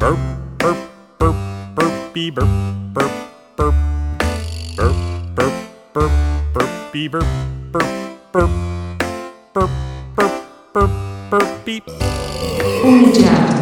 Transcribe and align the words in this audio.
burp, 0.00 0.18
burp, 0.58 0.78
burp, 1.18 1.36
burpy 1.76 2.30
burp, 2.30 2.48
burp, 2.94 3.12
burp, 3.54 3.74
burp, 4.74 4.96
burp, 5.36 5.52
burp, 5.92 6.12
burpy 6.54 7.08
burp, 7.08 7.26
burp, 7.70 7.84
burp, 8.32 8.50
burp, 9.52 9.70
burp, 10.16 10.32
burp, 10.72 10.90
burp, 11.30 11.84
Olá, 12.82 13.59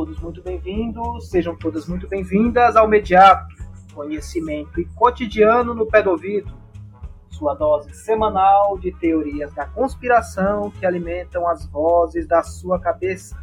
todos 0.00 0.18
muito 0.18 0.42
bem-vindos, 0.42 1.28
sejam 1.28 1.54
todas 1.54 1.86
muito 1.86 2.08
bem-vindas 2.08 2.74
ao 2.74 2.88
Mediato, 2.88 3.54
conhecimento 3.92 4.80
e 4.80 4.86
cotidiano 4.86 5.74
no 5.74 5.84
pé 5.84 6.02
do 6.02 6.08
ouvido, 6.08 6.50
sua 7.28 7.52
dose 7.52 7.92
semanal 7.92 8.78
de 8.78 8.92
teorias 8.92 9.52
da 9.52 9.66
conspiração 9.66 10.70
que 10.70 10.86
alimentam 10.86 11.46
as 11.46 11.66
vozes 11.66 12.26
da 12.26 12.42
sua 12.42 12.80
cabeça. 12.80 13.36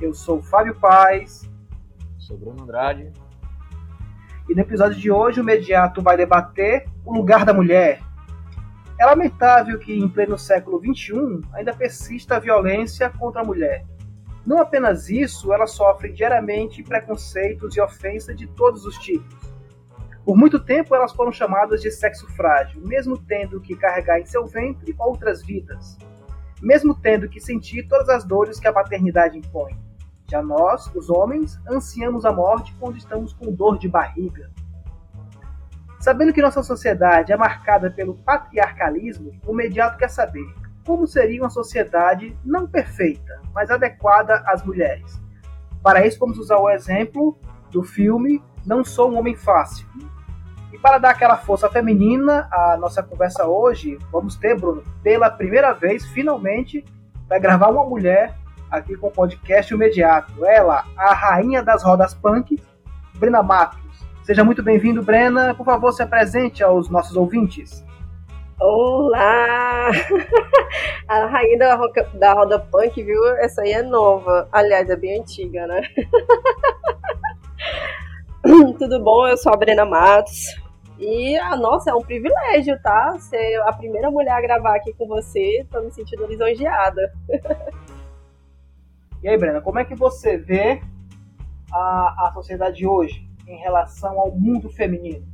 Eu 0.00 0.12
sou 0.12 0.42
Fábio 0.42 0.74
Paz. 0.74 1.48
Sou 2.18 2.36
Bruno 2.36 2.64
Andrade. 2.64 3.12
E 4.48 4.56
no 4.56 4.60
episódio 4.60 4.98
de 4.98 5.08
hoje 5.08 5.40
o 5.40 5.44
Mediato 5.44 6.02
vai 6.02 6.16
debater 6.16 6.88
o 7.04 7.14
lugar 7.14 7.44
da 7.44 7.54
mulher. 7.54 8.02
É 8.98 9.06
lamentável 9.06 9.78
que 9.78 9.96
em 9.96 10.08
pleno 10.08 10.36
século 10.36 10.80
XXI 10.80 11.42
ainda 11.52 11.72
persista 11.72 12.38
a 12.38 12.40
violência 12.40 13.08
contra 13.08 13.42
a 13.42 13.44
mulher 13.44 13.84
não 14.46 14.58
apenas 14.58 15.08
isso, 15.08 15.52
ela 15.52 15.66
sofre 15.66 16.12
diariamente 16.12 16.82
preconceitos 16.82 17.76
e 17.76 17.80
ofensas 17.80 18.36
de 18.36 18.46
todos 18.46 18.84
os 18.84 18.98
tipos. 18.98 19.34
Por 20.24 20.36
muito 20.36 20.58
tempo 20.58 20.94
elas 20.94 21.12
foram 21.12 21.32
chamadas 21.32 21.80
de 21.80 21.90
sexo 21.90 22.26
frágil, 22.34 22.80
mesmo 22.82 23.16
tendo 23.16 23.60
que 23.60 23.76
carregar 23.76 24.20
em 24.20 24.26
seu 24.26 24.46
ventre 24.46 24.94
outras 24.98 25.42
vidas, 25.42 25.98
mesmo 26.60 26.94
tendo 26.94 27.28
que 27.28 27.40
sentir 27.40 27.88
todas 27.88 28.08
as 28.08 28.24
dores 28.24 28.60
que 28.60 28.68
a 28.68 28.72
paternidade 28.72 29.38
impõe. 29.38 29.78
Já 30.30 30.42
nós, 30.42 30.90
os 30.94 31.10
homens, 31.10 31.58
ansiamos 31.70 32.24
a 32.24 32.32
morte 32.32 32.74
quando 32.80 32.96
estamos 32.96 33.32
com 33.32 33.52
dor 33.52 33.78
de 33.78 33.88
barriga. 33.88 34.50
Sabendo 36.00 36.32
que 36.32 36.42
nossa 36.42 36.62
sociedade 36.62 37.32
é 37.32 37.36
marcada 37.36 37.90
pelo 37.90 38.14
patriarcalismo, 38.14 39.32
o 39.46 39.52
imediato 39.52 39.96
quer 39.96 40.08
saber 40.08 40.44
como 40.86 41.06
seria 41.06 41.42
uma 41.42 41.50
sociedade 41.50 42.36
não 42.44 42.66
perfeita, 42.66 43.40
mas 43.54 43.70
adequada 43.70 44.42
às 44.46 44.62
mulheres. 44.64 45.20
Para 45.82 46.06
isso, 46.06 46.18
vamos 46.18 46.38
usar 46.38 46.58
o 46.58 46.70
exemplo 46.70 47.38
do 47.70 47.82
filme 47.82 48.42
Não 48.64 48.84
Sou 48.84 49.10
um 49.10 49.18
Homem 49.18 49.34
Fácil. 49.34 49.86
E 50.72 50.78
para 50.78 50.98
dar 50.98 51.10
aquela 51.10 51.36
força 51.36 51.68
feminina 51.68 52.48
à 52.50 52.76
nossa 52.76 53.02
conversa 53.02 53.46
hoje, 53.46 53.98
vamos 54.10 54.36
ter, 54.36 54.58
Bruno, 54.58 54.82
pela 55.02 55.30
primeira 55.30 55.72
vez, 55.72 56.06
finalmente, 56.06 56.84
vai 57.28 57.38
gravar 57.38 57.68
uma 57.68 57.84
mulher 57.84 58.34
aqui 58.70 58.96
com 58.96 59.08
o 59.08 59.10
podcast 59.10 59.72
imediato. 59.72 60.44
Ela, 60.44 60.84
a 60.96 61.14
rainha 61.14 61.62
das 61.62 61.82
rodas 61.82 62.14
punk, 62.14 62.60
Brena 63.14 63.42
Matos. 63.42 63.84
Seja 64.22 64.42
muito 64.42 64.62
bem-vindo, 64.62 65.02
Brena. 65.02 65.54
Por 65.54 65.64
favor, 65.64 65.92
se 65.92 66.02
apresente 66.02 66.64
aos 66.64 66.88
nossos 66.88 67.16
ouvintes. 67.16 67.83
Olá! 68.60 69.90
A 71.08 71.26
rainha 71.26 71.58
da, 71.58 71.74
roca, 71.74 72.08
da 72.14 72.32
roda 72.32 72.58
punk, 72.58 73.02
viu? 73.02 73.26
Essa 73.38 73.62
aí 73.62 73.72
é 73.72 73.82
nova. 73.82 74.48
Aliás, 74.52 74.88
é 74.88 74.96
bem 74.96 75.20
antiga, 75.20 75.66
né? 75.66 75.82
Tudo 78.78 79.02
bom? 79.02 79.26
Eu 79.26 79.36
sou 79.36 79.52
a 79.52 79.56
Brena 79.56 79.84
Matos. 79.84 80.54
E, 80.98 81.36
ah, 81.36 81.56
nossa, 81.56 81.90
é 81.90 81.94
um 81.94 82.00
privilégio, 82.00 82.80
tá? 82.80 83.18
Ser 83.18 83.60
a 83.62 83.72
primeira 83.72 84.10
mulher 84.10 84.32
a 84.32 84.40
gravar 84.40 84.76
aqui 84.76 84.94
com 84.94 85.08
você. 85.08 85.66
Tô 85.70 85.82
me 85.82 85.90
sentindo 85.90 86.26
lisonjeada. 86.26 87.12
E 89.22 89.28
aí, 89.28 89.38
Brena, 89.38 89.62
como 89.62 89.78
é 89.78 89.86
que 89.86 89.94
você 89.94 90.36
vê 90.36 90.82
a, 91.72 92.26
a 92.26 92.32
sociedade 92.34 92.86
hoje 92.86 93.26
em 93.48 93.56
relação 93.56 94.20
ao 94.20 94.30
mundo 94.30 94.68
feminino? 94.68 95.26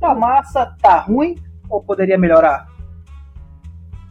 Tá 0.00 0.14
massa, 0.14 0.74
tá 0.80 1.00
ruim 1.00 1.36
ou 1.70 1.82
poderia 1.82 2.18
melhorar? 2.18 2.68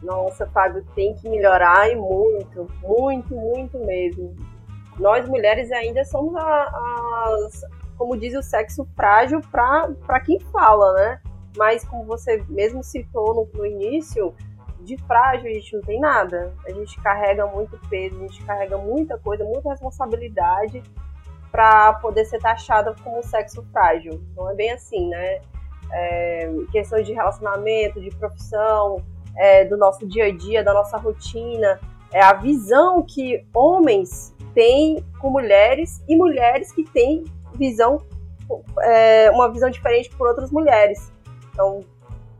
Nossa, 0.02 0.46
Fábio, 0.46 0.84
tem 0.94 1.14
que 1.14 1.28
melhorar 1.28 1.90
e 1.90 1.94
muito, 1.94 2.66
muito, 2.82 3.34
muito 3.34 3.78
mesmo. 3.84 4.34
Nós 4.98 5.28
mulheres 5.28 5.70
ainda 5.70 6.04
somos 6.04 6.34
as, 6.36 7.64
como 7.96 8.16
diz 8.16 8.34
o 8.34 8.42
sexo 8.42 8.88
frágil 8.96 9.40
para 9.50 10.20
quem 10.20 10.40
fala, 10.40 10.92
né? 10.94 11.20
Mas 11.56 11.84
como 11.84 12.04
você 12.04 12.42
mesmo 12.48 12.82
citou 12.82 13.34
no, 13.34 13.58
no 13.58 13.66
início, 13.66 14.34
de 14.80 14.96
frágil 15.06 15.50
a 15.50 15.52
gente 15.52 15.74
não 15.74 15.82
tem 15.82 16.00
nada. 16.00 16.54
A 16.66 16.70
gente 16.70 17.00
carrega 17.00 17.46
muito 17.46 17.78
peso, 17.88 18.16
a 18.16 18.20
gente 18.20 18.42
carrega 18.44 18.78
muita 18.78 19.18
coisa, 19.18 19.44
muita 19.44 19.70
responsabilidade 19.70 20.82
para 21.50 21.94
poder 21.94 22.24
ser 22.24 22.38
taxada 22.38 22.94
como 23.02 23.22
sexo 23.22 23.62
frágil. 23.72 24.22
Não 24.36 24.50
é 24.50 24.54
bem 24.54 24.72
assim, 24.72 25.08
né? 25.08 25.40
É, 25.92 26.50
questões 26.70 27.06
de 27.06 27.12
relacionamento, 27.12 28.00
de 28.00 28.10
profissão, 28.10 29.02
é, 29.36 29.64
do 29.64 29.76
nosso 29.76 30.06
dia 30.06 30.26
a 30.26 30.30
dia, 30.30 30.62
da 30.62 30.72
nossa 30.72 30.96
rotina, 30.96 31.80
é 32.12 32.20
a 32.20 32.32
visão 32.32 33.02
que 33.02 33.44
homens 33.54 34.34
têm 34.54 35.04
com 35.20 35.30
mulheres 35.30 36.02
e 36.08 36.16
mulheres 36.16 36.72
que 36.72 36.84
têm 36.84 37.24
visão 37.54 38.02
é, 38.82 39.30
uma 39.30 39.50
visão 39.50 39.70
diferente 39.70 40.10
por 40.16 40.26
outras 40.26 40.50
mulheres. 40.50 41.12
Então, 41.52 41.80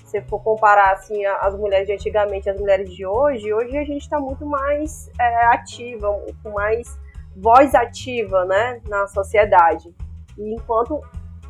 se 0.05 0.21
for 0.23 0.43
comparar 0.43 0.93
assim 0.93 1.25
as 1.25 1.57
mulheres 1.57 1.87
de 1.87 1.93
antigamente 1.93 2.51
as 2.51 2.59
mulheres 2.59 2.93
de 2.93 3.07
hoje, 3.07 3.53
hoje 3.53 3.77
a 3.77 3.85
gente 3.85 4.03
está 4.03 4.19
muito 4.19 4.45
mais 4.45 5.09
é, 5.21 5.47
ativa, 5.47 6.09
com 6.43 6.51
mais 6.51 6.99
voz 7.37 7.75
ativa, 7.75 8.45
né, 8.45 8.81
na 8.89 9.07
sociedade. 9.07 9.95
E 10.37 10.55
enquanto 10.55 11.01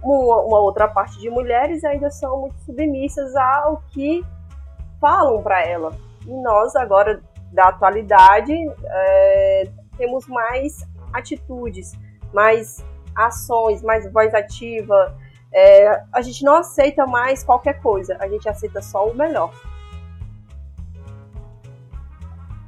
uma, 0.03 0.59
outra 0.61 0.89
parte 0.89 1.19
de 1.19 1.29
mulheres 1.29 1.85
ainda 1.85 2.11
são 2.11 2.41
muito 2.41 2.59
submissas 2.61 3.35
ao 3.37 3.83
que 3.91 4.25
falam 5.01 5.43
para 5.43 5.65
ela. 5.65 5.93
E 6.27 6.33
nós, 6.43 6.75
agora, 6.77 7.23
da 7.53 7.69
atualidade, 7.69 8.53
é, 8.85 9.69
temos 9.97 10.27
mais 10.27 10.87
atitudes, 11.13 11.93
mais 12.33 12.85
ações, 13.15 13.83
mais 13.83 14.11
voz 14.13 14.35
ativa. 14.35 15.17
É, 15.53 16.03
a 16.13 16.23
gente 16.23 16.45
não 16.45 16.57
aceita 16.57 17.07
mais 17.07 17.43
qualquer 17.43 17.81
coisa, 17.81 18.17
a 18.21 18.29
gente 18.29 18.49
aceita 18.49 18.81
só 18.81 19.09
o 19.09 19.15
melhor. 19.15 19.53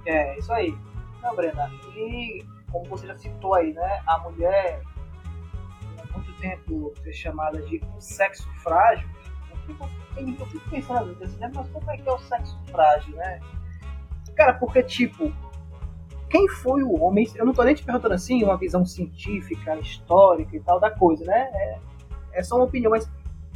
É, 0.05 0.39
isso 0.39 0.53
aí. 0.53 0.77
Não, 1.23 1.37
Brenda, 1.37 1.71
e 1.97 2.45
como 2.73 2.85
você 2.87 3.07
já 3.07 3.17
citou 3.17 3.55
aí, 3.55 3.73
né, 3.73 4.03
a 4.07 4.19
mulher 4.19 4.83
muito 6.13 6.33
tempo 6.41 6.93
ser 7.03 7.13
chamada 7.13 7.61
de 7.63 7.81
sexo 7.99 8.49
frágil, 8.63 9.09
eu 9.69 10.47
fico 10.47 10.71
pensando 10.71 11.17
mas 11.55 11.69
como 11.71 11.91
é 11.91 11.97
que 11.97 12.09
é 12.09 12.13
o 12.13 12.19
sexo 12.19 12.59
frágil, 12.71 13.15
né? 13.17 13.41
Cara, 14.35 14.55
porque 14.55 14.83
tipo, 14.83 15.33
quem 16.29 16.49
foi 16.49 16.83
o 16.83 17.01
homem? 17.01 17.29
Eu 17.35 17.45
não 17.45 17.53
tô 17.53 17.63
nem 17.63 17.75
te 17.75 17.85
perguntando 17.85 18.15
assim, 18.15 18.43
uma 18.43 18.57
visão 18.57 18.85
científica, 18.85 19.79
histórica 19.79 20.57
e 20.57 20.61
tal 20.61 20.81
da 20.81 20.91
coisa, 20.91 21.25
né? 21.25 21.51
É, 21.53 21.79
é 22.33 22.43
só 22.43 22.57
uma 22.57 22.65
opinião, 22.65 22.91
mas 22.91 23.11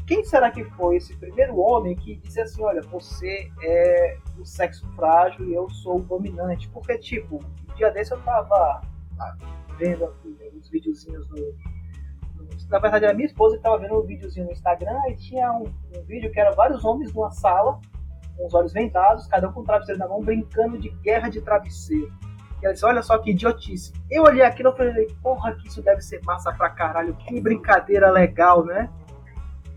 quem 0.06 0.22
será 0.24 0.50
que 0.50 0.62
foi 0.62 0.96
esse 0.96 1.16
primeiro 1.16 1.58
homem 1.58 1.96
que 1.96 2.16
disse 2.16 2.40
assim, 2.40 2.62
olha, 2.62 2.80
você 2.82 3.50
é 3.62 4.18
o 4.38 4.44
sexo 4.44 4.86
frágil 4.94 5.48
e 5.48 5.54
eu 5.54 5.68
sou 5.68 5.96
o 5.96 6.02
dominante? 6.02 6.68
Porque, 6.68 6.96
tipo, 6.98 7.36
um 7.36 7.74
dia 7.74 7.90
desse 7.90 8.12
eu 8.12 8.20
tava 8.20 8.82
vendo 9.78 10.04
aqui, 10.04 10.36
uns 10.54 10.68
videozinhos 10.68 11.28
no, 11.30 11.36
na 12.68 12.78
verdade 12.78 13.04
era 13.04 13.14
minha 13.14 13.26
esposa 13.26 13.54
que 13.54 13.60
estava 13.60 13.78
vendo 13.78 13.98
um 13.98 14.02
videozinho 14.02 14.46
no 14.46 14.52
Instagram 14.52 15.00
e 15.08 15.16
tinha 15.16 15.52
um, 15.52 15.64
um, 15.64 16.02
vídeo 16.04 16.30
que 16.30 16.40
era 16.40 16.50
vários 16.52 16.84
homens 16.84 17.12
numa 17.12 17.30
sala, 17.30 17.80
com 18.36 18.46
os 18.46 18.54
olhos 18.54 18.72
vendados, 18.72 19.26
cada 19.26 19.48
um 19.48 19.52
com 19.52 19.60
um 19.60 19.64
travesseiro 19.64 19.98
na 19.98 20.08
mão, 20.08 20.20
brincando 20.20 20.78
de 20.78 20.90
guerra 21.02 21.28
de 21.28 21.40
travesseiro. 21.40 22.12
E 22.60 22.64
ela 22.64 22.72
disse, 22.72 22.84
olha 22.84 23.02
só 23.02 23.18
que 23.18 23.30
idiotice. 23.30 23.92
Eu 24.10 24.24
olhei 24.24 24.42
aquilo 24.42 24.70
e 24.70 24.76
falei, 24.76 25.06
porra, 25.22 25.54
que 25.54 25.68
isso 25.68 25.82
deve 25.82 26.00
ser 26.00 26.20
massa 26.24 26.52
pra 26.52 26.70
caralho, 26.70 27.14
que 27.14 27.40
brincadeira 27.40 28.10
legal, 28.10 28.64
né? 28.64 28.90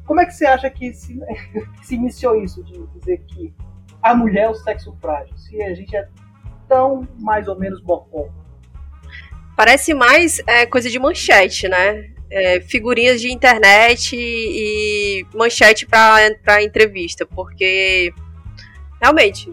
Como 0.06 0.20
é 0.20 0.26
que 0.26 0.34
você 0.34 0.46
acha 0.46 0.70
que 0.70 0.94
se, 0.94 1.20
que 1.80 1.86
se 1.86 1.96
iniciou 1.96 2.36
isso, 2.42 2.64
de 2.64 2.88
dizer 2.88 3.20
que 3.28 3.54
a 4.02 4.16
mulher 4.16 4.46
é 4.46 4.50
o 4.50 4.56
sexo 4.56 4.96
frágil, 5.00 5.38
se 5.38 5.62
a 5.62 5.74
gente 5.76 5.96
é 5.96 6.08
tão 6.68 7.08
mais 7.20 7.48
ou 7.48 7.58
menos 7.60 7.82
bocó? 7.82 8.30
Parece 9.56 9.94
mais 9.94 10.42
é, 10.48 10.66
coisa 10.66 10.90
de 10.90 10.98
manchete, 10.98 11.68
né? 11.68 12.19
É, 12.32 12.62
figurinhas 12.62 13.20
de 13.22 13.32
internet 13.32 14.16
e, 14.16 15.22
e 15.22 15.38
manchete 15.38 15.86
para 15.86 16.64
entrevista, 16.64 17.26
porque 17.26 18.14
realmente 19.02 19.52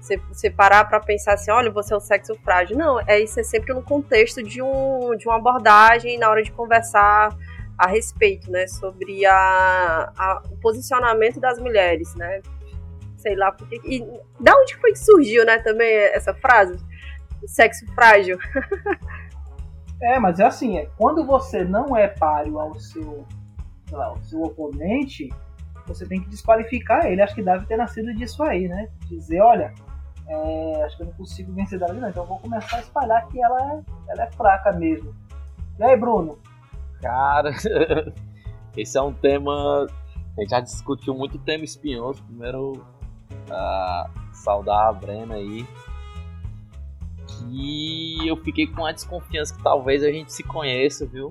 Você, 0.00 0.16
você 0.32 0.50
parar 0.50 0.84
para 0.84 1.00
pensar 1.00 1.34
assim, 1.34 1.50
olha, 1.50 1.70
você 1.70 1.92
é 1.92 1.96
o 1.96 2.00
sexo 2.00 2.34
frágil. 2.42 2.76
Não, 2.76 2.98
é 3.06 3.20
isso 3.20 3.38
é 3.38 3.42
sempre 3.42 3.74
no 3.74 3.82
contexto 3.82 4.42
de, 4.42 4.62
um, 4.62 5.14
de 5.16 5.26
uma 5.26 5.36
abordagem 5.36 6.18
na 6.18 6.30
hora 6.30 6.42
de 6.42 6.50
conversar 6.50 7.36
a 7.76 7.86
respeito, 7.86 8.50
né, 8.50 8.66
sobre 8.66 9.24
a, 9.24 10.12
a, 10.16 10.42
o 10.50 10.56
posicionamento 10.56 11.38
das 11.38 11.60
mulheres, 11.60 12.12
né? 12.16 12.40
Sei 13.16 13.36
lá 13.36 13.52
porque. 13.52 13.80
E 13.84 14.00
da 14.40 14.52
onde 14.56 14.74
foi 14.76 14.92
que 14.92 14.98
surgiu, 14.98 15.44
né, 15.44 15.58
também 15.58 15.88
essa 15.88 16.34
frase? 16.34 16.76
Sexo 17.46 17.86
frágil. 17.94 18.38
é, 20.00 20.18
mas 20.18 20.38
é 20.38 20.46
assim, 20.46 20.78
é, 20.78 20.88
quando 20.96 21.24
você 21.24 21.64
não 21.64 21.96
é 21.96 22.08
páreo 22.08 22.58
ao 22.58 22.78
seu, 22.78 23.26
lá, 23.90 24.06
ao 24.06 24.18
seu 24.22 24.42
oponente, 24.42 25.28
você 25.86 26.06
tem 26.06 26.20
que 26.20 26.28
desqualificar 26.28 27.06
ele. 27.06 27.20
Acho 27.22 27.34
que 27.34 27.42
deve 27.42 27.66
ter 27.66 27.76
nascido 27.76 28.14
disso 28.14 28.42
aí, 28.42 28.68
né? 28.68 28.88
Dizer, 29.08 29.40
olha, 29.40 29.74
é, 30.28 30.82
acho 30.84 30.96
que 30.96 31.02
eu 31.02 31.06
não 31.06 31.14
consigo 31.14 31.52
vencer 31.52 31.78
dela, 31.78 31.94
não, 31.94 32.08
então 32.08 32.22
eu 32.22 32.28
vou 32.28 32.38
começar 32.38 32.76
a 32.76 32.80
espalhar 32.80 33.26
que 33.28 33.42
ela 33.42 33.72
é, 33.72 34.12
ela 34.12 34.24
é 34.24 34.30
fraca 34.32 34.72
mesmo. 34.72 35.14
E 35.78 35.82
aí, 35.82 35.96
Bruno? 35.96 36.38
Cara, 37.00 37.50
esse 38.76 38.98
é 38.98 39.02
um 39.02 39.12
tema. 39.12 39.86
A 40.36 40.40
gente 40.40 40.50
já 40.50 40.60
discutiu 40.60 41.14
muito 41.14 41.38
tema 41.38 41.64
espinhoso. 41.64 42.22
Primeiro, 42.24 42.72
uh, 42.72 44.10
saudar 44.32 44.88
a 44.88 44.92
Brena 44.92 45.34
aí. 45.34 45.66
Que 47.44 48.26
eu 48.26 48.36
fiquei 48.36 48.66
com 48.66 48.84
a 48.84 48.92
desconfiança 48.92 49.54
que 49.54 49.62
talvez 49.62 50.02
a 50.02 50.10
gente 50.10 50.32
se 50.32 50.42
conheça, 50.42 51.06
viu? 51.06 51.30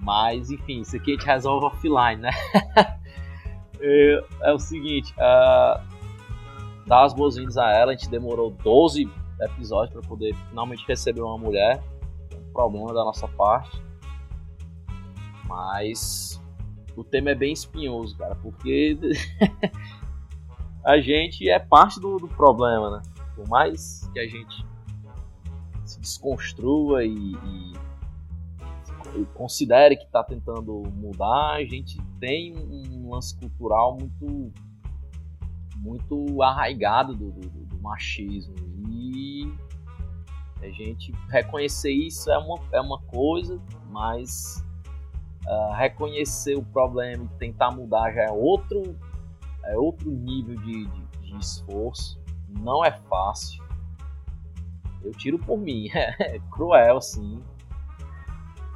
Mas, 0.00 0.50
enfim, 0.50 0.80
isso 0.80 0.96
aqui 0.96 1.12
a 1.12 1.14
gente 1.14 1.26
resolve 1.26 1.66
offline, 1.66 2.22
né? 2.22 2.30
é, 3.80 4.24
é, 4.42 4.52
o 4.52 4.58
seguinte: 4.58 5.12
uh, 5.14 5.80
dar 6.86 7.04
as 7.04 7.12
boas-vindas 7.12 7.56
a 7.56 7.70
ela. 7.70 7.92
A 7.92 7.94
gente 7.94 8.08
demorou 8.08 8.50
12 8.50 9.08
episódios 9.40 9.92
para 9.92 10.08
poder 10.08 10.34
finalmente 10.48 10.84
receber 10.86 11.22
uma 11.22 11.38
mulher 11.38 11.82
problema 12.52 12.92
da 12.92 13.04
nossa 13.04 13.26
parte. 13.28 13.80
Mas 15.46 16.40
o 16.96 17.02
tema 17.02 17.30
é 17.30 17.34
bem 17.34 17.52
espinhoso, 17.52 18.16
cara, 18.16 18.34
porque 18.36 18.98
a 20.84 21.00
gente 21.00 21.48
é 21.48 21.58
parte 21.58 21.98
do, 22.00 22.18
do, 22.18 22.28
problema, 22.28 22.98
né? 22.98 23.02
Por 23.40 23.48
mais 23.48 24.06
que 24.12 24.20
a 24.20 24.28
gente 24.28 24.66
se 25.86 25.98
desconstrua 25.98 27.02
e, 27.02 27.14
e, 27.14 27.72
e 29.16 29.24
considere 29.32 29.96
que 29.96 30.04
está 30.04 30.22
tentando 30.22 30.82
mudar, 30.94 31.54
a 31.54 31.64
gente 31.64 31.98
tem 32.20 32.54
um 32.54 33.10
lance 33.10 33.34
cultural 33.38 33.96
muito 33.98 34.52
muito 35.78 36.42
arraigado 36.42 37.14
do, 37.14 37.32
do, 37.32 37.48
do 37.48 37.78
machismo 37.80 38.54
e 38.90 39.50
a 40.60 40.68
gente 40.68 41.10
reconhecer 41.30 41.90
isso 41.90 42.30
é 42.30 42.36
uma, 42.36 42.60
é 42.72 42.80
uma 42.82 43.00
coisa, 43.00 43.58
mas 43.88 44.62
uh, 45.46 45.72
reconhecer 45.72 46.58
o 46.58 46.62
problema 46.62 47.24
e 47.24 47.38
tentar 47.38 47.70
mudar 47.70 48.12
já 48.12 48.24
é 48.24 48.30
outro, 48.30 48.94
é 49.64 49.78
outro 49.78 50.10
nível 50.10 50.56
de, 50.56 50.84
de, 50.84 51.02
de 51.22 51.38
esforço. 51.38 52.19
Não 52.58 52.84
é 52.84 52.92
fácil. 52.92 53.62
Eu 55.02 55.12
tiro 55.12 55.38
por 55.38 55.58
mim, 55.58 55.88
é 55.94 56.38
cruel 56.50 57.00
sim. 57.00 57.42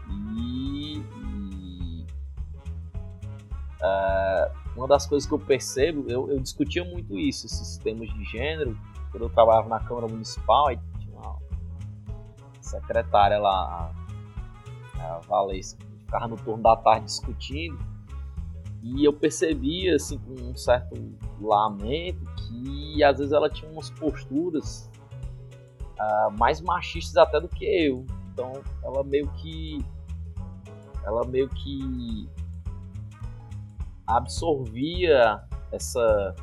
E, 0.09 0.99
e 0.99 2.06
uh, 3.82 4.50
uma 4.76 4.88
das 4.88 5.06
coisas 5.06 5.29
que 5.29 5.35
eu 5.35 5.38
percebo, 5.38 6.09
eu, 6.09 6.31
eu 6.31 6.41
discutia 6.41 6.85
muito 6.85 7.19
isso, 7.19 7.47
esses 7.47 7.79
temas 7.79 8.09
de 8.12 8.25
gênero, 8.25 8.79
quando 9.11 9.25
eu 9.25 9.31
trabalhava 9.31 9.69
na 9.69 9.81
Câmara 9.81 10.09
Municipal, 10.09 10.73
e 10.73 10.79
secretária 12.75 13.38
lá, 13.38 13.93
a 14.99 15.21
Valência, 15.29 15.79
ficava 16.00 16.29
no 16.29 16.37
turno 16.37 16.62
da 16.62 16.76
tarde 16.76 17.06
discutindo. 17.06 17.79
E 18.82 19.05
eu 19.05 19.12
percebia, 19.12 19.97
assim, 19.97 20.19
com 20.19 20.32
um 20.32 20.56
certo 20.56 20.94
lamento, 21.41 22.25
que 22.55 23.03
às 23.03 23.19
vezes 23.19 23.33
ela 23.33 23.51
tinha 23.51 23.71
umas 23.71 23.91
posturas 23.91 24.91
uh, 25.99 26.31
mais 26.39 26.61
machistas 26.61 27.17
até 27.17 27.41
do 27.41 27.49
que 27.49 27.65
eu. 27.65 28.05
Então 28.33 28.53
ela 28.83 29.03
meio 29.03 29.29
que. 29.33 29.85
Ela 31.05 31.25
meio 31.27 31.49
que 31.49 32.29
absorvia 34.06 35.43
essa. 35.73 36.35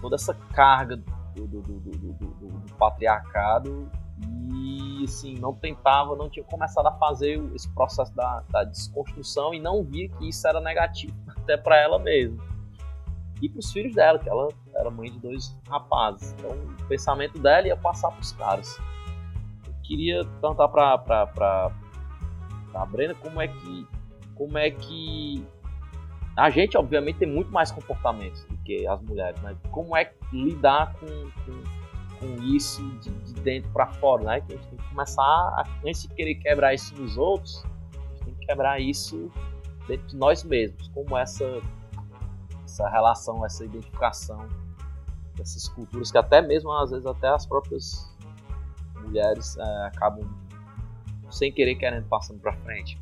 toda 0.00 0.16
essa 0.16 0.34
carga 0.52 0.96
do, 1.34 1.46
do, 1.46 1.60
do, 1.62 1.80
do, 1.80 2.12
do 2.12 2.74
patriarcado 2.74 3.90
e 4.52 5.04
assim, 5.04 5.34
não 5.38 5.52
tentava, 5.52 6.14
não 6.14 6.30
tinha 6.30 6.44
começado 6.44 6.86
a 6.86 6.92
fazer 6.92 7.42
esse 7.54 7.68
processo 7.74 8.14
da, 8.14 8.44
da 8.48 8.64
desconstrução 8.64 9.52
e 9.52 9.60
não 9.60 9.82
via 9.82 10.08
que 10.08 10.28
isso 10.28 10.46
era 10.46 10.60
negativo, 10.60 11.14
até 11.36 11.56
para 11.56 11.76
ela 11.76 11.98
mesma. 11.98 12.53
E 13.42 13.48
para 13.48 13.58
os 13.58 13.72
filhos 13.72 13.94
dela, 13.94 14.18
que 14.18 14.28
ela 14.28 14.48
era 14.76 14.90
mãe 14.90 15.10
de 15.10 15.18
dois 15.18 15.56
rapazes. 15.68 16.32
Então 16.32 16.50
o 16.50 16.84
pensamento 16.88 17.38
dela 17.38 17.66
ia 17.66 17.76
passar 17.76 18.10
para 18.10 18.20
os 18.20 18.32
caras. 18.32 18.80
Eu 19.66 19.74
queria 19.82 20.24
perguntar 20.40 20.68
para 20.68 21.72
a 22.74 22.86
Brena 22.86 23.14
como 23.14 23.40
é 23.40 23.48
que. 23.48 23.86
Como 24.34 24.58
é 24.58 24.70
que. 24.70 25.44
A 26.36 26.50
gente, 26.50 26.76
obviamente, 26.76 27.18
tem 27.18 27.28
muito 27.28 27.52
mais 27.52 27.70
comportamentos 27.70 28.44
do 28.46 28.56
que 28.58 28.84
as 28.86 29.00
mulheres, 29.02 29.40
mas 29.40 29.56
como 29.70 29.96
é 29.96 30.12
lidar 30.32 30.92
com, 30.94 31.06
com 31.06 31.84
com 32.24 32.42
isso 32.42 32.82
de, 33.00 33.10
de 33.10 33.34
dentro 33.42 33.70
para 33.70 33.86
fora, 33.86 34.24
né? 34.24 34.40
Que 34.40 34.54
a 34.54 34.56
gente 34.56 34.68
tem 34.68 34.78
que 34.78 34.88
começar, 34.88 35.22
a, 35.22 35.64
antes 35.84 36.02
de 36.02 36.08
querer 36.08 36.34
quebrar 36.36 36.74
isso 36.74 36.94
nos 36.96 37.16
outros, 37.16 37.64
a 37.64 38.14
gente 38.14 38.24
tem 38.24 38.34
que 38.34 38.46
quebrar 38.46 38.80
isso 38.80 39.30
dentro 39.86 40.06
de 40.06 40.16
nós 40.16 40.42
mesmos, 40.42 40.88
como 40.88 41.16
essa, 41.16 41.60
essa 42.74 42.88
relação, 42.88 43.46
essa 43.46 43.64
identificação 43.64 44.48
dessas 45.36 45.68
culturas 45.68 46.10
que 46.10 46.18
até 46.18 46.42
mesmo 46.42 46.72
às 46.72 46.90
vezes 46.90 47.06
até 47.06 47.28
as 47.28 47.46
próprias 47.46 48.12
mulheres 49.00 49.56
é, 49.56 49.86
acabam 49.86 50.28
sem 51.30 51.52
querer 51.52 51.76
querendo 51.76 52.08
passando 52.08 52.40
para 52.40 52.52
frente. 52.58 53.00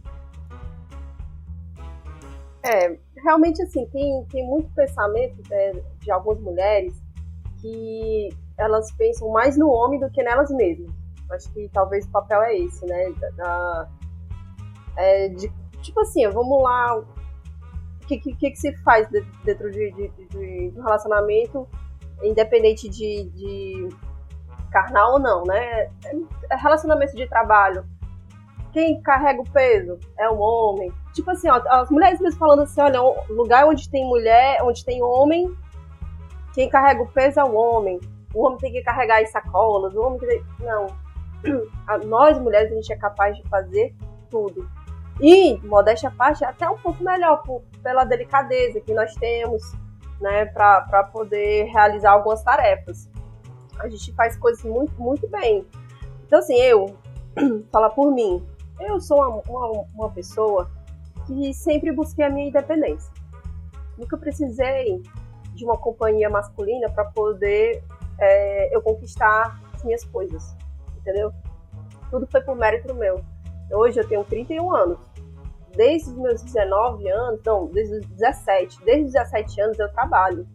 É, 2.63 2.97
realmente 3.23 3.63
assim, 3.63 3.87
tem, 3.87 4.25
tem 4.27 4.47
muito 4.47 4.73
pensamento 4.75 5.37
né, 5.49 5.73
de 6.01 6.11
algumas 6.11 6.41
mulheres 6.41 6.95
que 7.61 8.29
elas 8.57 8.93
pensam 8.93 9.29
mais 9.31 9.57
no 9.57 9.69
homem 9.69 9.99
do 9.99 10.11
que 10.11 10.23
nelas 10.23 10.51
mesmas. 10.51 10.91
Acho 11.31 11.51
que 11.53 11.69
talvez 11.73 12.07
o 12.07 12.11
papel 12.11 12.43
é 12.43 12.57
esse, 12.59 12.85
né? 12.85 13.13
Da, 13.37 13.89
é, 14.97 15.29
de, 15.29 15.51
tipo 15.81 16.01
assim, 16.01 16.29
vamos 16.29 16.63
lá. 16.63 17.03
O 18.03 18.07
que, 18.07 18.19
que, 18.19 18.35
que, 18.35 18.57
se 18.57 18.77
faz 18.79 19.09
dentro 19.45 19.71
de, 19.71 19.93
de, 19.93 20.09
de, 20.09 20.71
de 20.71 20.79
um 20.79 20.83
relacionamento, 20.83 21.69
independente 22.23 22.89
de, 22.89 23.31
de 23.31 23.89
carnal 24.71 25.15
ou 25.15 25.19
não, 25.19 25.45
né? 25.45 25.91
É 26.51 26.57
relacionamento 26.57 27.15
de 27.15 27.29
trabalho. 27.29 27.85
Quem 28.73 29.01
carrega 29.03 29.41
o 29.41 29.51
peso 29.51 29.99
é 30.19 30.29
o 30.29 30.39
homem. 30.39 30.93
Tipo 31.15 31.31
assim, 31.31 31.49
ó, 31.49 31.63
as 31.69 31.91
mulheres 31.91 32.21
mesmo 32.21 32.39
falando 32.39 32.63
assim, 32.63 32.81
olha, 32.81 33.01
lugar 33.29 33.67
onde 33.67 33.89
tem 33.89 34.05
mulher, 34.05 34.63
onde 34.63 34.85
tem 34.85 35.03
homem, 35.03 35.55
quem 36.55 36.69
carrega 36.69 37.03
o 37.03 37.09
peso 37.09 37.39
é 37.39 37.45
o 37.45 37.55
homem 37.55 38.01
o 38.35 38.47
homem 38.47 38.59
tem 38.59 38.73
que 38.73 38.83
carregar 38.83 39.23
as 39.23 39.31
sacolas, 39.31 39.95
o 39.95 40.01
homem 40.01 40.19
tem... 40.19 40.43
Não. 40.61 40.87
Nós, 42.07 42.39
mulheres, 42.39 42.71
a 42.73 42.75
gente 42.75 42.93
é 42.93 42.97
capaz 42.97 43.37
de 43.37 43.43
fazer 43.49 43.95
tudo. 44.31 44.69
E, 45.21 45.59
modéstia 45.67 46.09
à 46.09 46.13
parte, 46.13 46.45
até 46.45 46.69
um 46.69 46.79
pouco 46.79 47.03
melhor, 47.03 47.43
por, 47.43 47.63
pela 47.83 48.05
delicadeza 48.05 48.81
que 48.81 48.93
nós 48.95 49.15
temos, 49.15 49.63
né, 50.21 50.47
para 50.47 51.05
poder 51.13 51.65
realizar 51.65 52.13
algumas 52.13 52.43
tarefas. 52.43 53.11
A 53.79 53.89
gente 53.89 54.13
faz 54.15 54.37
coisas 54.37 54.65
muito, 54.65 55.01
muito 55.01 55.29
bem. 55.29 55.67
Então, 56.27 56.39
assim, 56.39 56.57
eu, 56.57 56.97
falar 57.71 57.91
por 57.91 58.13
mim, 58.13 58.45
eu 58.81 59.01
sou 59.01 59.19
uma, 59.19 59.43
uma, 59.49 59.85
uma 59.95 60.11
pessoa 60.11 60.71
que 61.27 61.53
sempre 61.55 61.93
busquei 61.93 62.25
a 62.25 62.31
minha 62.31 62.49
independência. 62.49 63.13
Nunca 63.97 64.17
precisei 64.17 65.03
de 65.55 65.65
uma 65.65 65.77
companhia 65.77 66.31
masculina 66.31 66.89
para 66.91 67.05
poder 67.05 67.83
é, 68.19 68.75
eu 68.75 68.83
conquistar 68.83 69.61
as 69.75 69.85
minhas 69.85 70.05
coisas, 70.05 70.57
entendeu? 70.97 71.33
Tudo 72.11 72.27
foi 72.27 72.41
por 72.41 72.57
mérito 72.57 72.95
meu. 72.95 73.23
Hoje 73.73 74.01
eu 74.01 74.07
tenho 74.07 74.25
31 74.25 74.75
anos. 74.75 74.99
Desde 75.75 76.11
os 76.11 76.17
meus 76.17 76.43
19 76.43 77.09
anos, 77.09 77.41
não, 77.45 77.67
desde 77.67 77.97
os 77.97 78.07
17, 78.07 78.85
desde 78.85 79.07
os 79.07 79.13
17 79.13 79.61
anos 79.63 79.79
eu 79.79 79.91
trabalho. 79.93 80.47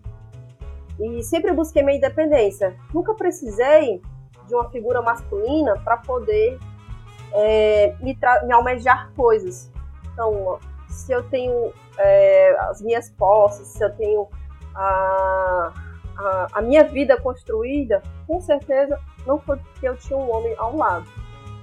E 1.00 1.24
sempre 1.24 1.52
busquei 1.52 1.82
minha 1.84 1.98
independência. 1.98 2.76
Nunca 2.94 3.14
precisei 3.16 4.02
de 4.48 4.56
uma 4.56 4.70
figura 4.70 5.02
masculina 5.02 5.76
para 5.84 5.98
poder 5.98 6.60
é, 7.34 7.96
me, 8.00 8.18
me, 8.46 8.54
almejar 8.54 9.12
coisas. 9.16 9.72
Então, 10.14 10.60
se 10.88 11.12
eu 11.12 11.24
tenho 11.24 11.72
é, 11.98 12.56
as 12.62 12.82
minhas 12.82 13.10
posses, 13.10 13.68
se 13.68 13.84
eu 13.84 13.94
tenho 13.96 14.28
a, 14.74 15.74
a, 16.18 16.48
a, 16.54 16.62
minha 16.62 16.84
vida 16.84 17.20
construída, 17.20 18.02
com 18.26 18.40
certeza 18.40 19.00
não 19.26 19.40
foi 19.40 19.58
porque 19.58 19.88
eu 19.88 19.98
tinha 19.98 20.18
um 20.18 20.32
homem 20.32 20.56
ao 20.58 20.76
lado. 20.76 21.08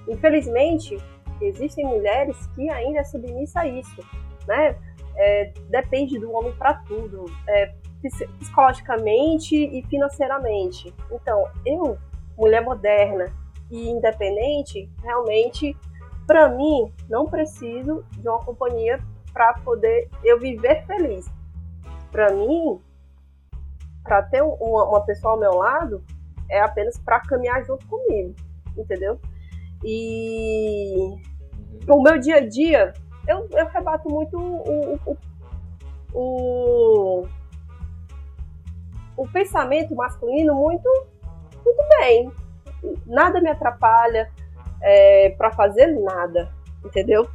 Infelizmente, 0.06 1.02
existem 1.40 1.84
mulheres 1.84 2.36
que 2.54 2.68
ainda 2.70 3.00
é 3.00 3.04
submissa 3.04 3.60
a 3.60 3.66
isso, 3.66 4.02
né? 4.46 4.76
É, 5.16 5.52
depende 5.68 6.18
do 6.18 6.32
homem 6.32 6.52
para 6.56 6.74
tudo, 6.74 7.26
é, 7.48 7.72
psicologicamente 8.38 9.54
e 9.54 9.82
financeiramente. 9.84 10.92
Então, 11.10 11.48
eu, 11.64 11.96
mulher 12.36 12.62
moderna 12.62 13.32
e 13.70 13.88
independente, 13.88 14.90
realmente, 15.02 15.76
para 16.26 16.48
mim, 16.48 16.92
não 17.08 17.26
preciso 17.26 18.04
de 18.12 18.28
uma 18.28 18.40
companhia 18.40 18.98
para 19.32 19.54
poder 19.64 20.08
eu 20.22 20.38
viver 20.38 20.84
feliz. 20.86 21.30
Para 22.10 22.32
mim, 22.32 22.80
para 24.02 24.22
ter 24.22 24.42
uma, 24.42 24.88
uma 24.88 25.00
pessoa 25.04 25.34
ao 25.34 25.40
meu 25.40 25.54
lado, 25.54 26.04
é 26.48 26.60
apenas 26.60 26.98
para 26.98 27.20
caminhar 27.20 27.64
junto 27.64 27.86
comigo, 27.86 28.34
entendeu? 28.76 29.18
E 29.84 30.94
uhum. 30.96 31.20
o 31.88 32.02
meu 32.02 32.18
dia 32.18 32.36
a 32.36 32.48
dia, 32.48 32.92
eu, 33.28 33.46
eu 33.52 33.66
rebato 33.68 34.08
muito 34.08 34.38
o, 34.38 34.98
o, 35.06 35.16
o, 36.14 37.26
o 39.16 39.28
pensamento 39.28 39.94
masculino 39.94 40.54
muito, 40.54 40.88
muito 41.64 41.82
bem. 41.98 42.32
Nada 43.06 43.40
me 43.40 43.50
atrapalha 43.50 44.30
é, 44.82 45.30
para 45.30 45.50
fazer 45.52 45.86
nada, 45.86 46.50
entendeu? 46.84 47.28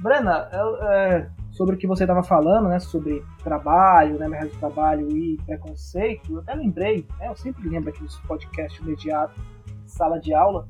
Brena, 0.00 0.48
é, 0.90 1.28
sobre 1.52 1.76
o 1.76 1.78
que 1.78 1.86
você 1.86 2.04
estava 2.04 2.22
falando, 2.22 2.68
né, 2.68 2.80
sobre 2.80 3.24
trabalho, 3.44 4.18
né, 4.18 4.26
mercado 4.26 4.50
de 4.50 4.58
trabalho 4.58 5.16
e 5.16 5.36
preconceito, 5.46 6.32
eu 6.32 6.38
até 6.40 6.54
lembrei, 6.54 7.06
né, 7.18 7.28
eu 7.28 7.36
sempre 7.36 7.68
lembro 7.68 7.90
aqui 7.90 8.02
dos 8.02 8.18
podcasts 8.20 8.80
imediato, 8.80 9.40
sala 9.86 10.18
de 10.18 10.34
aula, 10.34 10.66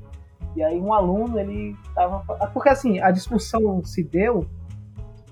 e 0.55 0.63
aí 0.63 0.79
um 0.79 0.93
aluno, 0.93 1.39
ele 1.39 1.75
estava... 1.87 2.19
Porque 2.53 2.69
assim, 2.69 2.99
a 2.99 3.11
discussão 3.11 3.83
se 3.83 4.03
deu 4.03 4.45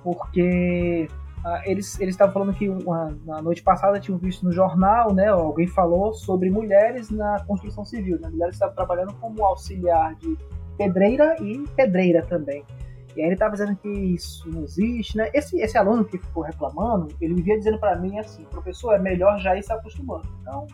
porque 0.04 1.08
ah, 1.44 1.62
eles 1.66 2.00
eles 2.00 2.14
estavam 2.14 2.34
falando 2.34 2.54
que 2.54 2.70
uma, 2.70 3.16
na 3.26 3.42
noite 3.42 3.64
passada 3.64 4.00
tinham 4.00 4.18
visto 4.18 4.46
no 4.46 4.52
jornal, 4.52 5.14
né, 5.14 5.28
alguém 5.28 5.68
falou 5.68 6.14
sobre 6.14 6.50
mulheres 6.50 7.10
na 7.10 7.40
construção 7.46 7.86
civil, 7.86 8.20
né, 8.20 8.30
mulheres 8.30 8.56
estavam 8.56 8.76
trabalhando 8.76 9.14
como 9.14 9.44
auxiliar 9.44 10.16
de 10.16 10.38
pedreira 10.78 11.36
e 11.42 11.60
pedreira 11.76 12.24
também. 12.24 12.64
E 13.16 13.20
aí 13.20 13.28
ele 13.28 13.34
estava 13.34 13.52
dizendo 13.52 13.76
que 13.76 13.90
isso 13.90 14.50
não 14.50 14.64
existe, 14.64 15.18
né? 15.18 15.30
Esse, 15.34 15.60
esse 15.60 15.78
aluno 15.78 16.06
que 16.06 16.18
ficou 16.18 16.44
reclamando, 16.44 17.10
ele 17.20 17.34
vivia 17.34 17.58
dizendo 17.58 17.78
para 17.78 17.98
mim 17.98 18.18
assim, 18.18 18.46
professor, 18.46 18.94
é 18.94 19.00
melhor 19.00 19.38
já 19.38 19.54
ir 19.56 19.64
se 19.64 19.74
acostumando. 19.74 20.28
Então, 20.42 20.66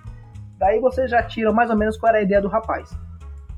daí 0.57 0.79
você 0.79 1.07
já 1.07 1.23
tira 1.23 1.51
mais 1.51 1.71
ou 1.71 1.75
menos 1.75 1.97
qual 1.97 2.11
era 2.11 2.19
a 2.19 2.21
ideia 2.21 2.39
do 2.39 2.47
rapaz. 2.47 2.95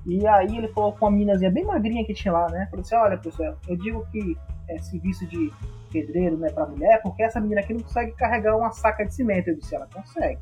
E 0.06 0.26
aí 0.28 0.58
ele 0.58 0.68
falou 0.70 0.94
com 0.94 1.06
uma 1.06 1.12
meninazinha 1.12 1.52
bem 1.52 1.66
magrinha 1.66 2.06
que 2.06 2.14
tinha 2.14 2.32
lá, 2.32 2.50
né? 2.50 2.68
Falou 2.70 2.82
assim, 2.82 2.96
olha, 2.96 3.18
pessoal, 3.18 3.58
eu 3.68 3.76
digo 3.76 4.06
que 4.12 4.38
é, 4.68 4.78
serviço 4.80 5.26
de 5.28 5.52
pedreiro 5.92 6.38
não 6.38 6.48
é 6.48 6.52
para 6.52 6.66
mulher, 6.66 7.02
porque 7.02 7.24
essa 7.24 7.40
menina 7.40 7.62
aqui 7.62 7.74
não 7.74 7.82
consegue 7.82 8.12
carregar 8.14 8.56
uma 8.56 8.72
saca 8.72 9.06
de 9.06 9.14
cimento. 9.14 9.50
Eu 9.50 9.56
disse, 9.56 9.76
ela 9.76 9.88
consegue. 9.94 10.40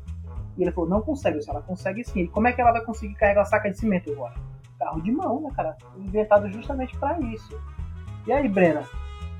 E 0.56 0.62
ele 0.62 0.72
falou, 0.72 0.88
não 0.88 1.00
consegue. 1.00 1.38
Disse, 1.38 1.50
ela 1.50 1.62
consegue 1.62 2.04
sim. 2.04 2.20
E 2.20 2.28
como 2.28 2.48
é 2.48 2.52
que 2.52 2.60
ela 2.60 2.72
vai 2.72 2.84
conseguir 2.84 3.14
carregar 3.14 3.40
uma 3.40 3.46
saca 3.46 3.70
de 3.70 3.78
cimento 3.78 4.12
agora? 4.12 4.34
Carro 4.78 5.00
de 5.00 5.10
mão, 5.10 5.40
né, 5.42 5.50
cara? 5.56 5.76
Inventado 5.96 6.48
justamente 6.50 6.96
para 6.98 7.18
isso. 7.20 7.60
E 8.26 8.32
aí, 8.32 8.48
Brena, 8.48 8.82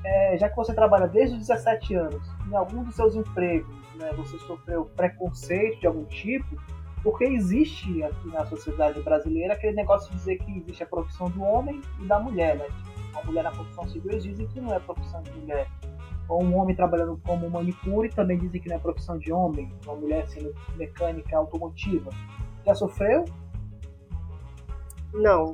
é, 0.03 0.37
já 0.37 0.49
que 0.49 0.55
você 0.55 0.73
trabalha 0.73 1.07
desde 1.07 1.35
os 1.35 1.47
17 1.47 1.95
anos, 1.95 2.27
em 2.49 2.55
algum 2.55 2.83
dos 2.83 2.95
seus 2.95 3.15
empregos, 3.15 3.75
né, 3.95 4.11
você 4.15 4.37
sofreu 4.39 4.85
preconceito 4.95 5.79
de 5.79 5.87
algum 5.87 6.05
tipo, 6.05 6.57
porque 7.03 7.23
existe 7.23 8.03
aqui 8.03 8.27
na 8.27 8.45
sociedade 8.45 9.01
brasileira 9.01 9.53
aquele 9.53 9.75
negócio 9.75 10.09
de 10.11 10.17
dizer 10.17 10.37
que 10.37 10.57
existe 10.57 10.83
a 10.83 10.87
profissão 10.87 11.29
do 11.29 11.41
homem 11.41 11.81
e 12.01 12.05
da 12.05 12.19
mulher, 12.19 12.57
né? 12.57 12.67
Uma 13.11 13.23
mulher 13.23 13.43
na 13.43 13.51
profissão 13.51 13.87
civil 13.87 14.19
dizem 14.19 14.47
que 14.47 14.59
não 14.59 14.73
é 14.73 14.79
profissão 14.79 15.21
de 15.21 15.31
mulher. 15.31 15.67
Ou 16.27 16.43
um 16.43 16.55
homem 16.57 16.75
trabalhando 16.75 17.19
como 17.25 17.49
manicure 17.49 18.09
também 18.09 18.37
dizem 18.37 18.61
que 18.61 18.69
não 18.69 18.75
é 18.75 18.79
profissão 18.79 19.17
de 19.17 19.31
homem. 19.31 19.73
Uma 19.85 19.95
mulher 19.95 20.27
sendo 20.27 20.53
mecânica 20.75 21.37
automotiva. 21.37 22.11
Já 22.65 22.75
sofreu? 22.75 23.25
Não, 25.11 25.53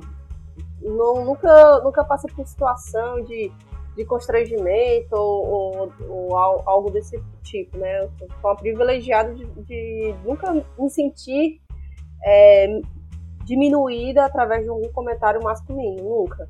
não, 0.80 1.24
nunca, 1.24 1.80
nunca 1.80 2.04
passei 2.04 2.30
por 2.32 2.46
situação 2.46 3.22
de, 3.24 3.52
de 3.96 4.04
constrangimento 4.04 5.16
ou, 5.16 5.46
ou, 5.46 5.92
ou 6.08 6.36
algo 6.36 6.90
desse 6.90 7.18
tipo, 7.42 7.78
né? 7.78 8.00
Eu 8.00 8.10
sou 8.40 8.54
privilegiada 8.56 9.34
de, 9.34 9.44
de 9.62 10.14
nunca 10.24 10.52
me 10.52 10.90
sentir 10.90 11.60
é, 12.24 12.80
diminuída 13.44 14.24
através 14.24 14.64
de 14.64 14.68
algum 14.68 14.88
comentário 14.92 15.42
masculino, 15.42 16.02
nunca, 16.02 16.48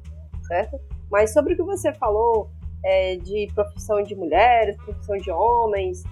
certo? 0.48 0.80
Mas 1.10 1.32
sobre 1.32 1.54
o 1.54 1.56
que 1.56 1.62
você 1.62 1.92
falou 1.94 2.50
é, 2.84 3.16
de 3.16 3.48
profissão 3.54 4.02
de 4.02 4.14
mulheres, 4.16 4.76
profissão 4.78 5.16
de 5.16 5.30
homens, 5.30 6.02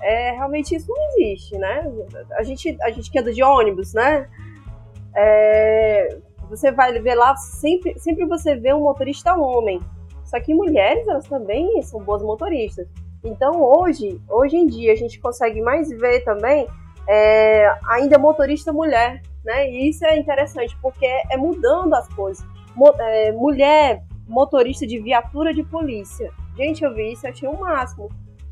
é, 0.00 0.32
realmente 0.32 0.76
isso 0.76 0.86
não 0.88 1.08
existe, 1.08 1.56
né? 1.58 1.82
A 2.32 2.42
gente, 2.44 2.76
a 2.82 2.90
gente 2.90 3.10
que 3.10 3.18
anda 3.18 3.32
de 3.32 3.42
ônibus, 3.42 3.94
né? 3.94 4.28
É, 5.16 6.18
você 6.48 6.70
vai 6.70 6.92
ver 7.00 7.14
lá, 7.14 7.34
sempre, 7.36 7.98
sempre 7.98 8.26
você 8.26 8.54
vê 8.54 8.72
um 8.72 8.80
motorista 8.80 9.34
homem. 9.34 9.80
Só 10.34 10.40
que 10.40 10.52
mulheres, 10.52 11.06
elas 11.06 11.28
também 11.28 11.80
são 11.82 12.02
boas 12.02 12.20
motoristas. 12.20 12.88
Então 13.22 13.62
hoje, 13.62 14.20
hoje 14.28 14.56
em 14.56 14.66
dia, 14.66 14.92
a 14.92 14.96
gente 14.96 15.20
consegue 15.20 15.62
mais 15.62 15.88
ver 15.88 16.24
também 16.24 16.66
é, 17.08 17.72
ainda 17.88 18.18
motorista 18.18 18.72
mulher, 18.72 19.22
né? 19.44 19.70
E 19.70 19.88
isso 19.90 20.04
é 20.04 20.18
interessante, 20.18 20.76
porque 20.82 21.06
é 21.06 21.36
mudando 21.36 21.94
as 21.94 22.08
coisas. 22.08 22.44
Mo, 22.74 22.92
é, 22.98 23.30
mulher 23.30 24.02
motorista 24.26 24.84
de 24.84 24.98
viatura 24.98 25.54
de 25.54 25.62
polícia. 25.62 26.32
Gente, 26.56 26.82
eu 26.82 26.92
vi 26.92 27.12
isso, 27.12 27.26
eu 27.26 27.30
achei 27.30 27.48
o 27.48 27.60
máximo. 27.60 28.08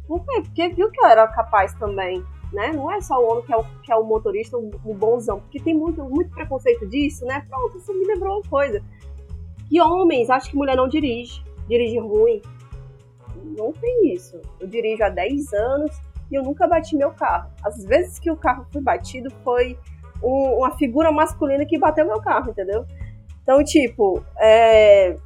Por 0.07 0.25
quê? 0.25 0.41
Porque 0.43 0.69
viu 0.69 0.89
que 0.89 1.01
eu 1.01 1.07
era 1.07 1.27
capaz 1.27 1.75
também 1.75 2.23
né? 2.53 2.71
Não 2.71 2.91
é 2.91 3.01
só 3.01 3.19
o 3.19 3.31
homem 3.31 3.45
que 3.45 3.53
é 3.53 3.57
o, 3.57 3.65
que 3.83 3.91
é 3.91 3.97
o 3.97 4.05
motorista, 4.05 4.59
o, 4.59 4.71
o 4.85 4.93
bonzão, 4.93 5.41
porque 5.41 5.59
tem 5.59 5.75
muito, 5.75 6.05
muito 6.05 6.31
preconceito 6.31 6.87
disso, 6.87 7.25
né? 7.25 7.45
Pronto, 7.49 7.79
isso 7.79 7.93
me 7.95 8.05
lembrou 8.05 8.35
uma 8.35 8.49
coisa. 8.49 8.85
Que 9.69 9.81
homens 9.81 10.29
acham 10.29 10.51
que 10.51 10.57
mulher 10.57 10.77
não 10.77 10.87
dirige, 10.87 11.43
dirige 11.73 11.99
ruim. 11.99 12.43
Não 13.57 13.73
tem 13.73 14.13
isso. 14.13 14.41
Eu 14.61 14.67
dirijo 14.67 15.03
há 15.03 15.09
10 15.09 15.53
anos 15.53 15.97
e 16.31 16.35
eu 16.35 16.43
nunca 16.43 16.67
bati 16.67 16.97
meu 16.97 17.11
carro. 17.13 17.51
Às 17.65 17.85
vezes 17.85 18.19
que 18.19 18.31
o 18.31 18.37
carro 18.37 18.67
foi 18.71 18.83
batido 18.83 19.31
foi 19.43 19.79
um, 20.23 20.59
uma 20.59 20.77
figura 20.77 21.11
masculina 21.11 21.65
que 21.65 21.79
bateu 21.79 22.07
meu 22.07 22.21
carro, 22.21 22.51
entendeu? 22.51 22.85
Então, 23.43 23.63
tipo, 23.65 24.23
é... 24.39 25.17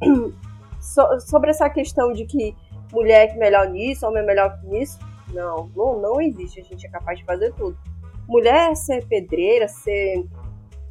so, 0.80 1.02
sobre 1.20 1.50
essa 1.50 1.68
questão 1.68 2.12
de 2.12 2.24
que 2.24 2.56
mulher 2.92 3.30
é 3.30 3.34
melhor 3.34 3.68
nisso, 3.68 4.06
homem 4.06 4.22
é 4.22 4.26
melhor 4.26 4.58
nisso, 4.64 4.98
não, 5.32 5.70
não, 5.76 6.00
não 6.00 6.20
existe. 6.20 6.60
A 6.60 6.64
gente 6.64 6.86
é 6.86 6.90
capaz 6.90 7.18
de 7.18 7.24
fazer 7.24 7.52
tudo. 7.54 7.76
Mulher 8.26 8.74
ser 8.74 9.06
pedreira, 9.06 9.68
ser 9.68 10.24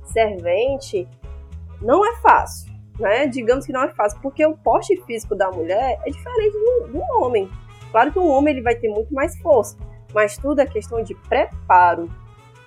servente, 0.06 1.08
não 1.82 2.06
é 2.06 2.16
fácil, 2.18 2.69
né? 3.00 3.28
Digamos 3.28 3.66
que 3.66 3.72
não 3.72 3.84
é 3.84 3.90
fácil, 3.90 4.20
porque 4.22 4.46
o 4.46 4.58
porte 4.58 4.96
físico 5.06 5.36
da 5.36 5.50
mulher 5.52 6.00
é 6.06 6.10
diferente 6.10 6.54
do, 6.54 6.88
do 6.94 7.02
homem. 7.18 7.50
Claro 7.92 8.12
que 8.12 8.20
o 8.20 8.28
homem 8.28 8.54
ele 8.54 8.62
vai 8.62 8.76
ter 8.76 8.90
muito 8.90 9.14
mais 9.14 9.38
força, 9.40 9.78
mas 10.14 10.38
tudo 10.38 10.62
é 10.62 10.66
questão 10.66 11.02
de 11.02 11.16
preparo. 11.16 12.10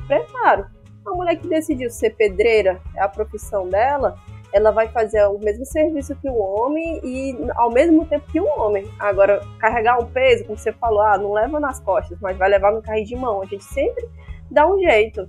Preparo. 0.06 0.66
A 1.04 1.10
mulher 1.10 1.36
que 1.36 1.48
decidiu 1.48 1.90
ser 1.90 2.10
pedreira, 2.10 2.80
é 2.96 3.02
a 3.02 3.08
profissão 3.08 3.68
dela, 3.68 4.16
ela 4.52 4.70
vai 4.70 4.88
fazer 4.88 5.24
o 5.26 5.38
mesmo 5.38 5.64
serviço 5.64 6.14
que 6.16 6.28
o 6.28 6.36
homem 6.36 7.00
e 7.02 7.36
ao 7.56 7.70
mesmo 7.70 8.04
tempo 8.04 8.30
que 8.30 8.40
o 8.40 8.46
homem. 8.60 8.86
Agora, 8.98 9.40
carregar 9.58 9.98
um 9.98 10.06
peso, 10.06 10.44
como 10.44 10.58
você 10.58 10.72
falou, 10.72 11.00
ah, 11.00 11.16
não 11.16 11.32
leva 11.32 11.58
nas 11.58 11.80
costas, 11.80 12.18
mas 12.20 12.36
vai 12.36 12.50
levar 12.50 12.70
no 12.72 12.82
carrinho 12.82 13.06
de 13.06 13.16
mão. 13.16 13.42
A 13.42 13.46
gente 13.46 13.64
sempre 13.64 14.06
dá 14.50 14.66
um 14.70 14.78
jeito. 14.78 15.28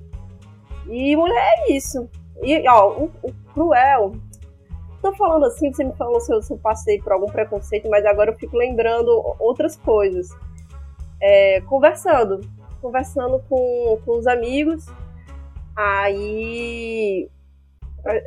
E 0.88 1.15
mulher 1.15 1.53
é 1.60 1.72
isso. 1.72 2.10
E, 2.41 2.67
ó, 2.67 2.89
o, 2.89 3.12
o 3.24 3.33
cruel. 3.53 4.13
Tô 5.03 5.13
falando 5.15 5.45
assim, 5.48 5.69
você 5.69 5.83
me 5.83 5.93
falou 5.98 6.22
se 6.22 6.33
eu, 6.33 6.41
se 6.41 6.53
eu, 6.53 6.57
passei 6.57 6.98
por 7.01 7.12
algum 7.12 7.25
preconceito, 7.25 7.89
mas 7.89 8.05
agora 8.05 8.31
eu 8.31 8.38
fico 8.38 8.55
lembrando 8.55 9.10
outras 9.38 9.75
coisas. 9.75 10.29
É, 11.22 11.60
conversando. 11.67 12.39
Conversando 12.81 13.43
com, 13.50 14.00
com 14.05 14.17
os 14.17 14.25
amigos. 14.25 14.86
Aí 15.75 17.29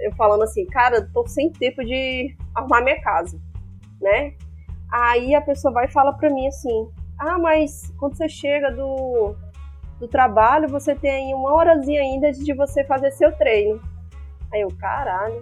eu 0.03 0.15
falando 0.17 0.43
assim, 0.43 0.67
cara, 0.67 1.09
tô 1.15 1.27
sem 1.27 1.51
tempo 1.51 1.83
de 1.83 2.37
arrumar 2.55 2.83
minha 2.83 3.01
casa, 3.01 3.41
né? 3.99 4.35
Aí 4.93 5.35
a 5.35 5.41
pessoa 5.41 5.73
vai 5.73 5.87
e 5.87 5.93
fala 5.93 6.13
pra 6.13 6.29
mim 6.29 6.47
assim, 6.47 6.91
ah, 7.19 7.39
mas 7.39 7.91
quando 7.99 8.19
você 8.19 8.29
chega 8.29 8.71
do, 8.71 9.35
do 9.99 10.07
trabalho, 10.09 10.69
você 10.69 10.95
tem 10.95 11.35
uma 11.35 11.55
horazinha 11.55 12.03
ainda 12.03 12.33
de 12.33 12.53
você 12.53 12.85
fazer 12.85 13.13
seu 13.13 13.33
treino. 13.33 13.81
Aí 14.53 14.61
eu, 14.61 14.69
caralho, 14.79 15.41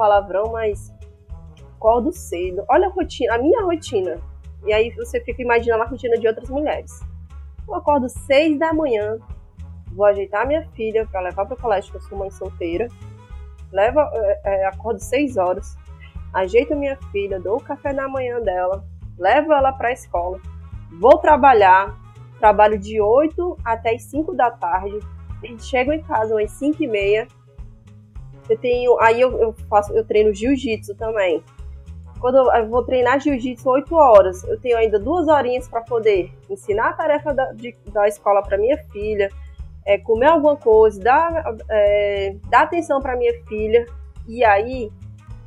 palavrão, 0.00 0.50
mas 0.50 0.90
acordo 1.76 2.10
cedo. 2.10 2.64
Olha 2.70 2.86
a 2.88 2.90
rotina, 2.90 3.34
a 3.34 3.38
minha 3.38 3.62
rotina. 3.62 4.18
E 4.64 4.72
aí 4.72 4.90
você 4.92 5.20
fica 5.20 5.42
imaginando 5.42 5.82
a 5.82 5.86
rotina 5.86 6.16
de 6.16 6.26
outras 6.26 6.48
mulheres. 6.48 7.00
Eu 7.68 7.74
acordo 7.74 8.08
seis 8.08 8.58
da 8.58 8.72
manhã, 8.72 9.18
vou 9.92 10.06
ajeitar 10.06 10.46
minha 10.46 10.66
filha 10.70 11.06
para 11.06 11.20
levar 11.20 11.44
para 11.44 11.54
o 11.54 11.60
colégio, 11.60 11.90
que 11.90 11.98
eu 11.98 12.00
sou 12.00 12.16
mãe 12.16 12.30
solteira. 12.30 12.88
Leva, 13.70 14.10
é, 14.42 14.66
acordo 14.66 15.00
seis 15.00 15.36
horas, 15.36 15.76
ajeito 16.32 16.74
minha 16.74 16.96
filha, 17.12 17.38
dou 17.38 17.58
o 17.58 17.62
café 17.62 17.92
da 17.92 18.08
manhã 18.08 18.40
dela, 18.40 18.82
levo 19.18 19.52
ela 19.52 19.72
para 19.72 19.90
a 19.90 19.92
escola, 19.92 20.40
vou 20.98 21.18
trabalhar, 21.18 21.94
trabalho 22.40 22.78
de 22.78 23.00
8 23.00 23.58
até 23.64 23.94
as 23.94 24.02
5 24.04 24.34
da 24.34 24.50
tarde, 24.50 24.98
chego 25.60 25.92
em 25.92 26.02
casa 26.02 26.40
às 26.42 26.50
5 26.52 26.82
e 26.82 26.88
meia. 26.88 27.28
Eu 28.50 28.58
tenho, 28.58 29.00
aí 29.00 29.20
eu, 29.20 29.40
eu 29.40 29.54
faço, 29.68 29.92
eu 29.92 30.04
treino 30.04 30.34
jiu-jitsu 30.34 30.96
também. 30.96 31.42
Quando 32.18 32.36
eu 32.36 32.68
vou 32.68 32.84
treinar 32.84 33.20
jiu-jitsu 33.20 33.70
8 33.70 33.94
horas, 33.94 34.44
eu 34.44 34.60
tenho 34.60 34.76
ainda 34.76 34.98
duas 34.98 35.28
horinhas 35.28 35.68
para 35.68 35.80
poder 35.82 36.30
ensinar 36.50 36.90
a 36.90 36.92
tarefa 36.92 37.32
da, 37.32 37.52
de, 37.52 37.74
da 37.92 38.08
escola 38.08 38.42
para 38.42 38.58
minha 38.58 38.76
filha, 38.92 39.30
é, 39.86 39.96
comer 39.98 40.26
alguma 40.26 40.56
coisa, 40.56 41.00
dar, 41.00 41.44
é, 41.70 42.36
dar 42.50 42.62
atenção 42.62 43.00
para 43.00 43.16
minha 43.16 43.32
filha. 43.46 43.86
E 44.26 44.44
aí, 44.44 44.90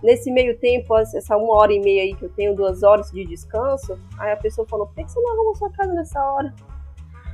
nesse 0.01 0.31
meio 0.31 0.57
tempo, 0.57 0.97
essa 0.97 1.35
uma 1.37 1.53
hora 1.55 1.73
e 1.73 1.79
meia 1.79 2.03
aí 2.03 2.15
que 2.15 2.23
eu 2.23 2.29
tenho, 2.29 2.55
duas 2.55 2.83
horas 2.83 3.11
de 3.11 3.25
descanso, 3.25 3.99
aí 4.17 4.31
a 4.31 4.37
pessoa 4.37 4.65
falou: 4.65 4.87
por 4.87 4.95
que 4.95 5.11
você 5.11 5.19
não 5.19 5.33
arruma 5.33 5.55
sua 5.55 5.71
casa 5.71 5.93
nessa 5.93 6.23
hora? 6.23 6.53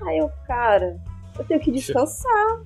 Aí 0.06 0.18
eu, 0.18 0.32
cara, 0.48 1.00
eu 1.38 1.46
tenho 1.46 1.60
que 1.60 1.72
descansar. 1.72 2.62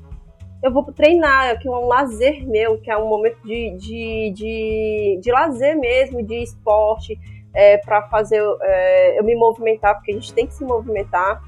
Eu 0.64 0.72
vou 0.72 0.84
treinar, 0.94 1.60
que 1.60 1.68
é 1.68 1.72
um 1.72 1.88
lazer 1.88 2.48
meu, 2.48 2.80
que 2.80 2.90
é 2.90 2.98
um 2.98 3.08
momento 3.08 3.38
de, 3.44 3.72
de, 3.72 4.32
de, 4.34 5.20
de 5.22 5.32
lazer 5.32 5.78
mesmo, 5.78 6.24
de 6.24 6.42
esporte, 6.42 7.20
é, 7.54 7.78
para 7.78 8.04
fazer 8.04 8.42
é, 8.62 9.20
eu 9.20 9.24
me 9.26 9.36
movimentar, 9.36 9.96
porque 9.96 10.12
a 10.12 10.14
gente 10.14 10.34
tem 10.34 10.48
que 10.48 10.54
se 10.54 10.64
movimentar. 10.64 11.44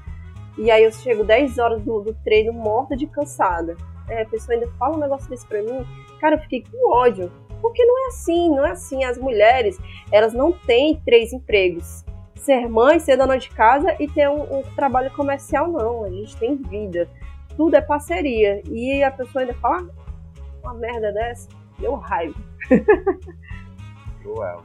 E 0.58 0.70
aí 0.70 0.84
eu 0.84 0.92
chego 0.92 1.24
10 1.24 1.58
horas 1.58 1.82
do, 1.82 2.02
do 2.02 2.14
treino 2.22 2.52
morta 2.52 2.94
de 2.94 3.06
cansada. 3.06 3.74
É, 4.06 4.22
a 4.22 4.26
pessoa 4.26 4.54
ainda 4.54 4.68
fala 4.78 4.96
um 4.96 5.00
negócio 5.00 5.28
desse 5.30 5.46
pra 5.46 5.62
mim. 5.62 5.84
Cara, 6.20 6.36
eu 6.36 6.40
fiquei 6.40 6.62
com 6.70 6.94
ódio. 6.94 7.32
Porque 7.62 7.82
não 7.84 8.04
é 8.04 8.08
assim, 8.08 8.50
não 8.50 8.66
é 8.66 8.72
assim. 8.72 9.02
As 9.02 9.16
mulheres, 9.16 9.78
elas 10.12 10.34
não 10.34 10.52
têm 10.52 11.00
três 11.04 11.32
empregos 11.32 12.04
ser 12.46 12.68
mãe, 12.68 13.00
ser 13.00 13.16
dona 13.16 13.36
de 13.36 13.50
casa 13.50 13.96
e 13.98 14.06
ter 14.06 14.28
um, 14.28 14.58
um, 14.58 14.62
trabalho 14.76 15.10
comercial, 15.10 15.66
não. 15.66 16.04
A 16.04 16.10
gente 16.10 16.36
tem 16.36 16.54
vida. 16.54 17.08
Tudo 17.56 17.74
é 17.76 17.80
parceria. 17.80 18.62
E 18.70 19.02
a 19.02 19.10
pessoa 19.10 19.42
ainda 19.42 19.54
fala 19.54 19.88
ah, 19.88 20.42
uma 20.62 20.74
merda 20.74 21.12
dessa, 21.12 21.48
deu 21.78 21.94
raiva. 21.94 22.38
Cruel. 24.22 24.62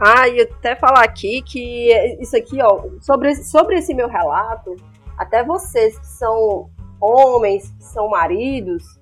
Ah, 0.00 0.26
e 0.28 0.40
até 0.40 0.74
falar 0.74 1.04
aqui 1.04 1.42
que 1.42 1.92
isso 2.20 2.36
aqui, 2.36 2.60
ó, 2.62 2.84
sobre, 3.00 3.34
sobre 3.34 3.76
esse 3.76 3.92
meu 3.92 4.08
relato, 4.08 4.74
até 5.18 5.44
vocês 5.44 5.98
que 5.98 6.06
são 6.06 6.70
homens, 6.98 7.70
que 7.70 7.84
são 7.84 8.08
maridos, 8.08 8.98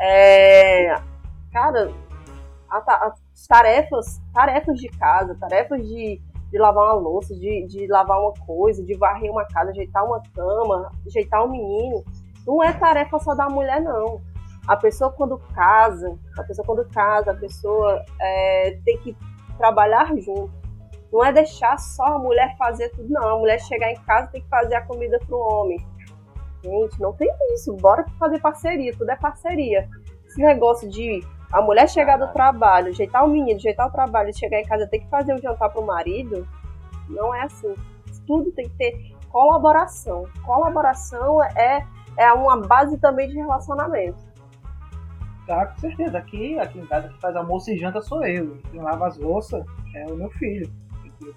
é, 0.00 0.94
cara, 1.52 1.92
as 2.70 3.46
tarefas, 3.48 4.20
tarefas 4.32 4.78
de 4.78 4.88
casa, 4.88 5.36
tarefas 5.40 5.86
de 5.86 6.20
de 6.56 6.62
lavar 6.62 6.84
uma 6.84 6.94
louça, 6.94 7.34
de, 7.34 7.66
de 7.66 7.86
lavar 7.86 8.18
uma 8.18 8.32
coisa, 8.46 8.82
de 8.82 8.94
varrer 8.94 9.30
uma 9.30 9.44
casa, 9.44 9.70
ajeitar 9.70 10.04
uma 10.04 10.22
cama, 10.34 10.90
ajeitar 11.06 11.44
um 11.44 11.50
menino, 11.50 12.02
não 12.46 12.62
é 12.62 12.72
tarefa 12.72 13.18
só 13.18 13.34
da 13.34 13.46
mulher, 13.46 13.80
não. 13.82 14.20
A 14.66 14.74
pessoa 14.74 15.12
quando 15.12 15.38
casa, 15.54 16.18
a 16.38 16.42
pessoa 16.42 16.66
quando 16.66 16.88
casa, 16.88 17.32
a 17.32 17.36
pessoa 17.36 18.02
é, 18.18 18.78
tem 18.84 18.96
que 18.98 19.14
trabalhar 19.58 20.16
junto. 20.16 20.50
Não 21.12 21.24
é 21.24 21.32
deixar 21.32 21.78
só 21.78 22.04
a 22.04 22.18
mulher 22.18 22.56
fazer 22.56 22.88
tudo, 22.90 23.08
não. 23.10 23.28
A 23.28 23.38
mulher 23.38 23.60
chegar 23.60 23.92
em 23.92 23.96
casa 23.96 24.28
tem 24.28 24.40
que 24.40 24.48
fazer 24.48 24.76
a 24.76 24.82
comida 24.82 25.18
pro 25.26 25.38
homem. 25.38 25.78
Gente, 26.64 27.00
não 27.00 27.12
tem 27.12 27.30
isso. 27.52 27.74
Bora 27.74 28.04
fazer 28.18 28.40
parceria, 28.40 28.96
tudo 28.96 29.10
é 29.10 29.16
parceria. 29.16 29.88
Esse 30.26 30.40
negócio 30.40 30.88
de 30.88 31.22
a 31.52 31.62
mulher 31.62 31.88
chegar 31.88 32.16
do 32.16 32.28
trabalho, 32.32 32.88
ajeitar 32.88 33.24
o 33.24 33.28
menino, 33.28 33.56
ajeitar 33.56 33.86
o 33.86 33.92
trabalho, 33.92 34.36
chegar 34.36 34.60
em 34.60 34.64
casa 34.64 34.86
ter 34.86 34.98
que 34.98 35.08
fazer 35.08 35.32
o 35.32 35.36
um 35.36 35.40
jantar 35.40 35.70
pro 35.70 35.84
marido, 35.84 36.46
não 37.08 37.34
é 37.34 37.42
assim. 37.42 37.74
Tudo 38.26 38.50
tem 38.52 38.68
que 38.68 38.76
ter 38.76 39.16
colaboração. 39.28 40.26
Colaboração 40.44 41.42
é, 41.42 41.86
é 42.16 42.32
uma 42.32 42.60
base 42.60 42.98
também 42.98 43.28
de 43.28 43.36
relacionamento. 43.36 44.18
Tá, 45.46 45.66
com 45.66 45.78
certeza. 45.78 46.18
Aqui, 46.18 46.58
aqui 46.58 46.78
em 46.78 46.86
casa, 46.86 47.08
que 47.08 47.20
faz 47.20 47.36
almoço 47.36 47.70
e 47.70 47.78
janta 47.78 48.00
sou 48.00 48.24
eu. 48.24 48.58
Quem 48.70 48.80
lava 48.80 49.06
as 49.06 49.16
louças 49.16 49.64
é 49.94 50.06
o 50.06 50.16
meu 50.16 50.30
filho. 50.30 50.70
Que 51.18 51.32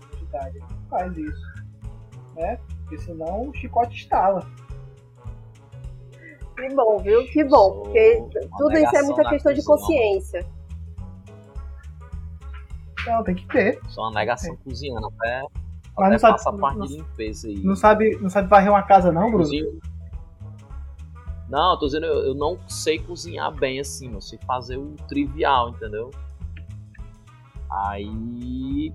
faz 0.90 1.18
isso. 1.18 1.54
Né? 2.36 2.60
Porque 2.82 2.98
senão 2.98 3.50
o 3.50 3.54
chicote 3.54 3.96
estala. 3.96 4.42
Que 6.56 6.76
bom, 6.76 6.98
viu? 6.98 7.26
Que 7.28 7.44
bom, 7.46 7.84
porque 7.84 8.24
tudo 8.58 8.78
isso 8.78 8.98
é 8.98 9.02
muita 9.04 9.30
questão 9.30 9.54
de 9.54 9.64
consciência. 9.64 10.46
Não, 13.08 13.24
tem 13.24 13.36
que 13.36 13.48
ter. 13.48 13.80
Só 13.88 14.02
uma 14.02 14.20
negação 14.20 14.58
cozinhando 14.58 15.08
até, 15.08 15.44
Mas 16.00 16.12
não 16.12 16.20
sabe, 16.20 16.34
passa 16.34 16.50
a 16.50 16.54
parte 16.54 16.78
não, 16.78 16.86
de 16.86 16.98
limpeza 16.98 17.48
aí. 17.48 17.60
Não 17.60 17.76
sabe, 17.76 18.18
não 18.22 18.30
sabe 18.30 18.48
varrer 18.48 18.72
uma 18.72 18.84
casa 18.84 19.12
não, 19.12 19.30
Bruno? 19.30 19.38
Cozinho. 19.38 19.80
Não, 21.50 21.78
tô 21.80 21.88
dizendo, 21.88 22.06
eu, 22.06 22.28
eu 22.28 22.36
não 22.36 22.60
sei 22.68 23.00
cozinhar 23.00 23.52
bem 23.52 23.80
assim, 23.80 24.14
eu 24.14 24.22
sei 24.22 24.38
fazer 24.46 24.78
o 24.78 24.96
trivial, 25.08 25.70
entendeu? 25.70 26.12
Aí 27.72 28.94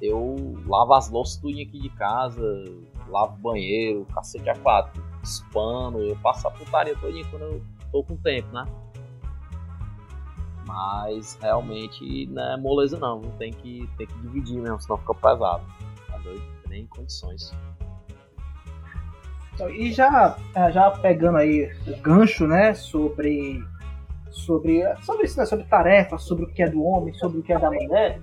eu 0.00 0.54
lavo 0.66 0.94
as 0.94 1.10
louças 1.10 1.36
tudo 1.36 1.52
aqui 1.52 1.80
de 1.80 1.88
casa, 1.90 2.64
lavo 3.08 3.36
banheiro, 3.38 4.06
cacete 4.14 4.48
a 4.48 4.56
quatro 4.56 5.02
espano, 5.22 5.98
eu 6.00 6.16
passo 6.16 6.46
a 6.46 6.50
putaria 6.50 6.96
todinha 6.96 7.24
quando 7.30 7.42
eu 7.42 7.62
tô 7.90 8.04
com 8.04 8.16
tempo, 8.16 8.52
né? 8.52 8.64
Mas 10.66 11.38
realmente 11.40 12.26
não 12.26 12.42
é 12.42 12.56
moleza 12.56 12.98
não, 12.98 13.20
tem 13.38 13.52
que, 13.52 13.88
tem 13.96 14.06
que 14.06 14.18
dividir 14.20 14.60
mesmo, 14.60 14.80
senão 14.80 14.98
fica 14.98 15.14
pesado. 15.14 15.64
Doido? 16.24 16.42
Nem 16.68 16.86
condições. 16.86 17.52
Então, 19.54 19.70
e 19.70 19.92
já, 19.92 20.36
é, 20.54 20.72
já 20.72 20.90
pegando 20.90 21.38
aí 21.38 21.70
o 21.86 21.96
gancho, 22.00 22.46
né, 22.46 22.74
sobre 22.74 23.62
sobre 24.30 24.82
sobre 25.02 25.26
isso, 25.26 25.38
né, 25.38 25.46
sobre 25.46 25.64
tarefas, 25.66 26.24
sobre 26.24 26.44
o 26.44 26.48
que 26.48 26.60
é 26.60 26.68
do 26.68 26.82
homem, 26.82 27.14
sobre 27.14 27.38
o 27.38 27.42
que 27.42 27.52
é 27.52 27.58
da 27.58 27.70
mulher, 27.70 28.20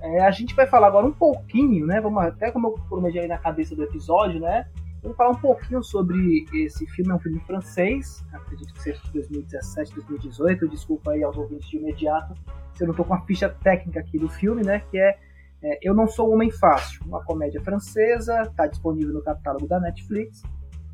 é, 0.00 0.20
a 0.20 0.30
gente 0.30 0.54
vai 0.54 0.68
falar 0.68 0.86
agora 0.86 1.04
um 1.04 1.12
pouquinho, 1.12 1.84
né, 1.84 2.00
vamos 2.00 2.22
até 2.22 2.52
como 2.52 2.68
eu 2.68 2.74
prometi 2.88 3.18
aí 3.18 3.26
na 3.26 3.38
cabeça 3.38 3.74
do 3.74 3.82
episódio, 3.82 4.38
né, 4.38 4.66
Vamos 5.02 5.16
falar 5.16 5.30
um 5.30 5.40
pouquinho 5.40 5.82
sobre 5.82 6.44
esse 6.52 6.86
filme. 6.88 7.12
É 7.12 7.14
um 7.14 7.18
filme 7.20 7.40
francês, 7.40 8.24
acredito 8.32 8.72
que 8.74 8.82
seja 8.82 9.00
de 9.04 9.12
2017, 9.12 9.94
2018. 9.94 10.68
Desculpa 10.68 11.12
aí 11.12 11.22
aos 11.22 11.36
ouvintes 11.36 11.68
de 11.68 11.76
imediato 11.76 12.34
se 12.74 12.84
eu 12.84 12.86
não 12.86 12.92
estou 12.92 13.04
com 13.04 13.14
a 13.14 13.20
ficha 13.22 13.48
técnica 13.48 14.00
aqui 14.00 14.18
do 14.18 14.28
filme, 14.28 14.62
né? 14.62 14.82
Que 14.90 14.98
é, 14.98 15.18
é 15.62 15.78
Eu 15.82 15.94
Não 15.94 16.06
Sou 16.06 16.32
Homem 16.32 16.50
Fácil, 16.50 17.02
uma 17.06 17.24
comédia 17.24 17.60
francesa, 17.60 18.42
está 18.42 18.66
disponível 18.66 19.14
no 19.14 19.22
catálogo 19.22 19.66
da 19.66 19.80
Netflix. 19.80 20.42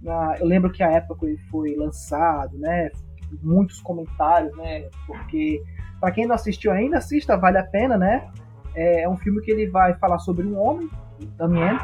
Ah, 0.07 0.37
eu 0.39 0.47
lembro 0.47 0.71
que 0.71 0.83
a 0.83 0.91
época 0.91 1.27
ele 1.27 1.39
foi 1.51 1.75
lançado, 1.77 2.59
né? 2.59 2.91
Muitos 3.43 3.81
comentários, 3.81 4.57
né? 4.57 4.89
Porque 5.07 5.63
para 6.01 6.13
quem 6.13 6.27
não 6.27 6.35
assistiu 6.35 6.73
ainda, 6.73 6.99
assista, 6.99 7.37
vale 7.37 7.59
a 7.59 7.65
pena, 7.65 7.97
né? 7.97 8.31
É, 8.75 9.03
é 9.03 9.09
um 9.09 9.17
filme 9.17 9.41
que 9.41 9.51
ele 9.51 9.69
vai 9.69 9.95
falar 9.95 10.19
sobre 10.19 10.47
um 10.47 10.59
homem, 10.59 10.91
Damien, 11.37 11.79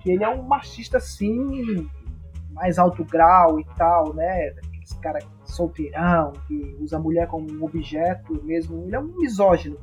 que 0.00 0.12
ele 0.12 0.22
é 0.22 0.28
um 0.28 0.42
machista 0.42 0.98
assim, 0.98 1.88
mais 2.50 2.78
alto 2.78 3.04
grau 3.04 3.58
e 3.58 3.64
tal, 3.76 4.14
né? 4.14 4.54
Esse 4.82 4.98
cara 5.00 5.18
solteirão, 5.44 6.32
que 6.46 6.76
usa 6.80 6.96
a 6.96 7.00
mulher 7.00 7.26
como 7.26 7.50
um 7.50 7.64
objeto 7.64 8.40
mesmo. 8.44 8.84
Ele 8.84 8.94
é 8.94 9.00
um 9.00 9.16
misógino. 9.16 9.78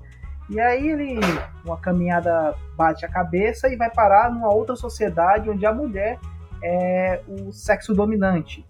E 0.51 0.59
aí 0.59 0.89
ele, 0.89 1.17
uma 1.63 1.77
caminhada 1.77 2.53
bate 2.75 3.05
a 3.05 3.09
cabeça 3.09 3.69
e 3.69 3.77
vai 3.77 3.89
parar 3.89 4.29
numa 4.29 4.53
outra 4.53 4.75
sociedade 4.75 5.49
onde 5.49 5.65
a 5.65 5.73
mulher 5.73 6.19
é 6.61 7.21
o 7.25 7.53
sexo 7.53 7.93
dominante. 7.93 8.67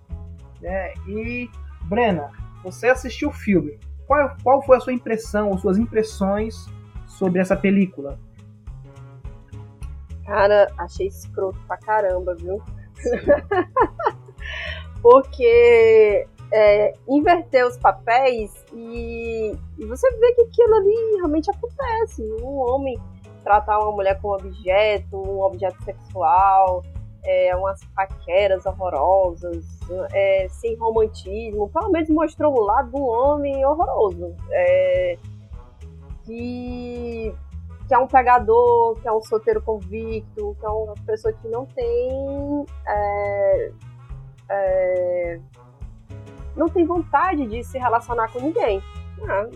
Né? 0.61 0.93
E, 1.07 1.49
Brena, 1.85 2.29
você 2.63 2.87
assistiu 2.87 3.29
o 3.29 3.33
filme. 3.33 3.79
Qual, 4.05 4.37
qual 4.43 4.61
foi 4.61 4.77
a 4.77 4.79
sua 4.79 4.93
impressão 4.93 5.49
ou 5.49 5.57
suas 5.57 5.79
impressões 5.79 6.67
sobre 7.07 7.41
essa 7.41 7.55
película? 7.55 8.19
Cara, 10.23 10.71
achei 10.77 11.07
escroto 11.07 11.57
pra 11.65 11.77
caramba, 11.77 12.35
viu? 12.35 12.61
Porque 15.01 16.27
é, 16.53 16.93
inverter 17.07 17.65
os 17.65 17.77
papéis 17.77 18.51
e, 18.73 19.55
e, 19.77 19.85
você 19.85 20.09
vê 20.17 20.33
que 20.33 20.41
aquilo 20.41 20.75
ali 20.75 21.15
realmente 21.17 21.49
acontece. 21.49 22.23
Um 22.41 22.57
homem 22.57 22.99
tratar 23.43 23.79
uma 23.79 23.91
mulher 23.91 24.19
como 24.21 24.35
objeto, 24.35 25.17
um 25.17 25.41
objeto 25.41 25.81
sexual, 25.83 26.83
é, 27.23 27.55
umas 27.55 27.83
paqueras 27.95 28.65
horrorosas, 28.65 29.65
é, 30.13 30.47
sem 30.49 30.75
romantismo. 30.75 31.69
Pelo 31.69 31.89
menos 31.89 32.09
mostrou 32.09 32.57
o 32.57 32.61
lado 32.61 32.91
do 32.91 33.01
homem 33.01 33.65
horroroso. 33.65 34.35
É, 34.51 35.17
que 36.25 37.33
que 37.87 37.95
é 37.95 37.97
um 37.97 38.07
pegador, 38.07 38.95
que 39.01 39.07
é 39.07 39.11
um 39.11 39.21
solteiro 39.21 39.61
convicto, 39.61 40.55
que 40.57 40.65
é 40.65 40.69
uma 40.69 40.93
pessoa 41.05 41.33
que 41.33 41.45
não 41.49 41.65
tem 41.65 42.65
é, 42.87 43.71
é, 44.49 45.39
não 46.55 46.67
tem 46.67 46.85
vontade 46.85 47.45
de 47.47 47.63
se 47.63 47.77
relacionar 47.77 48.31
com 48.31 48.39
ninguém. 48.39 48.81
Ah, 49.27 49.47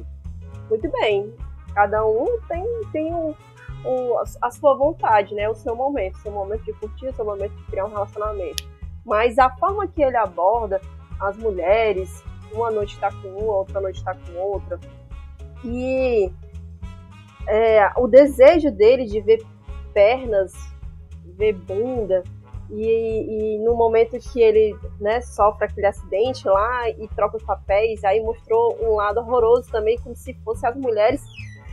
muito 0.69 0.89
bem. 0.91 1.33
Cada 1.73 2.05
um 2.05 2.39
tem, 2.47 2.63
tem 2.91 3.13
um, 3.13 3.33
um, 3.85 4.19
a 4.41 4.51
sua 4.51 4.75
vontade, 4.75 5.33
né? 5.35 5.49
O 5.49 5.55
seu 5.55 5.75
momento, 5.75 6.17
seu 6.19 6.31
momento 6.31 6.63
de 6.63 6.73
curtir, 6.73 7.13
seu 7.13 7.25
momento 7.25 7.53
de 7.53 7.63
criar 7.65 7.85
um 7.85 7.89
relacionamento. 7.89 8.63
Mas 9.05 9.37
a 9.37 9.49
forma 9.57 9.87
que 9.87 10.01
ele 10.01 10.17
aborda 10.17 10.81
as 11.19 11.37
mulheres, 11.37 12.23
uma 12.51 12.71
noite 12.71 12.95
está 12.95 13.11
com 13.11 13.27
uma, 13.27 13.53
outra 13.55 13.79
noite 13.79 13.97
está 13.97 14.15
com 14.15 14.33
outra, 14.37 14.79
e 15.63 16.31
é, 17.47 17.91
o 17.97 18.07
desejo 18.07 18.71
dele 18.71 19.05
de 19.05 19.21
ver 19.21 19.45
pernas, 19.93 20.53
ver 21.37 21.53
bunda, 21.53 22.23
e, 22.69 23.55
e, 23.55 23.59
no 23.59 23.75
momento 23.75 24.17
que 24.17 24.41
ele 24.41 24.75
né, 24.99 25.21
sofre 25.21 25.65
aquele 25.65 25.85
acidente 25.85 26.47
lá 26.47 26.89
e 26.89 27.07
troca 27.09 27.37
os 27.37 27.43
papéis, 27.43 28.03
aí 28.03 28.21
mostrou 28.21 28.77
um 28.81 28.95
lado 28.95 29.19
horroroso 29.19 29.69
também, 29.71 29.97
como 29.99 30.15
se 30.15 30.33
fossem 30.43 30.69
as 30.69 30.75
mulheres 30.75 31.21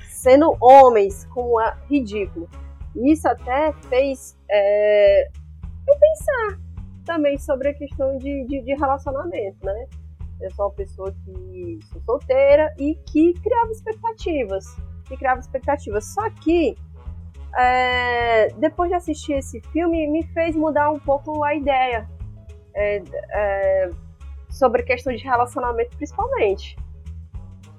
sendo 0.09 0.57
homens, 0.61 1.25
como 1.33 1.61
é 1.61 1.75
ridículo. 1.89 2.49
Isso 2.95 3.27
até 3.27 3.73
fez 3.89 4.37
é, 4.51 5.29
eu 5.89 5.99
pensar 5.99 6.61
também 7.05 7.39
sobre 7.39 7.71
a 7.71 7.75
questão 7.75 8.19
de, 8.19 8.45
de, 8.47 8.61
de, 8.61 8.75
relacionamento, 8.75 9.65
né? 9.65 9.87
Eu 10.41 10.51
sou 10.53 10.67
uma 10.67 10.73
pessoa 10.73 11.13
que 11.25 11.79
sou 11.91 12.01
solteira 12.03 12.73
e 12.79 12.95
que 12.95 13.33
criava 13.35 13.73
expectativas, 13.73 14.65
que 15.07 15.17
criava 15.17 15.41
expectativas. 15.41 16.05
Só 16.05 16.29
que 16.31 16.77
é, 17.57 18.49
depois 18.59 18.91
de 18.91 18.97
assistir 18.97 19.35
esse 19.35 19.61
filme, 19.73 20.07
me 20.07 20.23
fez 20.29 20.57
mudar 20.57 20.91
um 20.91 20.99
pouco 20.99 21.43
a 21.45 21.55
ideia 21.55 22.09
é, 22.75 23.03
é, 23.31 23.91
sobre 24.49 24.83
questão 24.83 25.15
de 25.15 25.23
relacionamento, 25.23 25.97
principalmente. 25.97 26.77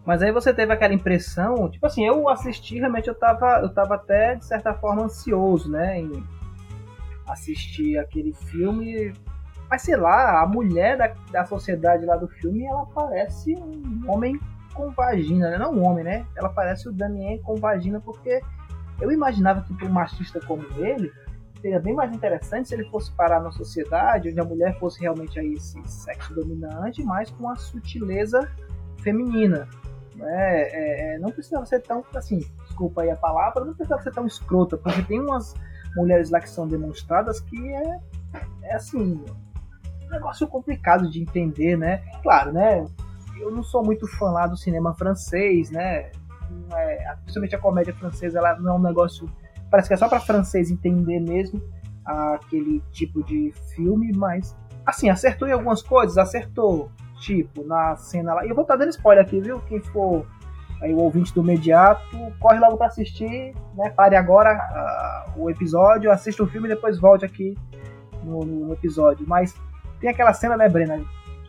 Mas 0.06 0.22
aí 0.22 0.32
você 0.32 0.54
teve 0.54 0.74
aquela 0.74 0.94
impressão, 0.94 1.70
tipo 1.70 1.86
assim, 1.86 2.06
eu 2.06 2.28
assisti, 2.28 2.78
realmente 2.78 3.08
eu 3.08 3.16
tava, 3.16 3.62
eu 3.62 3.74
tava 3.74 3.96
até, 3.96 4.36
de 4.36 4.46
certa 4.46 4.74
forma, 4.74 5.04
ansioso, 5.04 5.72
né, 5.72 6.00
em 6.00 6.12
assistir 7.28 7.98
aquele 7.98 8.34
filme. 8.34 9.14
Mas 9.70 9.82
sei 9.84 9.96
lá, 9.96 10.42
a 10.42 10.46
mulher 10.46 10.98
da, 10.98 11.14
da 11.32 11.46
sociedade 11.46 12.06
lá 12.06 12.18
do 12.18 12.28
filme, 12.28 12.66
ela 12.66 12.86
parece 12.88 13.56
um 13.56 14.04
homem 14.08 14.38
com 14.74 14.92
vagina, 14.92 15.52
né? 15.52 15.58
Não 15.58 15.74
um 15.74 15.86
homem, 15.86 16.04
né? 16.04 16.26
Ela 16.36 16.50
parece 16.50 16.90
o 16.90 16.92
Damien 16.92 17.42
com 17.42 17.56
vagina, 17.56 18.02
porque 18.02 18.42
eu 19.04 19.12
imaginava 19.12 19.62
que 19.62 19.74
para 19.74 19.88
um 19.88 19.92
machista 19.92 20.40
como 20.40 20.66
ele, 20.78 21.12
seria 21.62 21.80
bem 21.80 21.94
mais 21.94 22.14
interessante 22.14 22.70
se 22.70 22.74
ele 22.74 22.90
fosse 22.90 23.12
parar 23.12 23.42
na 23.42 23.52
sociedade 23.52 24.30
onde 24.30 24.40
a 24.40 24.44
mulher 24.44 24.78
fosse 24.80 25.02
realmente 25.02 25.40
aí 25.40 25.54
esse 25.54 25.82
sexo 25.86 26.34
dominante, 26.34 27.04
mas 27.04 27.30
com 27.32 27.50
a 27.50 27.56
sutileza 27.56 28.50
feminina. 29.02 29.68
Né? 30.16 30.62
É, 30.62 31.16
é, 31.16 31.20
não 31.20 31.32
precisava 31.32 31.66
ser 31.66 31.82
tão, 31.82 32.04
assim, 32.16 32.40
desculpa 32.66 33.02
aí 33.02 33.12
a 33.12 33.16
palavra, 33.16 33.66
não 33.66 33.74
precisava 33.74 34.02
ser 34.02 34.12
tão 34.12 34.26
escrota, 34.26 34.78
porque 34.78 35.02
tem 35.04 35.20
umas 35.20 35.54
mulheres 35.96 36.30
lá 36.30 36.40
que 36.40 36.50
são 36.50 36.68
demonstradas 36.68 37.40
que 37.42 37.74
é, 37.74 38.00
é 38.64 38.76
assim, 38.76 39.24
um 40.06 40.10
negócio 40.10 40.48
complicado 40.48 41.10
de 41.10 41.22
entender, 41.22 41.78
né? 41.78 41.98
Claro, 42.22 42.54
né? 42.54 42.86
Eu 43.40 43.52
não 43.52 43.64
sou 43.64 43.84
muito 43.84 44.08
fã 44.18 44.32
lá 44.32 44.48
do 44.48 44.56
cinema 44.56 44.94
francês, 44.94 45.70
né? 45.72 46.12
É, 46.76 47.16
principalmente 47.24 47.56
a 47.56 47.60
comédia 47.60 47.94
francesa, 47.94 48.40
ela 48.40 48.60
não 48.60 48.74
é 48.74 48.76
um 48.78 48.82
negócio. 48.82 49.30
Parece 49.70 49.88
que 49.88 49.94
é 49.94 49.98
só 49.98 50.08
para 50.08 50.20
francês 50.20 50.70
entender 50.70 51.20
mesmo 51.20 51.62
aquele 52.06 52.82
tipo 52.92 53.24
de 53.24 53.54
filme, 53.76 54.12
mas 54.14 54.56
assim, 54.86 55.10
acertou 55.10 55.48
em 55.48 55.52
algumas 55.52 55.82
coisas, 55.82 56.18
acertou. 56.18 56.92
Tipo, 57.20 57.64
na 57.64 57.96
cena 57.96 58.34
lá. 58.34 58.46
E 58.46 58.50
eu 58.50 58.56
vou 58.56 58.64
estar 58.64 58.76
dando 58.76 58.90
spoiler 58.90 59.24
aqui, 59.24 59.40
viu? 59.40 59.62
Quem 59.62 59.80
for 59.80 60.26
aí 60.82 60.94
o 60.94 60.98
ouvinte 60.98 61.34
do 61.34 61.42
imediato, 61.42 62.02
corre 62.40 62.60
logo 62.60 62.76
para 62.76 62.88
assistir, 62.88 63.56
né? 63.76 63.90
Pare 63.92 64.18
agora 64.18 65.26
uh, 65.36 65.42
o 65.42 65.50
episódio, 65.50 66.12
assista 66.12 66.44
o 66.44 66.48
filme 66.48 66.68
e 66.68 66.76
depois 66.76 67.00
volte 67.00 67.24
aqui 67.24 67.58
no, 68.22 68.42
no, 68.42 68.74
episódio. 68.74 69.26
Mas 69.26 69.56
tem 70.02 70.10
aquela 70.10 70.34
cena, 70.34 70.58
né, 70.58 70.68
Brena? 70.68 71.02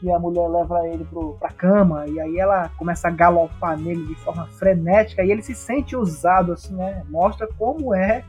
Que 0.05 0.13
a 0.13 0.19
mulher 0.19 0.47
leva 0.49 0.87
ele 0.87 1.03
pro, 1.07 1.33
pra 1.39 1.49
cama 1.49 2.07
e 2.07 2.21
aí 2.21 2.39
ela 2.39 2.69
começa 2.77 3.09
a 3.09 3.11
galopar 3.11 3.79
nele 3.79 4.05
de 4.05 4.15
forma 4.17 4.47
frenética 4.49 5.25
e 5.25 5.31
ele 5.31 5.41
se 5.41 5.55
sente 5.55 5.97
usado, 5.97 6.53
assim, 6.53 6.75
né? 6.75 7.03
Mostra 7.09 7.49
como 7.57 7.95
é, 7.95 8.23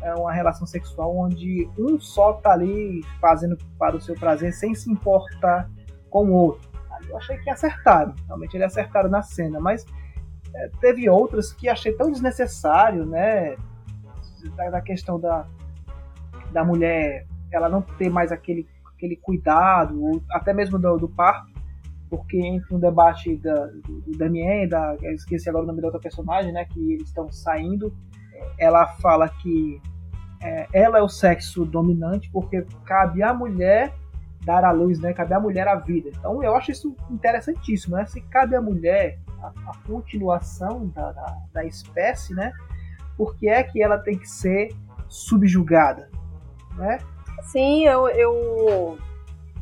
é 0.00 0.14
uma 0.14 0.32
relação 0.32 0.66
sexual 0.66 1.14
onde 1.14 1.68
um 1.78 2.00
só 2.00 2.32
tá 2.32 2.52
ali 2.52 3.04
fazendo 3.20 3.58
para 3.78 3.94
o 3.94 4.00
seu 4.00 4.14
prazer 4.14 4.54
sem 4.54 4.74
se 4.74 4.90
importar 4.90 5.68
com 6.08 6.30
o 6.30 6.32
outro. 6.32 6.66
Eu 7.10 7.18
achei 7.18 7.36
que 7.36 7.50
acertaram, 7.50 8.14
realmente 8.26 8.56
eles 8.56 8.72
acertaram 8.72 9.10
na 9.10 9.20
cena, 9.20 9.60
mas 9.60 9.84
é, 10.54 10.70
teve 10.80 11.10
outras 11.10 11.52
que 11.52 11.68
achei 11.68 11.92
tão 11.92 12.10
desnecessário, 12.10 13.04
né? 13.04 13.54
Da, 14.56 14.70
da 14.70 14.80
questão 14.80 15.20
da, 15.20 15.46
da 16.52 16.64
mulher 16.64 17.26
ela 17.50 17.68
não 17.68 17.82
ter 17.82 18.08
mais 18.08 18.32
aquele 18.32 18.66
aquele 18.98 19.16
cuidado, 19.16 20.02
ou 20.02 20.22
até 20.30 20.52
mesmo 20.52 20.78
do, 20.78 20.96
do 20.96 21.08
parto, 21.08 21.52
porque 22.10 22.36
entre 22.36 22.74
um 22.74 22.80
debate 22.80 23.36
da, 23.36 23.66
do, 23.66 24.18
Damien, 24.18 24.68
da, 24.68 24.96
esqueci 25.14 25.48
agora 25.48 25.64
o 25.64 25.66
nome 25.66 25.80
da 25.80 25.86
outra 25.86 26.00
personagem, 26.00 26.52
né, 26.52 26.64
que 26.64 26.92
eles 26.92 27.08
estão 27.08 27.30
saindo, 27.30 27.94
ela 28.58 28.86
fala 28.96 29.28
que 29.28 29.80
é, 30.42 30.66
ela 30.72 30.98
é 30.98 31.02
o 31.02 31.08
sexo 31.08 31.64
dominante 31.64 32.30
porque 32.32 32.64
cabe 32.84 33.22
à 33.22 33.32
mulher 33.32 33.92
dar 34.44 34.64
à 34.64 34.70
luz, 34.70 35.00
né, 35.00 35.12
cabe 35.12 35.34
à 35.34 35.40
mulher 35.40 35.68
a 35.68 35.76
vida. 35.76 36.10
Então 36.16 36.42
eu 36.42 36.54
acho 36.56 36.70
isso 36.70 36.96
interessantíssimo, 37.10 37.96
né, 37.96 38.06
se 38.06 38.20
cabe 38.22 38.56
à 38.56 38.60
mulher 38.60 39.18
a, 39.40 39.48
a 39.70 39.72
continuação 39.86 40.88
da, 40.88 41.12
da, 41.12 41.36
da 41.52 41.64
espécie, 41.64 42.34
né, 42.34 42.52
porque 43.16 43.48
é 43.48 43.62
que 43.62 43.82
ela 43.82 43.98
tem 43.98 44.16
que 44.18 44.28
ser 44.28 44.74
subjugada, 45.08 46.08
né? 46.76 46.98
Sim, 47.42 47.84
eu, 47.84 48.08
eu. 48.08 48.98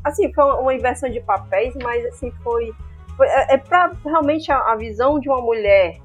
Assim, 0.05 0.33
foi 0.33 0.45
uma 0.45 0.75
inversão 0.75 1.11
de 1.11 1.21
papéis, 1.21 1.75
mas 1.83 2.05
assim, 2.07 2.31
foi. 2.43 2.73
foi 3.17 3.27
é, 3.29 3.55
é 3.55 3.59
para 3.59 3.93
realmente 4.05 4.51
a, 4.51 4.73
a 4.73 4.77
visão 4.77 5.19
de 5.19 5.29
uma 5.29 5.41
mulher 5.41 5.99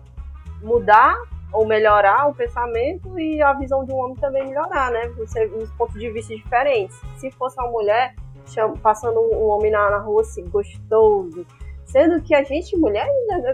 mudar 0.61 1.15
ou 1.51 1.65
melhorar 1.65 2.27
o 2.27 2.33
pensamento 2.33 3.19
e 3.19 3.41
a 3.41 3.53
visão 3.53 3.83
de 3.83 3.91
um 3.91 3.97
homem 3.97 4.15
também 4.15 4.47
melhorar, 4.47 4.91
né? 4.91 5.07
Você, 5.17 5.47
uns 5.47 5.69
pontos 5.71 5.99
de 5.99 6.09
vista 6.09 6.35
diferentes. 6.35 6.99
Se 7.17 7.29
fosse 7.31 7.59
uma 7.59 7.69
mulher 7.69 8.15
chama, 8.45 8.75
passando 8.77 9.19
um 9.19 9.47
homem 9.47 9.71
na, 9.71 9.89
na 9.89 9.97
rua 9.99 10.21
assim, 10.21 10.47
gostoso, 10.49 11.45
sendo 11.85 12.21
que 12.21 12.33
a 12.33 12.43
gente, 12.43 12.75
mulher, 12.77 13.07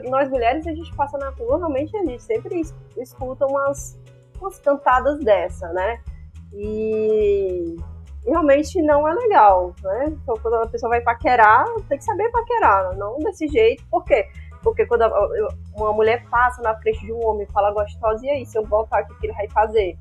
nós 0.10 0.30
mulheres, 0.30 0.66
a 0.68 0.74
gente 0.74 0.94
passa 0.96 1.18
na 1.18 1.30
rua, 1.30 1.58
realmente 1.58 1.96
a 1.98 2.06
gente 2.06 2.22
sempre 2.22 2.62
escuta 2.98 3.46
umas, 3.46 4.00
umas 4.40 4.60
cantadas 4.60 5.20
dessa, 5.24 5.72
né? 5.74 6.00
E 6.54 7.76
realmente 8.28 8.82
não 8.82 9.08
é 9.08 9.14
legal, 9.14 9.74
né? 9.82 10.06
Então, 10.08 10.36
quando 10.42 10.56
a 10.56 10.68
pessoa 10.68 10.90
vai 10.90 11.02
paquerar, 11.02 11.66
tem 11.88 11.98
que 11.98 12.04
saber 12.04 12.30
paquerar, 12.30 12.96
não 12.96 13.18
desse 13.20 13.48
jeito. 13.48 13.84
Por 13.90 14.04
quê? 14.04 14.28
Porque 14.62 14.86
quando 14.86 15.04
uma 15.76 15.94
mulher 15.94 16.26
passa 16.30 16.62
na 16.62 16.76
frente 16.76 17.00
de 17.06 17.14
um 17.14 17.26
homem 17.26 17.48
e 17.48 17.52
fala 17.52 17.72
gostosa, 17.72 18.26
e 18.26 18.30
aí, 18.30 18.46
se 18.46 18.58
eu 18.58 18.66
voltar 18.66 19.04
o 19.04 19.08
que 19.08 19.28
ele 19.28 19.34
vai 19.34 19.48
fazer? 19.50 19.98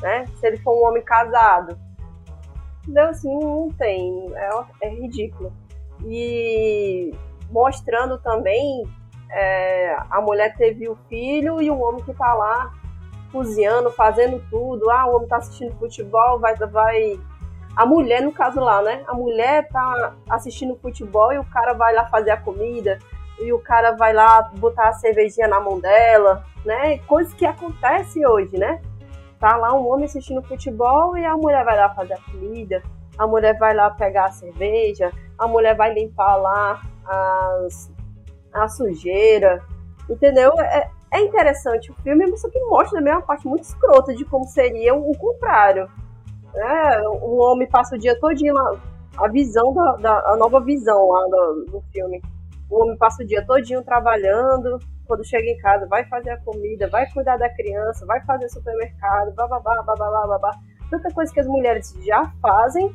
Né? 0.00 0.26
Se 0.40 0.46
ele 0.46 0.56
for 0.58 0.74
um 0.74 0.88
homem 0.88 1.02
casado. 1.02 1.78
Então, 2.88 3.10
assim, 3.10 3.32
não 3.38 3.70
tem. 3.78 4.32
É, 4.34 4.88
é 4.88 4.88
ridículo. 4.90 5.52
E 6.04 7.14
mostrando 7.48 8.18
também 8.18 8.82
é, 9.30 9.96
a 10.10 10.20
mulher 10.20 10.56
teve 10.56 10.88
o 10.88 10.96
filho 11.08 11.62
e 11.62 11.70
o 11.70 11.78
homem 11.78 12.02
que 12.02 12.12
tá 12.12 12.34
lá 12.34 12.72
cozinhando, 13.30 13.90
fazendo 13.92 14.42
tudo. 14.50 14.90
Ah, 14.90 15.06
o 15.06 15.16
homem 15.16 15.28
tá 15.28 15.36
assistindo 15.36 15.78
futebol, 15.78 16.40
vai, 16.40 16.56
vai 16.56 17.20
a 17.76 17.86
mulher, 17.86 18.22
no 18.22 18.32
caso 18.32 18.60
lá, 18.60 18.82
né? 18.82 19.02
A 19.06 19.14
mulher 19.14 19.68
tá 19.68 20.14
assistindo 20.28 20.76
futebol 20.76 21.32
e 21.32 21.38
o 21.38 21.44
cara 21.44 21.72
vai 21.72 21.94
lá 21.94 22.06
fazer 22.06 22.30
a 22.30 22.36
comida, 22.36 22.98
e 23.40 23.52
o 23.52 23.58
cara 23.58 23.92
vai 23.92 24.12
lá 24.12 24.42
botar 24.56 24.88
a 24.88 24.92
cervejinha 24.92 25.48
na 25.48 25.60
mão 25.60 25.80
dela, 25.80 26.44
né? 26.64 26.98
Coisas 26.98 27.32
que 27.34 27.46
acontecem 27.46 28.26
hoje, 28.26 28.56
né? 28.58 28.80
Tá 29.40 29.56
lá 29.56 29.74
um 29.74 29.88
homem 29.88 30.04
assistindo 30.04 30.42
futebol 30.42 31.16
e 31.16 31.24
a 31.24 31.36
mulher 31.36 31.64
vai 31.64 31.76
lá 31.76 31.88
fazer 31.94 32.14
a 32.14 32.20
comida, 32.30 32.82
a 33.18 33.26
mulher 33.26 33.58
vai 33.58 33.74
lá 33.74 33.90
pegar 33.90 34.26
a 34.26 34.32
cerveja, 34.32 35.10
a 35.38 35.48
mulher 35.48 35.74
vai 35.74 35.92
limpar 35.92 36.36
lá 36.36 36.80
as, 37.04 37.90
a 38.52 38.68
sujeira, 38.68 39.64
entendeu? 40.08 40.52
É, 40.60 40.88
é 41.10 41.20
interessante 41.20 41.90
o 41.90 41.94
filme, 42.02 42.36
só 42.36 42.48
que 42.48 42.60
mostra 42.66 42.98
também 42.98 43.12
uma 43.12 43.22
parte 43.22 43.46
muito 43.46 43.64
escrota 43.64 44.14
de 44.14 44.24
como 44.24 44.44
seria 44.44 44.94
o 44.94 45.16
contrário 45.16 45.90
é, 46.54 47.08
o 47.08 47.38
homem 47.38 47.68
passa 47.68 47.96
o 47.96 47.98
dia 47.98 48.18
todinho 48.18 48.54
lá, 48.54 48.80
a 49.18 49.28
visão 49.28 49.72
da, 49.72 49.96
da 49.96 50.32
a 50.32 50.36
nova 50.36 50.60
visão 50.60 51.08
lá 51.08 51.24
do, 51.26 51.66
do, 51.70 51.82
filme. 51.92 52.20
O 52.70 52.82
homem 52.82 52.96
passa 52.96 53.22
o 53.22 53.26
dia 53.26 53.44
todinho 53.44 53.82
trabalhando, 53.82 54.78
quando 55.06 55.26
chega 55.26 55.48
em 55.48 55.58
casa 55.58 55.86
vai 55.86 56.04
fazer 56.06 56.30
a 56.30 56.40
comida, 56.40 56.88
vai 56.88 57.10
cuidar 57.10 57.36
da 57.36 57.48
criança, 57.50 58.06
vai 58.06 58.20
fazer 58.24 58.48
supermercado, 58.48 59.34
bababá, 59.34 59.82
babá, 59.82 60.26
babá. 60.26 60.50
Tanta 60.90 61.10
coisa 61.12 61.32
que 61.32 61.40
as 61.40 61.46
mulheres 61.46 61.94
já 62.04 62.30
fazem, 62.40 62.94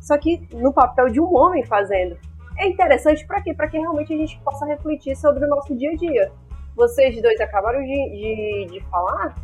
só 0.00 0.18
que 0.18 0.46
no 0.52 0.72
papel 0.72 1.08
de 1.08 1.20
um 1.20 1.34
homem 1.34 1.64
fazendo. 1.64 2.16
é 2.58 2.68
interessante 2.68 3.26
para 3.26 3.40
quê? 3.42 3.54
Para 3.54 3.68
que 3.68 3.78
realmente 3.78 4.12
a 4.12 4.16
gente 4.16 4.38
possa 4.40 4.66
refletir 4.66 5.16
sobre 5.16 5.44
o 5.44 5.48
nosso 5.48 5.74
dia 5.76 5.90
a 5.92 5.96
dia. 5.96 6.32
Vocês 6.76 7.20
dois 7.20 7.40
acabaram 7.40 7.80
de, 7.80 7.86
de, 7.86 8.66
de 8.72 8.80
falar 8.88 9.34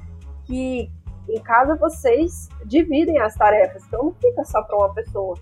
que 0.47 0.91
em 1.29 1.41
casa 1.41 1.77
vocês 1.77 2.49
dividem 2.65 3.19
as 3.21 3.35
tarefas, 3.35 3.85
então 3.87 4.05
não 4.05 4.15
fica 4.15 4.45
só 4.45 4.63
para 4.63 4.77
uma 4.77 4.93
pessoa. 4.95 5.37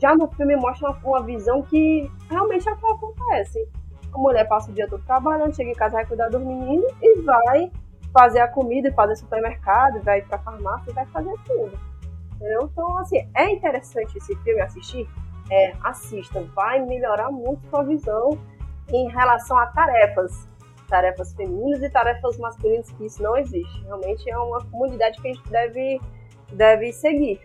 Já 0.00 0.14
no 0.14 0.28
filme 0.28 0.56
mostra 0.56 0.90
uma, 0.90 0.98
uma 1.04 1.22
visão 1.22 1.62
que 1.62 2.10
realmente 2.28 2.68
é 2.68 2.72
o 2.72 2.76
que 2.76 2.86
acontece. 2.86 3.68
A 4.12 4.18
mulher 4.18 4.46
passa 4.46 4.70
o 4.70 4.74
dia 4.74 4.88
todo 4.88 5.04
trabalhando, 5.04 5.54
chega 5.54 5.70
em 5.70 5.74
casa, 5.74 5.94
vai 5.94 6.06
cuidar 6.06 6.28
dos 6.28 6.40
meninos 6.40 6.92
e 7.02 7.20
vai 7.22 7.70
fazer 8.12 8.40
a 8.40 8.48
comida, 8.48 8.92
fazer 8.92 9.16
supermercado, 9.16 10.00
vai 10.02 10.22
para 10.22 10.38
farmácia 10.38 10.92
vai 10.92 11.04
fazer 11.06 11.34
tudo. 11.44 11.76
Entendeu? 12.36 12.68
Então, 12.72 12.98
assim, 12.98 13.28
é 13.34 13.50
interessante 13.50 14.16
esse 14.16 14.36
filme 14.36 14.60
assistir? 14.60 15.08
É, 15.50 15.74
assista, 15.82 16.40
vai 16.54 16.80
melhorar 16.80 17.30
muito 17.30 17.68
sua 17.68 17.82
visão 17.82 18.38
em 18.88 19.08
relação 19.10 19.58
a 19.58 19.66
tarefas, 19.66 20.48
tarefas 20.86 21.34
femininas 21.34 21.82
e 21.82 21.90
tarefas 21.90 22.38
masculinas, 22.38 22.90
que 22.90 23.06
isso 23.06 23.22
não 23.22 23.36
existe. 23.36 23.82
Realmente 23.84 24.28
é 24.30 24.36
uma 24.38 24.64
comunidade 24.66 25.20
que 25.20 25.28
a 25.28 25.32
gente 25.32 25.48
deve, 25.50 26.00
deve 26.52 26.92
seguir. 26.92 27.40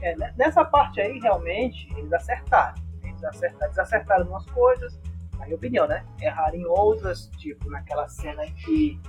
É, 0.00 0.16
né, 0.16 0.34
nessa 0.36 0.64
parte 0.64 1.00
aí, 1.00 1.18
realmente, 1.18 1.88
eles 1.96 2.12
acertaram. 2.12 2.74
Eles 3.02 3.24
acertaram, 3.24 3.66
eles 3.66 3.78
acertaram 3.78 4.26
umas 4.26 4.46
coisas, 4.46 5.00
na 5.38 5.44
minha 5.44 5.56
opinião, 5.56 5.86
né? 5.86 6.04
Erraram 6.20 6.56
em 6.56 6.66
outras, 6.66 7.28
tipo 7.38 7.70
naquela 7.70 8.08
cena 8.08 8.44
em 8.44 8.54
que 8.54 9.00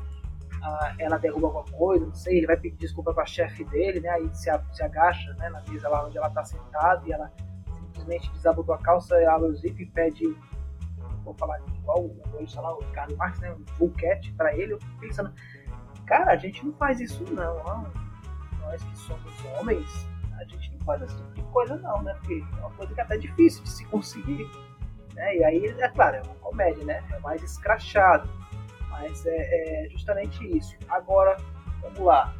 ah, 0.66 0.96
ela 0.98 1.18
derruba 1.18 1.48
alguma 1.48 1.66
coisa, 1.66 2.06
não 2.06 2.14
sei, 2.14 2.38
ele 2.38 2.48
vai 2.48 2.58
pedir 2.58 2.78
desculpa 2.78 3.14
para 3.14 3.24
a 3.24 3.28
chefe 3.28 3.64
dele, 3.66 4.00
né? 4.00 4.10
Aí 4.10 4.30
se, 4.34 4.50
se 4.74 4.84
agacha 4.84 5.34
né, 5.36 5.50
na 5.50 5.62
mesa 5.70 5.88
lá 5.88 6.06
onde 6.06 6.18
ela 6.18 6.28
está 6.28 6.44
sentada 6.44 7.04
e 7.06 7.12
ela 7.12 7.32
simplesmente 7.78 8.32
desabotou 8.32 8.74
a 8.74 8.78
calça, 8.80 9.16
abre 9.30 9.50
o 9.50 9.56
zip 9.56 9.82
e 9.82 9.86
pede, 9.86 10.36
vou 11.26 11.34
falar 11.34 11.60
igual 11.76 12.06
o, 12.06 12.92
Carlos 12.94 13.18
Marques, 13.18 13.42
né? 13.42 13.54
Um 13.54 13.66
full 13.76 13.92
cat 13.92 14.32
para 14.34 14.56
ele. 14.56 14.74
Eu 14.74 14.80
fico 14.80 15.00
pensando, 15.00 15.34
cara, 16.06 16.32
a 16.32 16.38
gente 16.38 16.66
não 16.66 16.74
faz 16.74 17.02
isso 17.02 17.24
não, 17.34 17.64
não. 17.64 17.92
Nós 18.62 18.82
que 18.82 18.98
somos 19.00 19.34
homens, 19.60 20.08
a 20.40 20.44
gente 20.46 20.72
não 20.72 20.80
faz 20.86 21.02
esse 21.02 21.16
tipo 21.16 21.34
de 21.34 21.44
coisa 21.44 21.76
não, 21.78 22.02
né? 22.04 22.14
Porque 22.16 22.44
é 22.52 22.60
uma 22.60 22.72
coisa 22.72 22.94
que 22.94 23.00
é 23.00 23.04
até 23.04 23.18
difícil 23.18 23.64
de 23.64 23.70
se 23.70 23.86
conseguir. 23.86 24.50
Né? 25.14 25.38
E 25.38 25.44
aí, 25.44 25.66
é 25.66 25.90
claro, 25.90 26.18
é 26.18 26.22
uma 26.22 26.36
comédia, 26.36 26.84
né? 26.86 27.04
É 27.12 27.20
mais 27.20 27.44
escrachado 27.44 28.30
mas 29.00 29.26
é, 29.26 29.86
é 29.86 29.90
justamente 29.90 30.46
isso. 30.58 30.76
Agora, 30.88 31.38
vamos 31.82 32.00
lá. 32.00 32.34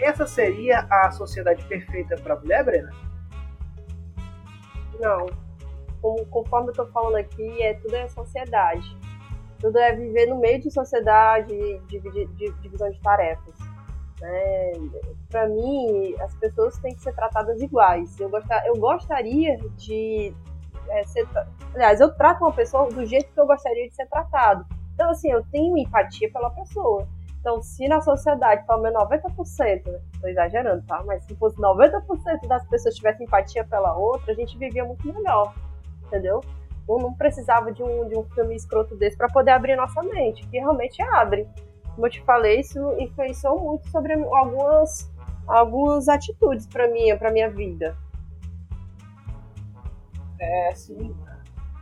Essa 0.00 0.26
seria 0.26 0.86
a 0.90 1.10
sociedade 1.10 1.64
perfeita 1.64 2.16
para 2.16 2.36
mulher, 2.36 2.64
Brena? 2.64 2.90
Não. 5.00 5.26
Como, 6.04 6.26
conforme 6.26 6.66
eu 6.66 6.72
estou 6.72 6.86
falando 6.88 7.16
aqui, 7.16 7.62
é 7.62 7.72
tudo 7.72 7.96
é 7.96 8.06
sociedade. 8.08 8.94
Tudo 9.58 9.78
é 9.78 9.90
viver 9.94 10.26
no 10.26 10.36
meio 10.38 10.60
de 10.60 10.70
sociedade, 10.70 11.48
de, 11.88 11.98
de, 11.98 12.26
de 12.26 12.52
divisão 12.60 12.90
de 12.90 13.00
tarefas. 13.00 13.54
É, 14.22 14.72
para 15.30 15.48
mim, 15.48 16.14
as 16.20 16.34
pessoas 16.34 16.76
têm 16.76 16.94
que 16.94 17.00
ser 17.00 17.14
tratadas 17.14 17.58
iguais. 17.62 18.20
Eu, 18.20 18.28
gostar, 18.28 18.66
eu 18.66 18.76
gostaria 18.76 19.56
de 19.78 20.34
é, 20.90 21.04
ser. 21.04 21.26
Aliás, 21.74 22.02
eu 22.02 22.14
trato 22.14 22.44
uma 22.44 22.52
pessoa 22.52 22.86
do 22.90 23.06
jeito 23.06 23.32
que 23.32 23.40
eu 23.40 23.46
gostaria 23.46 23.88
de 23.88 23.94
ser 23.94 24.06
tratado. 24.06 24.66
Então, 24.92 25.08
assim, 25.08 25.30
eu 25.30 25.42
tenho 25.50 25.78
empatia 25.78 26.30
pela 26.30 26.50
pessoa. 26.50 27.08
Então, 27.40 27.62
se 27.62 27.88
na 27.88 28.02
sociedade, 28.02 28.66
pelo 28.66 28.82
menos 28.82 29.02
90%, 29.04 30.00
estou 30.12 30.28
exagerando, 30.28 30.82
tá? 30.86 31.02
Mas 31.06 31.24
se 31.24 31.34
fosse 31.36 31.56
90% 31.56 32.46
das 32.46 32.66
pessoas 32.68 32.94
tivessem 32.94 33.26
empatia 33.26 33.64
pela 33.64 33.96
outra, 33.96 34.32
a 34.32 34.34
gente 34.34 34.58
vivia 34.58 34.84
muito 34.84 35.06
melhor, 35.06 35.54
entendeu? 36.06 36.40
Eu 36.88 36.98
não 36.98 37.14
precisava 37.14 37.72
de 37.72 37.82
um, 37.82 38.08
de 38.08 38.16
um 38.16 38.24
filme 38.24 38.54
escroto 38.54 38.94
desse 38.96 39.16
para 39.16 39.28
poder 39.28 39.52
abrir 39.52 39.76
nossa 39.76 40.02
mente, 40.02 40.46
que 40.46 40.58
realmente 40.58 41.02
abre. 41.02 41.48
Como 41.94 42.06
eu 42.06 42.10
te 42.10 42.20
falei, 42.22 42.60
isso 42.60 42.78
influenciou 42.98 43.58
muito 43.60 43.88
sobre 43.88 44.12
algumas, 44.12 45.10
algumas 45.46 46.08
atitudes 46.08 46.66
para 46.66 46.88
mim, 46.88 47.16
para 47.16 47.30
minha 47.30 47.48
vida. 47.48 47.96
É, 50.38 50.74
sim. 50.74 51.14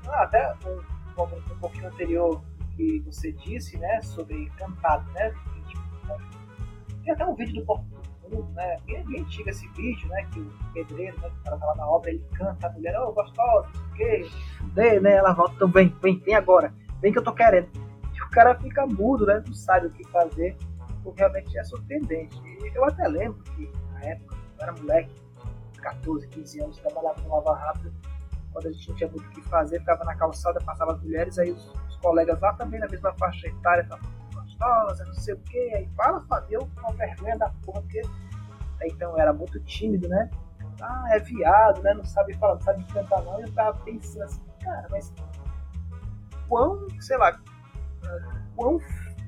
Ah, 0.06 0.22
até 0.24 0.54
um, 0.66 1.22
um 1.22 1.58
pouquinho 1.58 1.88
anterior 1.88 2.42
que 2.76 3.00
você 3.00 3.32
disse, 3.32 3.78
né, 3.78 4.00
sobre 4.02 4.50
cantado, 4.56 5.10
né? 5.12 5.32
Tem 7.02 7.12
até 7.12 7.26
um 7.26 7.34
vídeo 7.34 7.64
do 7.64 7.66
Porto 8.32 8.36
do 8.36 8.36
Mundo, 8.36 8.52
né? 8.54 8.76
Bem, 8.86 9.04
bem 9.04 9.20
antigo 9.20 9.50
esse 9.50 9.68
vídeo, 9.68 10.08
né? 10.08 10.26
Que 10.32 10.40
o 10.40 10.50
pedreiro, 10.72 11.20
né? 11.20 11.28
O 11.28 11.44
cara 11.44 11.58
tá 11.58 11.66
lá 11.66 11.74
na 11.76 11.86
obra, 11.86 12.10
ele 12.10 12.24
canta, 12.34 12.66
a 12.66 12.70
mulher, 12.70 12.98
ô, 12.98 13.08
oh, 13.08 13.12
gostosa, 13.12 13.68
o 13.68 13.94
quê, 13.94 14.28
né? 14.74 15.12
Ela 15.12 15.32
volta, 15.32 15.54
então 15.54 15.68
vem, 15.68 15.94
vem, 16.00 16.34
agora, 16.34 16.72
vem 17.00 17.12
que 17.12 17.18
eu 17.18 17.24
tô 17.24 17.32
querendo. 17.32 17.68
E 18.14 18.22
o 18.22 18.30
cara 18.30 18.54
fica 18.54 18.86
mudo, 18.86 19.26
né? 19.26 19.42
Não 19.46 19.54
sabe 19.54 19.86
o 19.86 19.90
que 19.90 20.04
fazer, 20.08 20.56
porque 21.02 21.20
realmente 21.20 21.58
é 21.58 21.64
surpreendente. 21.64 22.40
E 22.44 22.72
eu 22.74 22.84
até 22.84 23.06
lembro 23.06 23.42
que, 23.54 23.70
na 23.92 24.04
época, 24.04 24.34
eu 24.34 24.62
era 24.62 24.72
moleque, 24.72 25.14
14, 25.80 26.28
15 26.28 26.62
anos, 26.62 26.78
trabalhava 26.78 27.20
no 27.22 27.28
Lava 27.28 27.54
Rápido, 27.54 27.92
quando 28.52 28.68
a 28.68 28.72
gente 28.72 28.88
não 28.88 28.96
tinha 28.96 29.10
muito 29.10 29.26
o 29.26 29.30
que 29.30 29.42
fazer, 29.42 29.80
ficava 29.80 30.04
na 30.04 30.14
calçada, 30.14 30.60
passava 30.60 30.92
as 30.92 31.02
mulheres, 31.02 31.38
aí 31.38 31.50
os 31.50 31.96
colegas 32.02 32.38
lá 32.40 32.52
também 32.54 32.78
na 32.78 32.86
mesma 32.86 33.12
faixa 33.14 33.48
etária, 33.48 33.86
tá 33.88 33.98
gostosa, 34.52 35.04
não 35.04 35.14
sei 35.14 35.34
o 35.34 35.38
que, 35.38 35.74
aí 35.74 35.88
fala, 35.96 36.20
Fabio, 36.22 36.68
com 36.80 36.92
vergonha 36.92 37.38
da 37.38 37.48
porra, 37.64 37.80
porque 37.82 38.02
então 38.84 39.18
era 39.18 39.32
muito 39.32 39.60
tímido, 39.60 40.08
né? 40.08 40.30
Ah, 40.80 41.04
é 41.10 41.18
viado, 41.18 41.82
né? 41.82 41.94
Não 41.94 42.04
sabe 42.04 42.34
falar, 42.34 42.54
não 42.54 42.60
sabe 42.62 42.84
cantar 42.92 43.22
não. 43.22 43.40
Eu 43.40 43.52
tava 43.52 43.78
pensando 43.84 44.24
assim, 44.24 44.42
cara, 44.60 44.88
mas 44.90 45.12
quão, 46.48 46.88
sei 47.00 47.16
lá, 47.16 47.38
quão, 48.56 48.80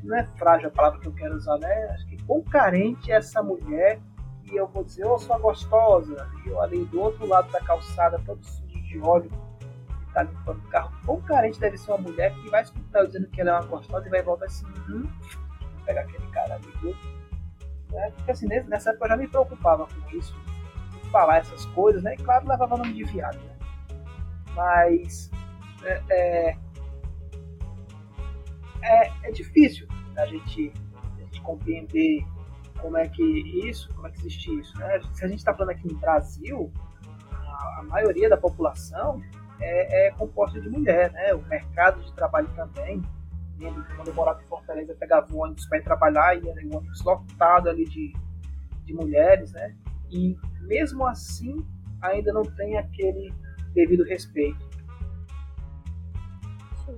não 0.02 0.16
é 0.16 0.24
frágil 0.36 0.68
a 0.68 0.72
palavra 0.72 0.98
que 1.00 1.06
eu 1.06 1.12
quero 1.12 1.36
usar, 1.36 1.58
né? 1.58 1.84
Acho 1.90 2.06
que 2.06 2.22
quão 2.24 2.42
carente 2.42 3.12
é 3.12 3.16
essa 3.16 3.42
mulher 3.42 4.00
e 4.44 4.56
eu 4.56 4.66
vou 4.66 4.82
dizer, 4.84 5.06
ô, 5.06 5.14
oh, 5.14 5.18
sua 5.18 5.38
gostosa, 5.38 6.28
e 6.44 6.48
eu 6.48 6.60
ali 6.60 6.84
do 6.86 7.00
outro 7.00 7.26
lado 7.26 7.50
da 7.50 7.60
calçada, 7.60 8.20
todo 8.26 8.44
sujo 8.44 8.82
de 8.82 8.98
óleo, 9.00 9.30
tá 10.14 10.22
limpando 10.22 10.58
o 10.58 10.68
carro. 10.68 10.92
Quão 11.04 11.20
carente 11.20 11.58
deve 11.58 11.76
ser 11.76 11.90
uma 11.90 11.98
mulher 11.98 12.32
que 12.34 12.48
vai 12.48 12.62
escutar 12.62 13.00
eu 13.00 13.06
dizendo 13.06 13.26
que 13.28 13.40
ela 13.40 13.50
é 13.50 13.54
uma 13.54 13.66
gostosa 13.66 14.06
e 14.06 14.10
vai 14.10 14.22
voltar 14.22 14.46
assim, 14.46 14.66
hum, 14.88 15.10
pegar 15.84 16.02
aquele 16.02 16.26
cara 16.28 16.54
ali, 16.54 16.72
viu? 16.80 16.96
Né? 17.90 18.10
Porque 18.12 18.30
assim, 18.30 18.46
nessa 18.46 18.90
época 18.90 19.06
eu 19.06 19.10
já 19.10 19.16
me 19.16 19.28
preocupava 19.28 19.86
com 19.86 20.16
isso, 20.16 20.34
falar 21.10 21.38
essas 21.38 21.66
coisas, 21.66 22.02
né? 22.02 22.14
E 22.14 22.16
claro, 22.22 22.48
levava 22.48 22.76
nome 22.76 22.92
de 22.92 23.04
viado, 23.04 23.38
né? 23.38 23.56
Mas 24.54 25.30
é, 25.82 26.02
é, 26.10 26.56
é, 28.82 29.12
é 29.24 29.30
difícil 29.32 29.88
a 30.16 30.26
gente, 30.26 30.72
a 30.94 31.20
gente 31.22 31.40
compreender 31.42 32.24
como 32.80 32.96
é 32.96 33.08
que 33.08 33.22
isso, 33.68 33.92
como 33.94 34.06
é 34.06 34.10
que 34.10 34.18
existe 34.18 34.60
isso, 34.60 34.78
né? 34.78 35.00
Se 35.12 35.24
a 35.24 35.28
gente 35.28 35.38
está 35.38 35.52
falando 35.52 35.70
aqui 35.70 35.86
no 35.92 35.98
Brasil, 35.98 36.72
a, 37.32 37.80
a 37.80 37.82
maioria 37.84 38.28
da 38.28 38.36
população 38.36 39.20
é, 39.64 40.08
é 40.08 40.10
composta 40.12 40.60
de 40.60 40.68
mulher, 40.68 41.10
né? 41.12 41.34
O 41.34 41.42
mercado 41.42 42.02
de 42.02 42.12
trabalho 42.14 42.48
também. 42.54 43.02
Que 43.56 43.94
quando 43.96 44.08
eu 44.08 44.14
morava 44.14 44.42
em 44.42 44.46
Fortaleza, 44.46 44.92
eu 44.92 44.96
pegava 44.96 45.32
o 45.32 45.38
ônibus 45.38 45.66
para 45.66 45.78
ir 45.78 45.84
trabalhar 45.84 46.36
e 46.36 46.48
era 46.48 46.60
um 46.66 46.76
ônibus 46.76 47.02
lotado 47.04 47.68
ali 47.68 47.84
de, 47.84 48.12
de 48.84 48.94
mulheres, 48.94 49.52
né? 49.52 49.74
E 50.10 50.36
mesmo 50.62 51.06
assim, 51.06 51.64
ainda 52.02 52.32
não 52.32 52.42
tem 52.42 52.76
aquele 52.76 53.32
devido 53.72 54.04
respeito. 54.04 54.74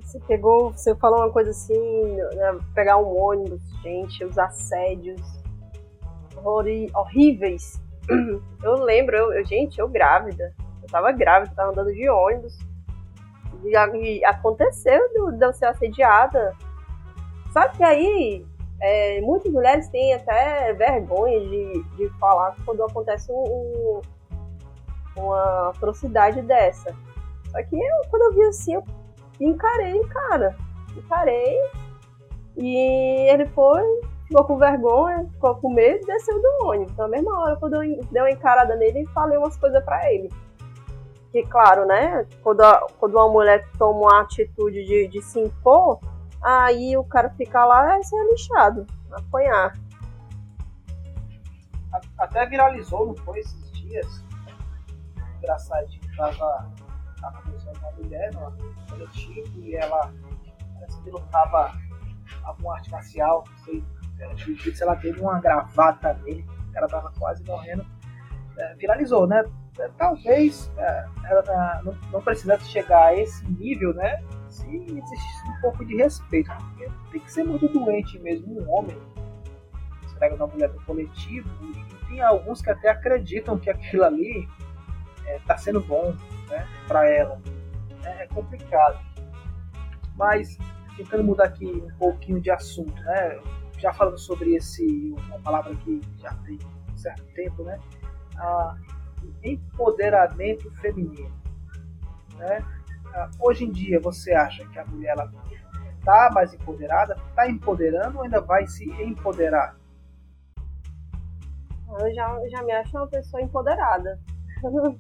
Você 0.03 0.19
pegou, 0.21 0.73
você 0.73 0.95
falou 0.97 1.21
uma 1.21 1.31
coisa 1.31 1.51
assim, 1.51 2.17
né, 2.35 2.59
pegar 2.75 2.99
um 2.99 3.17
ônibus, 3.17 3.63
gente, 3.83 4.25
os 4.25 4.39
assédios 4.39 5.21
horríveis. 6.95 7.81
Eu 8.63 8.75
lembro, 8.85 9.17
eu, 9.17 9.45
gente, 9.45 9.79
eu 9.79 9.89
grávida, 9.89 10.55
eu 10.87 10.90
tava 10.90 11.12
grávida, 11.12 11.53
tava 11.55 11.70
andando 11.70 11.92
de 11.92 12.09
ônibus. 12.09 12.57
E, 13.64 13.72
e 13.99 14.25
aconteceu 14.25 15.01
de 15.11 15.44
eu 15.44 15.53
ser 15.53 15.66
assediada. 15.66 16.55
Só 17.53 17.68
que 17.68 17.83
aí, 17.83 18.46
é, 18.81 19.20
muitas 19.20 19.53
mulheres 19.53 19.88
têm 19.88 20.14
até 20.14 20.72
vergonha 20.72 21.40
de, 21.40 21.83
de 21.96 22.09
falar 22.20 22.55
quando 22.64 22.85
acontece 22.85 23.31
um, 23.33 23.35
um, 23.35 24.01
uma 25.16 25.70
atrocidade 25.70 26.40
dessa. 26.42 26.94
Só 27.51 27.62
que 27.62 27.77
eu, 27.77 28.11
quando 28.11 28.22
eu 28.22 28.35
vi 28.35 28.42
assim, 28.42 28.75
eu 28.75 28.85
encarei, 29.40 30.01
cara. 30.09 30.57
Encarei. 30.96 31.59
E 32.57 33.29
ele 33.31 33.46
foi, 33.46 33.83
ficou 34.29 34.44
com 34.44 34.59
vergonha, 34.59 35.27
ficou 35.33 35.57
com 35.57 35.70
medo 35.70 36.03
e 36.03 36.07
desceu 36.07 36.40
do 36.40 36.68
ônibus. 36.68 36.96
Na 36.96 37.09
mesma 37.09 37.38
hora, 37.40 37.57
quando 37.57 37.83
eu 37.83 38.01
dei 38.11 38.22
uma 38.22 38.31
encarada 38.31 38.77
nele, 38.77 39.07
falei 39.12 39.37
umas 39.37 39.57
coisas 39.57 39.83
para 39.85 40.12
ele 40.12 40.31
que, 41.42 41.51
claro, 41.51 41.85
né, 41.85 42.27
quando, 42.42 42.62
a, 42.62 42.87
quando 42.99 43.14
uma 43.14 43.29
mulher 43.29 43.68
toma 43.79 44.01
uma 44.01 44.20
atitude 44.22 44.85
de, 44.87 45.09
de 45.09 45.20
se 45.20 45.38
impor, 45.38 46.01
aí 46.42 46.96
o 46.96 47.05
cara 47.05 47.29
fica 47.31 47.62
lá 47.64 47.99
e 47.99 48.05
ser 48.05 48.22
lixado, 48.31 48.87
apanhar. 49.12 49.75
Até 52.18 52.46
viralizou, 52.46 53.07
não 53.07 53.16
foi, 53.16 53.40
esses 53.40 53.72
dias? 53.72 54.25
Engraçado, 55.38 55.87
tava 56.16 56.72
estava 57.14 57.42
usando 57.55 57.79
uma 57.79 57.92
mulher 57.92 58.33
no 58.35 58.53
coletivo 58.88 59.61
e 59.61 59.75
ela 59.75 60.12
parece 60.75 61.03
que 61.03 61.11
lutava 61.11 61.72
alguma 62.44 62.77
arte 62.77 62.90
marcial, 62.90 63.44
não 63.51 63.64
sei, 63.64 63.85
se 64.75 64.83
ela 64.83 64.96
teve 64.96 65.20
uma 65.20 65.38
gravata 65.40 66.14
nele, 66.22 66.46
ela 66.75 66.87
estava 66.87 67.12
quase 67.18 67.44
morrendo. 67.44 67.85
É, 68.59 68.75
viralizou, 68.77 69.27
né? 69.27 69.44
É, 69.79 69.91
talvez 69.99 70.71
é, 70.79 71.07
ela 71.25 71.83
não, 72.11 72.23
precisasse 72.23 72.67
chegar 72.71 73.07
a 73.07 73.15
esse 73.15 73.47
nível, 73.53 73.93
né? 73.95 74.23
Se 74.49 74.67
existisse 74.75 75.49
um 75.49 75.61
pouco 75.61 75.85
de 75.85 75.97
respeito. 75.97 76.51
Porque 76.51 76.89
tem 77.12 77.21
que 77.21 77.33
ser 77.33 77.45
muito 77.45 77.69
doente 77.69 78.19
mesmo, 78.21 78.61
um 78.61 78.71
homem 78.71 78.97
se 80.07 80.17
pega 80.19 80.35
uma 80.35 80.47
mulher 80.47 80.71
do 80.71 80.81
coletivo, 80.83 81.49
e 81.62 82.07
tem 82.07 82.23
alguns 82.23 82.62
que 82.62 82.71
até 82.71 82.89
acreditam 82.89 83.59
que 83.59 83.69
aquilo 83.69 84.05
ali 84.05 84.49
está 85.27 85.55
é, 85.55 85.59
sendo 85.59 85.81
bom 85.81 86.15
né, 86.49 86.67
para 86.89 87.09
ela. 87.09 87.39
É, 88.03 88.23
é 88.23 88.27
complicado. 88.29 88.99
Mas, 90.17 90.57
tentando 90.97 91.23
mudar 91.23 91.45
aqui 91.45 91.67
um 91.67 91.99
pouquinho 91.99 92.41
de 92.41 92.51
assunto, 92.51 92.95
né? 93.03 93.39
Já 93.79 93.93
falando 93.93 94.19
sobre 94.19 94.55
esse, 94.55 95.15
uma 95.27 95.39
palavra 95.41 95.75
que 95.77 96.01
já 96.19 96.33
tem 96.47 96.59
um 96.91 96.97
certo 96.97 97.23
tempo, 97.35 97.62
né? 97.62 97.79
A 98.39 98.75
empoderamento 99.43 100.71
feminino. 100.77 101.35
Né? 102.37 102.65
Hoje 103.41 103.65
em 103.65 103.71
dia, 103.71 103.99
você 104.01 104.33
acha 104.33 104.67
que 104.69 104.79
a 104.79 104.85
mulher 104.87 105.17
está 105.99 106.31
mais 106.33 106.53
empoderada, 106.53 107.17
está 107.31 107.49
empoderando 107.49 108.19
ou 108.19 108.25
ainda 108.25 108.41
vai 108.41 108.67
se 108.67 108.85
empoderar? 109.03 109.77
Eu 111.99 112.15
já, 112.15 112.49
já 112.49 112.62
me 112.62 112.73
acho 112.73 112.97
uma 112.97 113.07
pessoa 113.07 113.43
empoderada. 113.43 114.21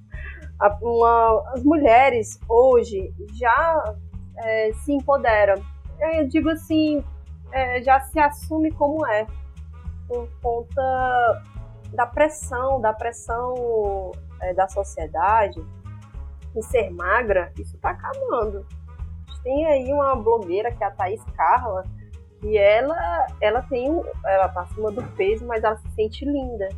as 0.58 1.62
mulheres 1.62 2.40
hoje 2.48 3.12
já 3.38 3.94
é, 4.38 4.72
se 4.72 4.92
empoderam. 4.92 5.62
Eu 5.98 6.28
digo 6.28 6.48
assim, 6.50 7.04
é, 7.52 7.82
já 7.82 8.00
se 8.00 8.18
assume 8.18 8.70
como 8.72 9.06
é, 9.06 9.26
por 10.08 10.28
conta 10.40 11.42
da 11.92 12.06
pressão, 12.06 12.80
da 12.80 12.92
pressão 12.92 14.12
é, 14.42 14.54
da 14.54 14.68
sociedade 14.68 15.64
em 16.54 16.62
ser 16.62 16.90
magra, 16.90 17.52
isso 17.58 17.76
está 17.76 17.90
acabando. 17.90 18.66
Tem 19.42 19.66
aí 19.66 19.92
uma 19.92 20.16
blogueira 20.16 20.72
que 20.72 20.82
é 20.82 20.86
a 20.86 20.90
Thaís 20.90 21.22
Carla, 21.36 21.84
e 22.42 22.56
ela, 22.56 23.26
ela 23.40 23.62
tem 23.62 23.88
ela 24.24 24.48
tá 24.48 24.62
acima 24.62 24.90
do 24.90 25.02
peso, 25.14 25.46
mas 25.46 25.64
ela 25.64 25.76
se 25.76 25.88
sente 25.90 26.24
linda. 26.24 26.68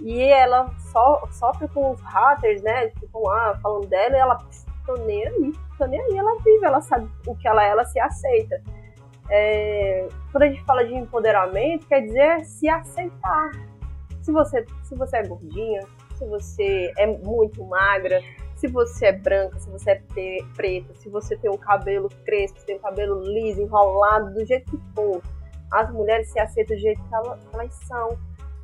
E 0.00 0.22
ela 0.22 0.70
so, 0.78 1.28
sofre 1.32 1.68
com 1.68 1.90
os 1.90 2.00
haters, 2.00 2.62
né? 2.62 2.90
Ficam 2.98 3.22
lá 3.22 3.58
falando 3.62 3.86
dela 3.86 4.16
e 4.16 4.18
ela 4.18 4.38
tô 4.86 4.94
nem 5.04 5.26
aí, 5.26 5.52
tô 5.76 5.86
nem 5.86 6.00
aí, 6.00 6.16
ela 6.16 6.36
vive, 6.42 6.64
ela 6.64 6.80
sabe 6.80 7.08
o 7.26 7.34
que 7.36 7.46
ela 7.46 7.64
é, 7.64 7.68
ela 7.68 7.84
se 7.84 8.00
aceita. 8.00 8.62
É, 9.28 10.08
quando 10.32 10.44
a 10.44 10.48
gente 10.48 10.64
fala 10.64 10.84
de 10.84 10.94
empoderamento, 10.94 11.86
quer 11.86 12.00
dizer 12.00 12.44
se 12.44 12.68
aceitar. 12.68 13.50
Se 14.30 14.32
você, 14.32 14.66
se 14.84 14.94
você 14.94 15.16
é 15.16 15.26
gordinha, 15.26 15.80
se 16.14 16.24
você 16.24 16.92
é 16.96 17.04
muito 17.04 17.64
magra, 17.64 18.22
se 18.54 18.68
você 18.68 19.06
é 19.06 19.12
branca, 19.12 19.58
se 19.58 19.68
você 19.68 19.90
é 19.90 20.02
preta, 20.54 20.94
se 20.94 21.08
você 21.08 21.36
tem 21.36 21.50
um 21.50 21.56
cabelo 21.56 22.08
crespo, 22.24 22.60
se 22.60 22.66
tem 22.66 22.76
um 22.76 22.80
cabelo 22.80 23.20
liso, 23.24 23.60
enrolado, 23.60 24.32
do 24.32 24.46
jeito 24.46 24.70
que 24.70 24.80
for. 24.94 25.20
As 25.72 25.92
mulheres 25.92 26.30
se 26.30 26.38
aceitam 26.38 26.76
do 26.76 26.80
jeito 26.80 27.02
que 27.02 27.14
elas 27.54 27.74
são. 27.88 28.16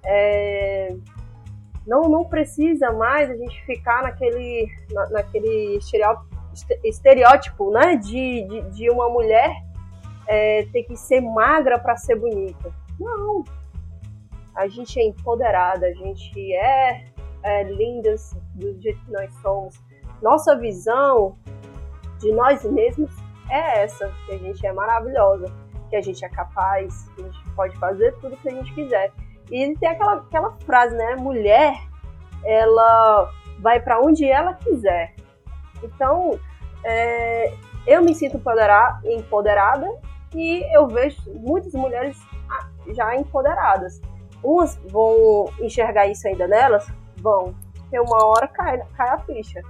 É... 0.05 0.95
Não, 1.85 2.03
não 2.03 2.25
precisa 2.27 2.93
mais 2.93 3.29
a 3.29 3.35
gente 3.35 3.61
ficar 3.65 4.05
naquele, 4.05 4.69
na, 4.93 5.11
naquele 5.11 5.81
estereótipo 6.85 7.73
né, 7.73 7.97
de, 7.97 8.43
de, 8.45 8.71
de 8.71 8.89
uma 8.89 9.09
mulher 9.09 9.53
é, 10.29 10.65
ter 10.73 10.85
que 10.85 10.97
ser 10.97 11.21
magra 11.21 11.77
para 11.77 11.97
ser 11.97 12.15
bonita. 12.15 12.73
Não. 13.01 13.43
A 14.57 14.67
gente 14.69 14.99
é 14.99 15.05
empoderada, 15.05 15.87
a 15.87 15.93
gente 15.93 16.55
é, 16.55 17.05
é 17.43 17.63
lindas 17.65 18.35
do 18.55 18.81
jeito 18.81 18.99
que 19.05 19.13
nós 19.13 19.33
somos. 19.43 19.79
Nossa 20.23 20.57
visão 20.57 21.37
de 22.19 22.33
nós 22.33 22.65
mesmos 22.65 23.11
é 23.51 23.83
essa, 23.83 24.11
que 24.25 24.33
a 24.33 24.39
gente 24.39 24.67
é 24.67 24.73
maravilhosa, 24.73 25.47
que 25.91 25.97
a 25.97 26.01
gente 26.01 26.25
é 26.25 26.29
capaz, 26.29 27.09
que 27.15 27.23
a 27.23 27.25
gente 27.25 27.51
pode 27.55 27.77
fazer 27.79 28.13
tudo 28.19 28.37
que 28.39 28.49
a 28.49 28.53
gente 28.53 28.73
quiser. 28.75 29.13
E 29.51 29.77
tem 29.77 29.89
aquela, 29.89 30.15
aquela 30.15 30.53
frase, 30.65 30.97
né? 30.97 31.17
Mulher, 31.17 31.77
ela 32.45 33.31
vai 33.61 33.79
para 33.79 34.01
onde 34.01 34.25
ela 34.25 34.55
quiser. 34.55 35.15
Então, 35.83 36.39
é, 36.83 37.53
eu 37.87 38.03
me 38.03 38.15
sinto 38.15 38.41
empoderada 39.05 39.89
e 40.35 40.65
eu 40.77 40.89
vejo 40.89 41.21
muitas 41.35 41.73
mulheres 41.75 42.19
já 42.89 43.15
empoderadas. 43.17 44.01
Umas 44.43 44.77
vão 44.91 45.51
enxergar 45.61 46.07
isso 46.07 46.27
ainda 46.29 46.47
nelas, 46.47 46.87
vão. 47.17 47.55
Tem 47.91 48.01
uma 48.01 48.25
hora 48.25 48.49
cai, 48.49 48.79
cai 48.97 49.09
a 49.09 49.19
ficha 49.19 49.63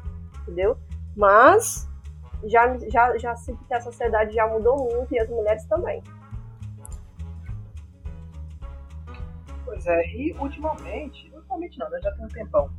entendeu? 0.46 0.78
Mas 1.16 1.88
já, 2.44 2.76
já, 2.88 3.18
já 3.18 3.34
sinto 3.34 3.64
que 3.64 3.74
a 3.74 3.80
sociedade 3.80 4.34
já 4.34 4.46
mudou 4.46 4.76
muito 4.78 5.12
e 5.12 5.18
as 5.18 5.28
mulheres 5.28 5.64
também. 5.66 6.02
Pois 9.64 9.84
é, 9.86 10.06
e 10.14 10.32
ultimamente, 10.38 11.30
ultimamente 11.34 11.78
não, 11.78 11.90
né, 11.90 11.98
já 12.00 12.12
tem 12.12 12.24
um 12.24 12.28
tempão, 12.28 12.70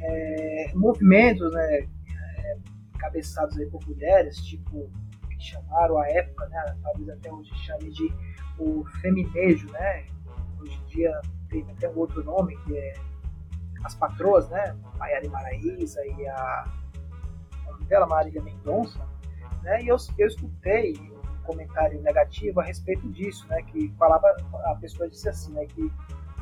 é, 0.00 0.72
movimentos, 0.74 1.52
né, 1.52 1.78
é, 1.78 2.58
cabeçados 2.98 3.56
aí 3.56 3.66
por 3.66 3.86
mulheres, 3.86 4.36
tipo, 4.38 4.90
que 5.30 5.40
chamaram 5.40 5.98
a 5.98 6.08
época, 6.08 6.48
né, 6.48 6.76
talvez 6.82 7.08
até 7.08 7.32
hoje 7.32 7.54
chame 7.58 7.90
de 7.90 8.12
o 8.58 8.84
feminejo, 9.00 9.70
né, 9.70 10.06
hoje 10.62 10.80
em 10.82 10.86
dia 10.86 11.20
tem 11.48 11.66
até 11.70 11.88
um 11.88 11.98
outro 11.98 12.22
nome 12.24 12.56
que 12.64 12.76
é 12.76 12.94
as 13.84 13.94
patroas, 13.94 14.48
né? 14.48 14.76
Maiara 14.96 15.28
Maraísa 15.28 16.04
e 16.06 16.26
a, 16.28 16.64
nome 17.66 17.84
dela, 17.86 18.06
Marília 18.06 18.42
Mendonça, 18.42 19.00
né? 19.62 19.82
E 19.82 19.88
eu, 19.88 19.96
eu 20.18 20.26
escutei 20.26 20.94
um 20.96 21.42
comentário 21.44 22.00
negativo 22.00 22.60
a 22.60 22.64
respeito 22.64 23.08
disso, 23.10 23.46
né? 23.48 23.62
Que 23.62 23.92
falava, 23.98 24.34
a 24.64 24.74
pessoa 24.76 25.08
disse 25.08 25.28
assim, 25.28 25.52
né? 25.52 25.66
Que 25.66 25.90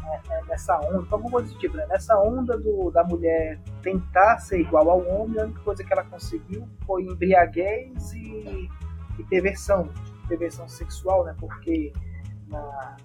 é, 0.07 0.39
é 0.39 0.45
nessa 0.45 0.79
onda, 0.81 1.07
como 1.07 1.31
coisa 1.31 1.55
tipo, 1.59 1.77
né? 1.77 1.87
Nessa 1.87 2.19
onda 2.19 2.59
do, 2.59 2.91
da 2.91 3.05
mulher 3.05 3.59
tentar 3.83 4.39
ser 4.39 4.61
igual 4.61 4.91
ao 4.91 5.07
homem, 5.09 5.41
a 5.41 5.45
única 5.45 5.61
coisa 5.61 5.83
que 5.83 5.93
ela 5.93 6.05
conseguiu 6.05 6.69
foi 6.87 7.05
embriaguez 7.05 8.13
e, 8.13 8.69
e 9.19 9.25
perversão, 9.25 9.89
perversão 10.29 10.69
sexual, 10.69 11.25
né? 11.25 11.35
Porque 11.39 11.93
na, 12.49 12.97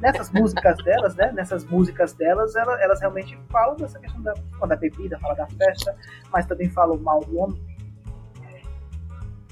nessas 0.00 0.30
músicas 0.30 0.78
delas, 0.78 1.14
né? 1.14 1.30
Nessas 1.32 1.64
músicas 1.64 2.12
delas, 2.14 2.56
elas, 2.56 2.80
elas 2.80 3.00
realmente 3.00 3.38
falam 3.50 3.76
dessa 3.76 3.98
questão 3.98 4.22
da, 4.22 4.32
da 4.66 4.76
bebida, 4.76 5.18
fala 5.18 5.34
da 5.34 5.46
festa, 5.46 5.94
mas 6.32 6.46
também 6.46 6.70
falam 6.70 6.98
mal 6.98 7.20
do 7.20 7.38
homem. 7.38 7.62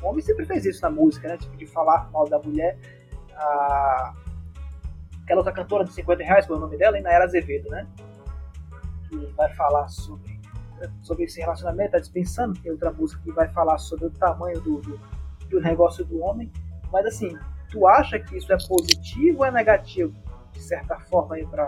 O 0.03 0.07
homem 0.07 0.23
sempre 0.23 0.47
fez 0.47 0.65
isso 0.65 0.81
na 0.83 0.91
música, 0.91 1.29
né? 1.29 1.37
Tipo, 1.37 1.57
de 1.57 1.67
falar 1.67 2.11
mal 2.11 2.29
da 2.29 2.39
mulher. 2.39 2.79
A... 3.35 4.15
Aquela 5.23 5.41
outra 5.41 5.53
cantora 5.53 5.85
de 5.85 5.93
50 5.93 6.23
reais, 6.23 6.47
qual 6.47 6.57
é 6.57 6.59
o 6.59 6.65
nome 6.65 6.79
dela? 6.79 6.97
Ainda 6.97 7.11
era 7.11 7.25
Azevedo, 7.25 7.69
né? 7.69 7.87
Que 9.09 9.17
vai 9.37 9.53
falar 9.55 9.87
sobre, 9.89 10.41
sobre 11.03 11.25
esse 11.25 11.41
relacionamento, 11.41 11.93
tá 11.93 11.99
dispensando. 11.99 12.59
Tem 12.61 12.73
outra 12.73 12.91
música 12.91 13.21
que 13.23 13.33
vai 13.33 13.47
falar 13.49 13.77
sobre 13.77 14.07
o 14.07 14.11
tamanho 14.11 14.59
do, 14.61 14.81
do, 14.81 14.99
do 15.51 15.61
negócio 15.61 16.03
do 16.07 16.21
homem. 16.21 16.51
Mas 16.91 17.05
assim, 17.05 17.37
tu 17.71 17.87
acha 17.87 18.19
que 18.19 18.39
isso 18.39 18.51
é 18.51 18.57
positivo 18.67 19.41
ou 19.41 19.45
é 19.45 19.51
negativo? 19.51 20.15
De 20.53 20.61
certa 20.61 20.99
forma, 21.01 21.37
para 21.51 21.67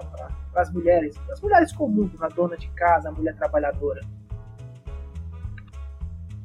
as 0.57 0.73
mulheres, 0.73 1.17
as 1.31 1.40
mulheres 1.40 1.73
comuns, 1.73 2.21
a 2.23 2.29
dona 2.29 2.57
de 2.57 2.69
casa, 2.71 3.09
a 3.09 3.13
mulher 3.13 3.37
trabalhadora? 3.37 4.00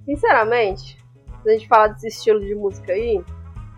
Sinceramente, 0.05 0.97
se 1.41 1.49
a 1.49 1.51
gente 1.53 1.67
falar 1.67 1.87
desse 1.87 2.07
estilo 2.07 2.39
de 2.39 2.55
música 2.55 2.93
aí, 2.93 3.23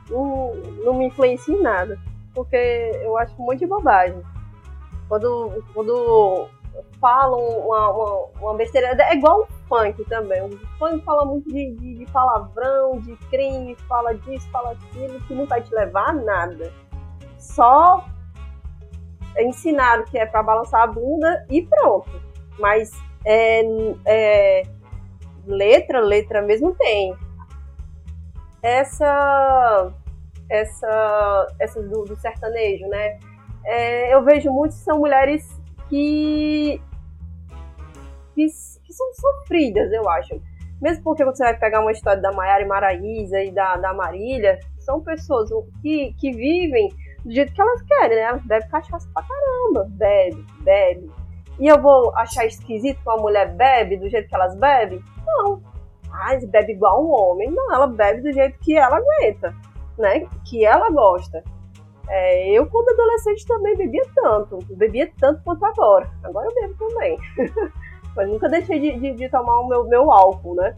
não, 0.09 0.55
não 0.84 0.93
me 0.93 1.07
influencia 1.07 1.55
em 1.55 1.61
nada. 1.61 1.99
Porque 2.34 2.55
eu 3.03 3.17
acho 3.17 3.36
muito 3.41 3.59
de 3.59 3.67
bobagem. 3.67 4.21
Quando, 5.09 5.63
quando 5.73 6.49
falam 6.99 7.39
uma, 7.39 7.91
uma, 7.91 8.25
uma 8.41 8.53
besteira, 8.55 8.95
é 9.03 9.15
igual 9.15 9.41
o 9.41 9.47
funk 9.67 10.03
também. 10.05 10.41
O 10.43 10.57
funk 10.77 11.03
fala 11.03 11.25
muito 11.25 11.49
de, 11.49 11.71
de, 11.71 11.95
de 11.95 12.05
palavrão, 12.11 12.99
de 12.99 13.15
crime, 13.29 13.75
fala 13.88 14.13
disso, 14.13 14.47
fala 14.51 14.71
aquilo, 14.71 15.19
que 15.21 15.34
não 15.34 15.45
vai 15.45 15.61
te 15.61 15.73
levar 15.73 16.09
a 16.09 16.13
nada. 16.13 16.71
Só 17.38 18.05
ensinaram 19.43 20.05
que 20.05 20.17
é 20.17 20.25
para 20.25 20.43
balançar 20.43 20.81
a 20.81 20.88
bunda 20.88 21.45
e 21.49 21.61
pronto. 21.63 22.09
Mas 22.59 22.91
é, 23.25 23.61
é, 24.05 24.63
letra, 25.45 25.99
letra 25.99 26.41
mesmo 26.41 26.75
tem. 26.75 27.15
Essa, 28.61 29.93
essa, 30.49 31.55
essa 31.59 31.81
do, 31.81 32.03
do 32.03 32.15
sertanejo, 32.17 32.88
né? 32.88 33.19
É, 33.65 34.13
eu 34.13 34.23
vejo 34.23 34.51
muitos 34.51 34.77
são 34.77 34.99
mulheres 34.99 35.45
que, 35.89 36.81
que, 38.33 38.45
que 38.45 38.93
são 38.93 39.13
sofridas, 39.13 39.91
eu 39.91 40.09
acho. 40.09 40.41
Mesmo 40.81 41.03
porque 41.03 41.25
você 41.25 41.43
vai 41.43 41.57
pegar 41.57 41.81
uma 41.81 41.91
história 41.91 42.21
da 42.21 42.31
Maiara 42.31 42.63
e 42.63 42.67
Maraísa 42.67 43.41
e 43.41 43.51
da, 43.51 43.77
da 43.77 43.93
Marília, 43.93 44.59
são 44.79 45.01
pessoas 45.01 45.49
que, 45.81 46.13
que 46.13 46.31
vivem 46.31 46.89
do 47.28 47.34
jeito 47.34 47.53
que 47.53 47.61
elas 47.61 47.82
querem, 47.82 48.15
né? 48.15 48.21
Elas 48.23 48.43
bebem 48.43 48.69
cachaça 48.69 49.09
pra 49.13 49.23
caramba. 49.23 49.86
Bebe, 49.89 50.45
bebe. 50.61 51.11
E 51.59 51.67
eu 51.67 51.82
vou 51.82 52.15
achar 52.15 52.45
esquisito 52.45 53.01
que 53.01 53.09
uma 53.09 53.17
mulher 53.17 53.53
bebe 53.53 53.97
do 53.97 54.09
jeito 54.09 54.30
que 54.30 54.36
elas 54.36 54.55
bebem? 54.55 55.03
Não. 55.25 55.61
Ah, 56.09 56.38
bebe 56.47 56.71
igual 56.71 57.03
um 57.03 57.11
homem. 57.11 57.51
Não, 57.51 57.73
ela 57.73 57.88
bebe 57.88 58.21
do 58.21 58.32
jeito 58.32 58.57
que 58.59 58.78
ela 58.78 58.97
aguenta, 58.97 59.53
né? 59.97 60.25
Que 60.45 60.65
ela 60.65 60.89
gosta. 60.89 61.43
É, 62.07 62.49
eu, 62.51 62.65
quando 62.67 62.89
adolescente, 62.89 63.45
também 63.45 63.75
bebia 63.75 64.03
tanto. 64.15 64.59
Bebia 64.69 65.11
tanto 65.19 65.43
quanto 65.43 65.65
agora. 65.65 66.09
Agora 66.23 66.47
eu 66.47 66.55
bebo 66.55 66.75
também. 66.75 67.17
Mas 68.15 68.30
nunca 68.30 68.47
deixei 68.47 68.80
de, 68.80 68.99
de, 68.99 69.13
de, 69.13 69.30
tomar 69.30 69.59
o 69.59 69.67
meu, 69.67 69.84
meu 69.84 70.11
álcool, 70.11 70.55
né? 70.55 70.78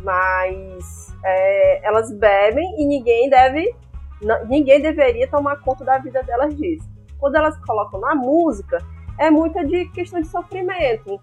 Mas 0.00 1.14
é, 1.24 1.86
elas 1.86 2.12
bebem 2.12 2.82
e 2.82 2.84
ninguém 2.84 3.30
deve. 3.30 3.74
Ninguém 4.48 4.80
deveria 4.80 5.28
tomar 5.28 5.60
conta 5.60 5.84
da 5.84 5.98
vida 5.98 6.22
delas 6.22 6.56
disso. 6.56 6.88
Quando 7.18 7.36
elas 7.36 7.56
colocam 7.64 8.00
na 8.00 8.14
música, 8.14 8.78
é 9.18 9.30
muita 9.30 9.64
de 9.64 9.86
questão 9.90 10.20
de 10.20 10.26
sofrimento, 10.26 11.20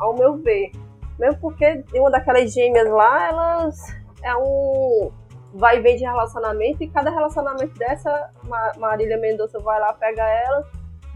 ao 0.00 0.14
meu 0.14 0.36
ver. 0.36 0.70
Mesmo 1.18 1.40
porque 1.40 1.84
uma 1.94 2.10
daquelas 2.10 2.52
gêmeas 2.52 2.88
lá, 2.88 3.28
elas 3.28 4.00
é 4.22 4.34
um 4.36 5.10
vai 5.52 5.78
e 5.78 5.80
vem 5.80 5.96
de 5.96 6.04
relacionamento 6.04 6.82
e 6.82 6.88
cada 6.88 7.10
relacionamento 7.10 7.76
dessa, 7.78 8.30
Marília 8.78 9.18
Mendonça 9.18 9.58
vai 9.58 9.80
lá, 9.80 9.92
pega 9.92 10.22
ela, 10.22 10.64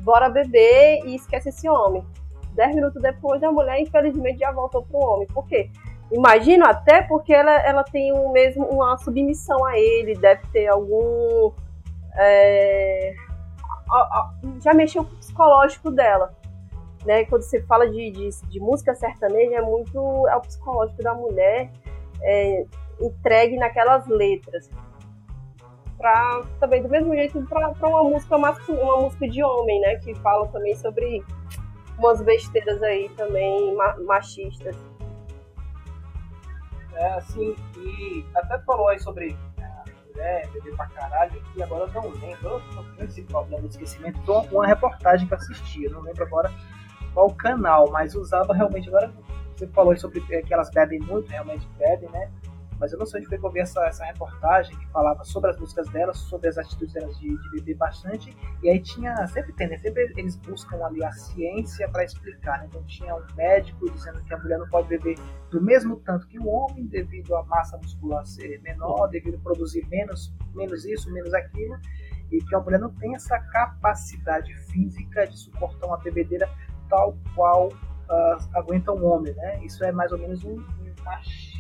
bora 0.01 0.29
beber 0.29 1.01
e 1.05 1.15
esquece 1.15 1.51
esse 1.51 1.69
homem. 1.69 2.05
Dez 2.53 2.75
minutos 2.75 3.01
depois, 3.01 3.43
a 3.43 3.51
mulher, 3.51 3.81
infelizmente, 3.81 4.39
já 4.39 4.53
voltou 4.53 4.83
pro 4.83 4.99
homem. 4.99 5.27
Por 5.29 5.47
quê? 5.47 5.71
Imagino 6.15 6.65
até 6.65 7.03
porque 7.03 7.35
ela, 7.35 7.51
ela 7.67 7.83
tem 7.83 8.13
um 8.13 8.31
mesmo, 8.31 8.65
uma 8.67 8.97
submissão 8.99 9.65
a 9.65 9.77
ele, 9.77 10.15
deve 10.15 10.47
ter 10.53 10.69
algum. 10.69 11.53
É, 12.17 13.15
já 14.63 14.73
mexeu 14.73 15.05
com 15.05 15.13
o 15.13 15.17
psicológico 15.17 15.91
dela. 15.91 16.33
Né? 17.05 17.25
Quando 17.25 17.43
você 17.43 17.61
fala 17.63 17.91
de, 17.91 18.13
de, 18.13 18.29
de 18.49 18.61
música 18.61 18.95
sertaneja, 18.95 19.57
é 19.57 19.61
muito 19.61 20.29
é 20.29 20.37
o 20.37 20.41
psicológico 20.41 21.03
da 21.03 21.15
mulher 21.15 21.73
é, 22.23 22.65
entregue 23.01 23.57
naquelas 23.57 24.07
letras. 24.07 24.71
Pra, 25.99 26.43
também 26.61 26.81
do 26.81 26.89
mesmo 26.89 27.13
jeito 27.13 27.43
para 27.47 27.89
uma 27.89 28.05
música 28.05 28.37
uma 28.37 29.01
música 29.01 29.29
de 29.29 29.43
homem, 29.43 29.81
né? 29.81 29.97
Que 29.97 30.15
fala 30.15 30.47
também 30.47 30.77
sobre 30.77 31.25
umas 31.99 32.23
besteiras 32.23 32.81
aí 32.85 33.09
também 33.17 33.77
machistas. 34.07 34.77
É, 36.97 37.07
assim, 37.15 37.57
e 37.77 38.25
até 38.35 38.59
falou 38.61 38.89
aí 38.89 38.99
sobre 38.99 39.37
mulher, 40.15 40.49
beber 40.53 40.77
pra 40.77 40.87
caralho, 40.87 41.43
e 41.57 41.63
agora 41.63 41.91
eu 41.93 42.03
não 42.03 42.11
lembro, 42.11 42.63
eu 42.75 42.85
com 42.97 43.03
esse 43.03 43.23
problema 43.23 43.63
de 43.63 43.71
esquecimento, 43.71 44.21
uma 44.53 44.67
reportagem 44.67 45.27
que 45.27 45.85
eu 45.85 45.91
não 45.91 46.03
lembro 46.03 46.25
agora 46.25 46.53
qual 47.13 47.31
canal, 47.35 47.91
mas 47.91 48.15
usava 48.15 48.55
realmente, 48.55 48.89
agora 48.89 49.13
você 49.57 49.67
falou 49.69 49.97
sobre 49.97 50.21
que 50.21 50.53
elas 50.53 50.71
bebem 50.71 51.01
muito, 51.01 51.29
realmente 51.29 51.67
bebem, 51.79 52.09
né? 52.11 52.31
Mas 52.79 52.93
eu 52.93 52.99
não 52.99 53.07
sei 53.07 53.21
onde 53.21 53.29
foi 53.29 53.39
que 53.39 53.47
eu 53.47 53.51
vi 53.51 53.61
essa, 53.61 53.85
essa 53.87 54.05
reportagem 54.05 54.77
que 54.77 54.87
falava 54.89 55.25
sobre 55.25 55.51
as 55.51 55.59
músicas 55.59 55.89
delas, 55.89 56.19
sobre 56.19 56.49
as 56.49 56.59
atitudes 56.59 56.93
delas 56.93 57.19
de, 57.19 57.37
de 57.37 57.51
beber 57.51 57.77
bastante, 57.77 58.37
e 58.63 58.69
aí 58.69 58.81
tinha, 58.81 59.27
sempre 59.29 59.53
tem, 59.53 59.69
né? 59.69 59.79
Sempre 59.79 60.13
eles 60.17 60.37
buscam 60.37 60.85
ali 60.85 61.05
a 61.05 61.13
ciência 61.13 61.89
para 61.89 62.05
explicar, 62.05 62.59
né? 62.61 62.67
Então 62.69 62.83
tinha 62.85 63.15
um 63.15 63.25
médico 63.37 63.91
dizendo 63.91 64.23
que 64.25 64.35
a 64.35 64.39
mulher 64.39 64.59
não 64.59 64.69
pode 64.69 64.89
beber 64.89 65.17
do 65.51 65.63
mesmo 65.63 65.97
tanto 65.97 66.27
que 66.27 66.39
o 66.39 66.47
homem, 66.47 66.87
devido 66.87 67.35
à 67.37 67.45
massa 67.45 67.77
muscular 67.77 68.25
ser 68.27 68.61
menor, 68.63 69.09
devido 69.09 69.37
a 69.37 69.41
produzir 69.41 69.87
menos, 69.89 70.35
menos 70.55 70.85
isso, 70.85 71.13
menos 71.13 71.33
aquilo, 71.33 71.79
e 72.31 72.39
que 72.39 72.55
a 72.55 72.61
mulher 72.61 72.81
não 72.81 72.93
tem 72.95 73.15
essa 73.15 73.39
capacidade 73.39 74.55
física 74.71 75.27
de 75.27 75.39
suportar 75.39 75.87
uma 75.87 75.99
bebedeira 75.99 76.49
tal 76.89 77.17
qual 77.35 77.69
uh, 77.69 78.49
aguenta 78.55 78.93
um 78.93 79.05
homem, 79.07 79.33
né? 79.35 79.65
Isso 79.65 79.85
é 79.85 79.93
mais 79.93 80.11
ou 80.13 80.19
menos 80.19 80.43
um, 80.45 80.59
um 80.59 81.05
machismo 81.05 81.54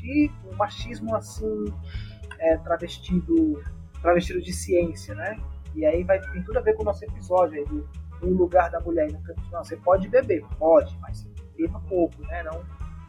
um 0.46 0.56
machismo 0.56 1.14
assim 1.14 1.64
é, 2.38 2.56
travestido, 2.58 3.62
travestido 4.00 4.40
de 4.40 4.52
ciência, 4.52 5.14
né? 5.14 5.38
E 5.74 5.84
aí 5.84 6.04
vai 6.04 6.20
tem 6.20 6.42
tudo 6.42 6.58
a 6.58 6.62
ver 6.62 6.74
com 6.74 6.82
o 6.82 6.84
nosso 6.84 7.04
episódio 7.04 7.58
aí 7.58 7.64
do, 7.66 7.88
do 8.20 8.30
lugar 8.30 8.70
da 8.70 8.80
mulher. 8.80 9.08
Não, 9.50 9.64
você 9.64 9.76
pode 9.76 10.08
beber, 10.08 10.44
pode, 10.58 10.96
mas 11.00 11.26
beba 11.56 11.80
pouco, 11.88 12.20
né? 12.22 12.42
Não, 12.42 12.62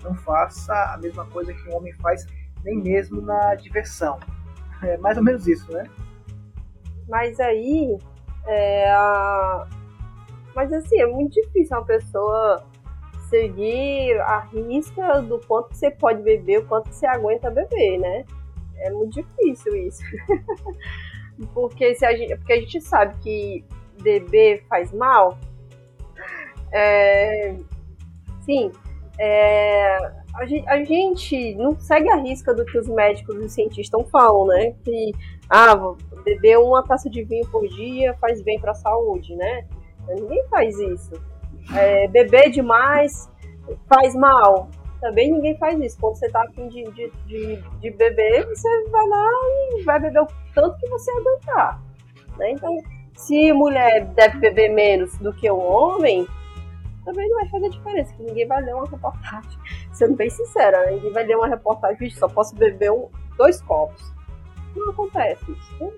não 0.03 0.15
faça 0.15 0.73
a 0.93 0.97
mesma 0.97 1.25
coisa 1.27 1.53
que 1.53 1.69
um 1.69 1.75
homem 1.75 1.93
faz, 1.93 2.25
nem 2.63 2.81
mesmo 2.81 3.21
na 3.21 3.55
diversão. 3.55 4.19
É 4.81 4.97
mais 4.97 5.17
ou 5.17 5.23
menos 5.23 5.47
isso, 5.47 5.71
né? 5.71 5.89
Mas 7.07 7.39
aí, 7.39 7.97
é, 8.47 8.85
mas 10.55 10.71
assim, 10.73 10.99
é 10.99 11.05
muito 11.05 11.33
difícil 11.33 11.77
uma 11.77 11.85
pessoa 11.85 12.65
seguir 13.29 14.19
a 14.21 14.39
risca 14.39 15.21
do 15.21 15.39
quanto 15.47 15.73
você 15.73 15.91
pode 15.91 16.21
beber, 16.21 16.59
o 16.59 16.65
quanto 16.65 16.91
você 16.91 17.05
aguenta 17.05 17.49
beber, 17.49 17.99
né? 17.99 18.25
É 18.77 18.89
muito 18.89 19.13
difícil 19.13 19.75
isso. 19.75 20.03
porque, 21.53 21.95
se 21.95 22.05
a 22.05 22.15
gente, 22.15 22.35
porque 22.37 22.53
a 22.53 22.59
gente 22.59 22.81
sabe 22.81 23.15
que 23.21 23.65
beber 24.01 24.65
faz 24.67 24.91
mal. 24.91 25.37
É, 26.71 27.55
sim, 28.41 28.71
é, 29.17 29.97
a, 30.33 30.45
gente, 30.45 30.69
a, 30.69 30.83
gente, 30.83 31.55
não 31.55 31.79
segue 31.79 32.09
a 32.09 32.17
risca 32.17 32.53
do 32.53 32.65
que 32.65 32.77
os 32.77 32.87
médicos 32.87 33.35
e 33.35 33.39
os 33.39 33.53
cientistas 33.53 34.09
falam, 34.09 34.47
né? 34.47 34.75
Que 34.83 35.11
ah, 35.49 35.75
beber 36.23 36.57
uma 36.57 36.83
taça 36.83 37.09
de 37.09 37.23
vinho 37.23 37.47
por 37.47 37.67
dia 37.67 38.13
faz 38.15 38.41
bem 38.41 38.59
para 38.59 38.71
a 38.71 38.75
saúde, 38.75 39.35
né? 39.35 39.65
Ninguém 40.07 40.45
faz 40.49 40.77
isso 40.77 41.13
é, 41.73 42.07
beber 42.07 42.49
demais 42.51 43.29
faz 43.87 44.15
mal. 44.15 44.69
Também 45.01 45.31
ninguém 45.31 45.57
faz 45.57 45.79
isso. 45.79 45.97
Quando 45.99 46.15
você 46.15 46.29
tá 46.29 46.43
afim 46.43 46.67
de, 46.67 46.83
de, 46.91 47.11
de, 47.25 47.61
de, 47.79 47.91
beber, 47.91 48.45
você 48.47 48.89
vai 48.89 49.07
lá 49.07 49.29
e 49.77 49.83
vai 49.83 49.99
beber 49.99 50.21
o 50.21 50.27
tanto 50.53 50.77
que 50.79 50.89
você 50.89 51.11
aguentar. 51.11 51.81
Né? 52.37 52.51
Então, 52.51 52.75
se 53.15 53.51
mulher 53.53 54.05
deve 54.15 54.39
beber 54.39 54.69
menos 54.69 55.17
do 55.17 55.33
que 55.33 55.49
o 55.49 55.57
homem, 55.57 56.27
também 57.03 57.29
não 57.29 57.35
vai 57.35 57.49
fazer 57.49 57.69
diferença, 57.69 58.13
que 58.13 58.23
ninguém 58.23 58.47
vai 58.47 58.61
ler 58.61 58.73
uma 58.73 58.89
reportagem. 58.89 59.59
Sendo 59.93 60.15
bem 60.15 60.29
sincera, 60.29 60.85
né? 60.85 60.91
ninguém 60.93 61.11
vai 61.11 61.23
ler 61.23 61.37
uma 61.37 61.47
reportagem, 61.47 62.09
só 62.11 62.27
posso 62.27 62.55
beber 62.55 62.91
um, 62.91 63.07
dois 63.37 63.61
copos. 63.61 64.13
Não 64.75 64.89
acontece 64.89 65.51
isso. 65.51 65.93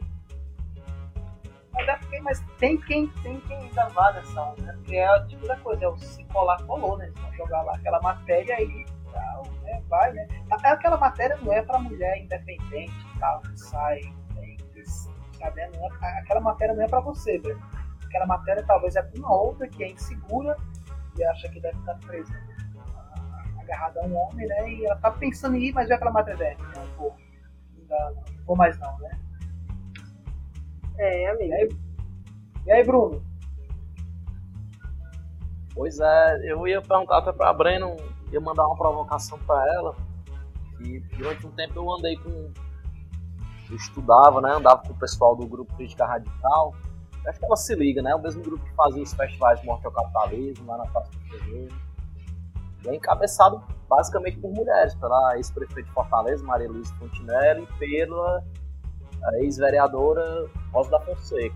Né? 1.78 2.00
Mas, 2.02 2.14
é 2.14 2.20
mas 2.22 2.40
tem 2.58 2.78
quem 2.78 3.08
tem 3.22 3.40
quem 3.42 3.58
ainda 3.58 4.12
nessa 4.14 4.42
onda, 4.42 4.62
né? 4.62 4.74
Porque 4.74 4.96
é 4.96 5.16
o 5.16 5.28
tipo 5.28 5.48
da 5.48 5.58
coisa, 5.58 5.86
é 5.86 5.88
o 5.88 5.98
se 5.98 6.24
colar, 6.26 6.62
colou, 6.64 6.98
né? 6.98 7.06
Eles 7.06 7.20
vão 7.20 7.34
jogar 7.36 7.62
lá 7.64 7.76
aquela 7.76 8.02
matéria 8.02 8.56
aí 8.56 8.86
tal, 9.12 9.44
né? 9.64 9.84
Vai, 9.88 10.12
né? 10.14 10.28
Até 10.52 10.70
aquela 10.70 10.98
matéria 10.98 11.38
não 11.42 11.54
é 11.54 11.62
pra 11.62 11.80
mulher 11.80 12.18
independente 12.18 12.94
tal, 13.20 13.42
que 13.42 13.60
sai, 13.60 14.02
né? 14.36 14.56
que, 14.74 14.86
sabe? 14.86 15.68
Não 15.78 15.86
é, 15.86 16.20
aquela 16.20 16.42
matéria 16.42 16.76
não 16.76 16.84
é 16.84 16.88
pra 16.88 17.00
você, 17.00 17.38
velho. 17.40 17.62
Aquela 18.06 18.26
matéria 18.26 18.64
talvez 18.66 18.96
é 18.96 19.02
pra 19.02 19.20
uma 19.20 19.36
outra 19.36 19.68
que 19.68 19.84
é 19.84 19.92
insegura 19.92 20.56
e 21.18 21.24
acha 21.24 21.50
que 21.50 21.60
deve 21.60 21.78
estar 21.80 21.96
presa 21.96 22.34
agarrada 23.60 24.00
a 24.02 24.04
um 24.06 24.16
homem, 24.16 24.48
né? 24.48 24.70
E 24.70 24.86
ela 24.86 24.96
tá 24.96 25.12
pensando 25.12 25.58
em 25.58 25.66
ir, 25.66 25.74
mas 25.74 25.88
vê 25.88 25.96
aquela 25.96 26.12
matéria 26.12 26.56
dela. 26.56 26.72
Não 26.76 26.86
vou, 26.96 27.16
não, 27.90 28.16
não 28.16 28.24
vou 28.46 28.56
mais 28.56 28.80
não, 28.80 28.98
né? 29.00 29.20
É, 30.98 31.30
amigo. 31.30 31.44
E 31.44 31.54
aí, 31.54 31.70
e 32.66 32.72
aí 32.72 32.84
Bruno? 32.84 33.22
Pois 35.74 36.00
é, 36.00 36.52
eu 36.52 36.68
ia 36.68 36.82
perguntar 36.82 37.20
até 37.20 37.32
pra 37.32 37.54
Breno, 37.54 37.96
ia 38.32 38.42
mandar 38.42 38.66
uma 38.66 38.76
provocação 38.76 39.38
para 39.40 39.64
ela. 39.76 39.96
E 40.80 41.00
durante 41.18 41.46
um 41.46 41.52
tempo 41.52 41.74
eu 41.76 41.92
andei 41.92 42.18
com. 42.18 42.52
Eu 43.70 43.76
estudava, 43.76 44.42
né? 44.42 44.54
Andava 44.54 44.82
com 44.82 44.94
o 44.94 44.98
pessoal 44.98 45.36
do 45.36 45.46
grupo 45.46 45.76
Crítica 45.76 46.06
Radical. 46.06 46.74
Acho 47.28 47.40
que 47.40 47.46
ela 47.46 47.56
se 47.58 47.76
liga, 47.76 48.02
né? 48.02 48.16
O 48.16 48.22
mesmo 48.22 48.42
grupo 48.42 48.64
que 48.64 48.74
fazia 48.74 49.04
os 49.04 49.14
festivais 49.14 49.62
Morte 49.64 49.86
ao 49.86 49.92
Capitalismo, 49.92 50.66
lá 50.66 50.78
na 50.78 50.86
Praça 50.86 51.12
do 51.12 51.20
Fevereiro. 51.20 51.76
E 52.86 52.90
é 52.90 52.96
encabeçado 52.96 53.62
basicamente 53.90 54.38
por 54.40 54.52
mulheres, 54.52 54.96
pela 54.96 55.36
ex-prefeita 55.36 55.84
de 55.84 55.94
Fortaleza, 55.94 56.44
Maria 56.46 56.70
Luísa 56.70 56.94
Fontinelli, 56.96 57.64
e 57.64 57.78
pela 57.78 58.44
a 59.24 59.38
ex-vereadora 59.40 60.50
Rosa 60.74 60.92
da 60.92 61.00
Fonseca. 61.02 61.56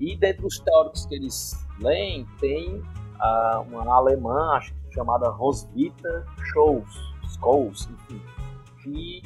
E 0.00 0.16
dentre 0.16 0.46
os 0.46 0.58
teóricos 0.58 1.06
que 1.06 1.14
eles 1.14 1.52
leem, 1.80 2.26
tem 2.40 2.76
uh, 2.76 3.60
uma 3.70 3.94
alemã, 3.94 4.52
acho 4.56 4.74
que 4.74 4.94
chamada 4.94 5.28
Roswitha 5.28 6.24
Scholz, 6.44 6.94
Scholz, 7.28 7.88
enfim, 7.90 8.22
que 8.82 9.22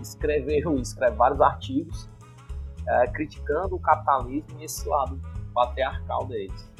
escreveu 0.00 0.76
escreve 0.76 1.16
vários 1.16 1.40
artigos 1.40 2.04
uh, 2.04 3.12
criticando 3.12 3.76
o 3.76 3.80
capitalismo 3.80 4.60
e 4.60 4.64
esse 4.64 4.88
lado 4.88 5.20
patriarcal 5.54 6.26
deles. 6.26 6.70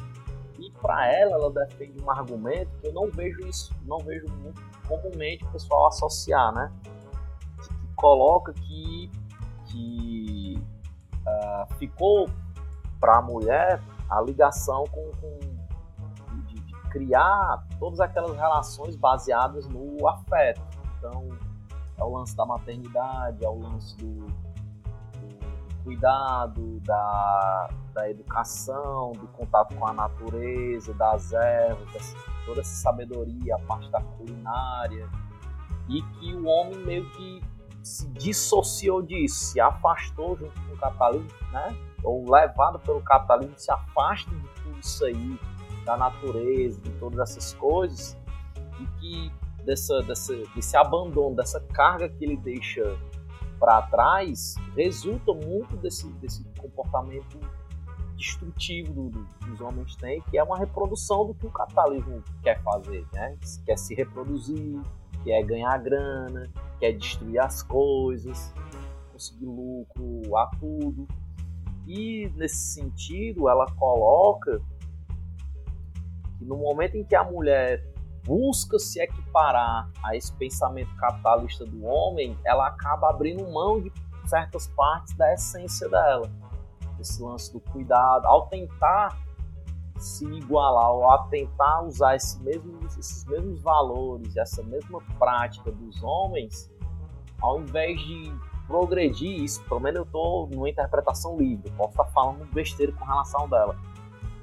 E 0.57 0.71
para 0.81 1.07
ela, 1.13 1.35
ela 1.35 1.51
defende 1.51 2.01
um 2.03 2.11
argumento 2.11 2.69
que 2.81 2.87
eu 2.87 2.93
não 2.93 3.09
vejo 3.09 3.39
isso, 3.47 3.73
não 3.85 3.97
vejo 3.99 4.25
muito 4.41 4.61
comumente 4.87 5.45
o 5.45 5.51
pessoal 5.51 5.87
associar, 5.87 6.53
né? 6.53 6.71
Coloca 7.99 8.53
que, 8.53 9.11
que 9.65 10.63
uh, 11.27 11.73
ficou 11.75 12.29
para 12.97 13.17
a 13.17 13.21
mulher 13.21 13.81
a 14.09 14.21
ligação 14.21 14.85
com, 14.85 15.11
com 15.19 15.39
de, 16.45 16.61
de, 16.61 16.73
criar 16.89 17.67
todas 17.77 17.99
aquelas 17.99 18.35
relações 18.37 18.95
baseadas 18.95 19.67
no 19.67 20.07
afeto. 20.07 20.61
Então, 20.97 21.27
é 21.97 22.03
o 22.03 22.09
lance 22.17 22.35
da 22.37 22.45
maternidade, 22.45 23.43
é 23.43 23.49
o 23.49 23.59
lance 23.59 23.97
do, 23.97 24.27
do 24.27 25.83
cuidado, 25.83 26.79
da, 26.79 27.69
da 27.93 28.09
educação, 28.09 29.11
do 29.11 29.27
contato 29.27 29.75
com 29.75 29.85
a 29.85 29.91
natureza, 29.91 30.93
das 30.93 31.33
ervas, 31.33 32.15
toda 32.45 32.61
essa 32.61 32.75
sabedoria, 32.75 33.55
a 33.55 33.59
parte 33.59 33.89
da 33.91 34.01
culinária, 34.01 35.09
e 35.89 36.01
que 36.01 36.33
o 36.33 36.45
homem 36.45 36.77
meio 36.85 37.09
que 37.11 37.43
se 37.89 38.07
dissociou 38.09 39.01
disso, 39.01 39.35
se 39.35 39.59
afastou 39.59 40.37
junto 40.37 40.53
com 40.61 40.73
o 40.73 40.77
capitalismo, 40.77 41.27
né? 41.51 41.75
ou 42.03 42.31
levado 42.31 42.79
pelo 42.79 43.01
capitalismo, 43.01 43.53
se 43.57 43.71
afasta 43.71 44.29
de 44.29 44.47
tudo 44.61 44.79
isso 44.79 45.03
aí, 45.05 45.39
da 45.85 45.97
natureza, 45.97 46.79
de 46.81 46.91
todas 46.91 47.19
essas 47.19 47.53
coisas, 47.53 48.15
e 48.79 48.85
que 48.99 49.31
dessa, 49.65 50.01
dessa, 50.03 50.35
desse 50.55 50.77
abandono, 50.77 51.35
dessa 51.35 51.59
carga 51.59 52.07
que 52.07 52.23
ele 52.23 52.37
deixa 52.37 52.97
para 53.59 53.81
trás, 53.83 54.55
resulta 54.75 55.33
muito 55.33 55.75
desse, 55.77 56.07
desse 56.13 56.43
comportamento 56.59 57.39
destrutivo 58.15 58.93
do, 58.93 59.09
do, 59.09 59.25
que 59.39 59.49
os 59.49 59.61
homens 59.61 59.95
têm, 59.95 60.21
que 60.29 60.37
é 60.37 60.43
uma 60.43 60.57
reprodução 60.57 61.25
do 61.25 61.33
que 61.33 61.47
o 61.47 61.51
capitalismo 61.51 62.23
quer 62.43 62.61
fazer, 62.61 63.05
né? 63.13 63.37
Quer 63.65 63.77
se 63.77 63.95
reproduzir, 63.95 64.79
quer 65.23 65.43
ganhar 65.43 65.77
grana, 65.79 66.49
quer 66.79 66.93
destruir 66.93 67.39
as 67.39 67.63
coisas, 67.63 68.53
conseguir 69.11 69.45
lucro 69.45 70.37
a 70.37 70.47
tudo. 70.59 71.07
E 71.87 72.31
nesse 72.35 72.73
sentido, 72.73 73.49
ela 73.49 73.65
coloca 73.71 74.61
que 76.37 76.45
no 76.45 76.57
momento 76.57 76.95
em 76.95 77.03
que 77.03 77.15
a 77.15 77.23
mulher 77.23 77.83
busca 78.25 78.77
se 78.77 79.01
equiparar 79.01 79.89
a 80.03 80.15
esse 80.15 80.31
pensamento 80.33 80.95
capitalista 80.95 81.65
do 81.65 81.83
homem, 81.83 82.37
ela 82.45 82.67
acaba 82.67 83.09
abrindo 83.09 83.51
mão 83.51 83.81
de 83.81 83.91
certas 84.25 84.67
partes 84.67 85.15
da 85.15 85.33
essência 85.33 85.89
dela. 85.89 86.29
Esse 86.99 87.21
lance 87.21 87.51
do 87.51 87.59
cuidado, 87.59 88.25
ao 88.25 88.47
tentar 88.47 89.17
se 89.99 90.25
igualar 90.25 90.91
ou 90.91 91.09
a 91.09 91.27
tentar 91.27 91.83
usar 91.83 92.15
esse 92.15 92.41
mesmo, 92.41 92.79
esses 92.85 93.25
mesmos 93.25 93.61
valores, 93.61 94.35
essa 94.37 94.63
mesma 94.63 95.01
prática 95.19 95.71
dos 95.71 96.01
homens, 96.01 96.71
ao 97.41 97.59
invés 97.59 97.99
de 97.99 98.33
progredir 98.65 99.43
isso, 99.43 99.63
pelo 99.65 99.79
menos 99.79 99.97
eu 99.97 100.03
estou 100.05 100.47
numa 100.47 100.69
interpretação 100.69 101.37
livre, 101.37 101.69
posso 101.71 101.91
estar 101.91 102.05
falando 102.05 102.45
besteira 102.53 102.93
com 102.93 103.03
relação 103.03 103.49
dela, 103.49 103.75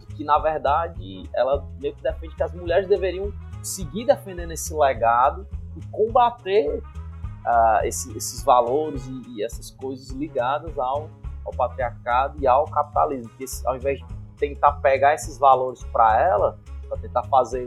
de 0.00 0.06
que 0.14 0.24
na 0.24 0.38
verdade 0.38 1.28
ela 1.34 1.66
meio 1.80 1.94
que 1.94 2.02
defende 2.02 2.34
que 2.34 2.42
as 2.42 2.52
mulheres 2.52 2.88
deveriam 2.88 3.32
seguir 3.62 4.04
defendendo 4.04 4.52
esse 4.52 4.74
legado 4.74 5.46
e 5.76 5.86
combater 5.86 6.82
uh, 7.46 7.84
esse, 7.84 8.16
esses 8.16 8.42
valores 8.42 9.06
e, 9.06 9.36
e, 9.36 9.44
essas 9.44 9.70
coisas 9.70 10.10
ligadas 10.10 10.76
ao, 10.78 11.08
ao 11.44 11.52
patriarcado 11.52 12.38
e 12.40 12.46
ao 12.46 12.64
capitalismo, 12.64 13.30
que 13.36 13.44
esse, 13.44 13.66
ao 13.66 13.76
invés 13.76 13.98
de 13.98 14.15
tentar 14.36 14.72
pegar 14.74 15.14
esses 15.14 15.38
valores 15.38 15.82
para 15.84 16.20
ela, 16.20 16.58
para 16.88 16.98
tentar 16.98 17.24
fazer 17.24 17.66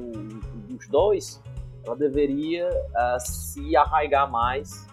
os 0.69 0.87
dois, 0.87 1.41
ela 1.83 1.95
deveria 1.95 2.69
uh, 2.69 3.19
se 3.19 3.75
arraigar 3.75 4.29
mais 4.29 4.87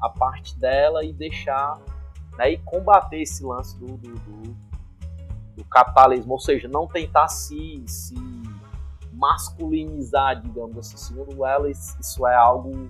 a 0.00 0.08
parte 0.08 0.58
dela 0.58 1.04
e 1.04 1.12
deixar 1.12 1.78
né, 2.36 2.52
e 2.52 2.58
combater 2.58 3.20
esse 3.20 3.44
lance 3.44 3.76
do, 3.78 3.96
do, 3.96 4.14
do, 4.14 4.56
do, 5.56 5.64
capitalismo, 5.64 6.32
ou 6.32 6.40
seja, 6.40 6.68
não 6.68 6.86
tentar 6.86 7.28
se, 7.28 7.82
se 7.86 8.14
masculinizar, 9.12 10.40
digamos 10.40 10.78
assim. 10.78 10.96
Segundo 10.96 11.44
ela, 11.44 11.68
isso 11.68 12.26
é 12.26 12.36
algo 12.36 12.88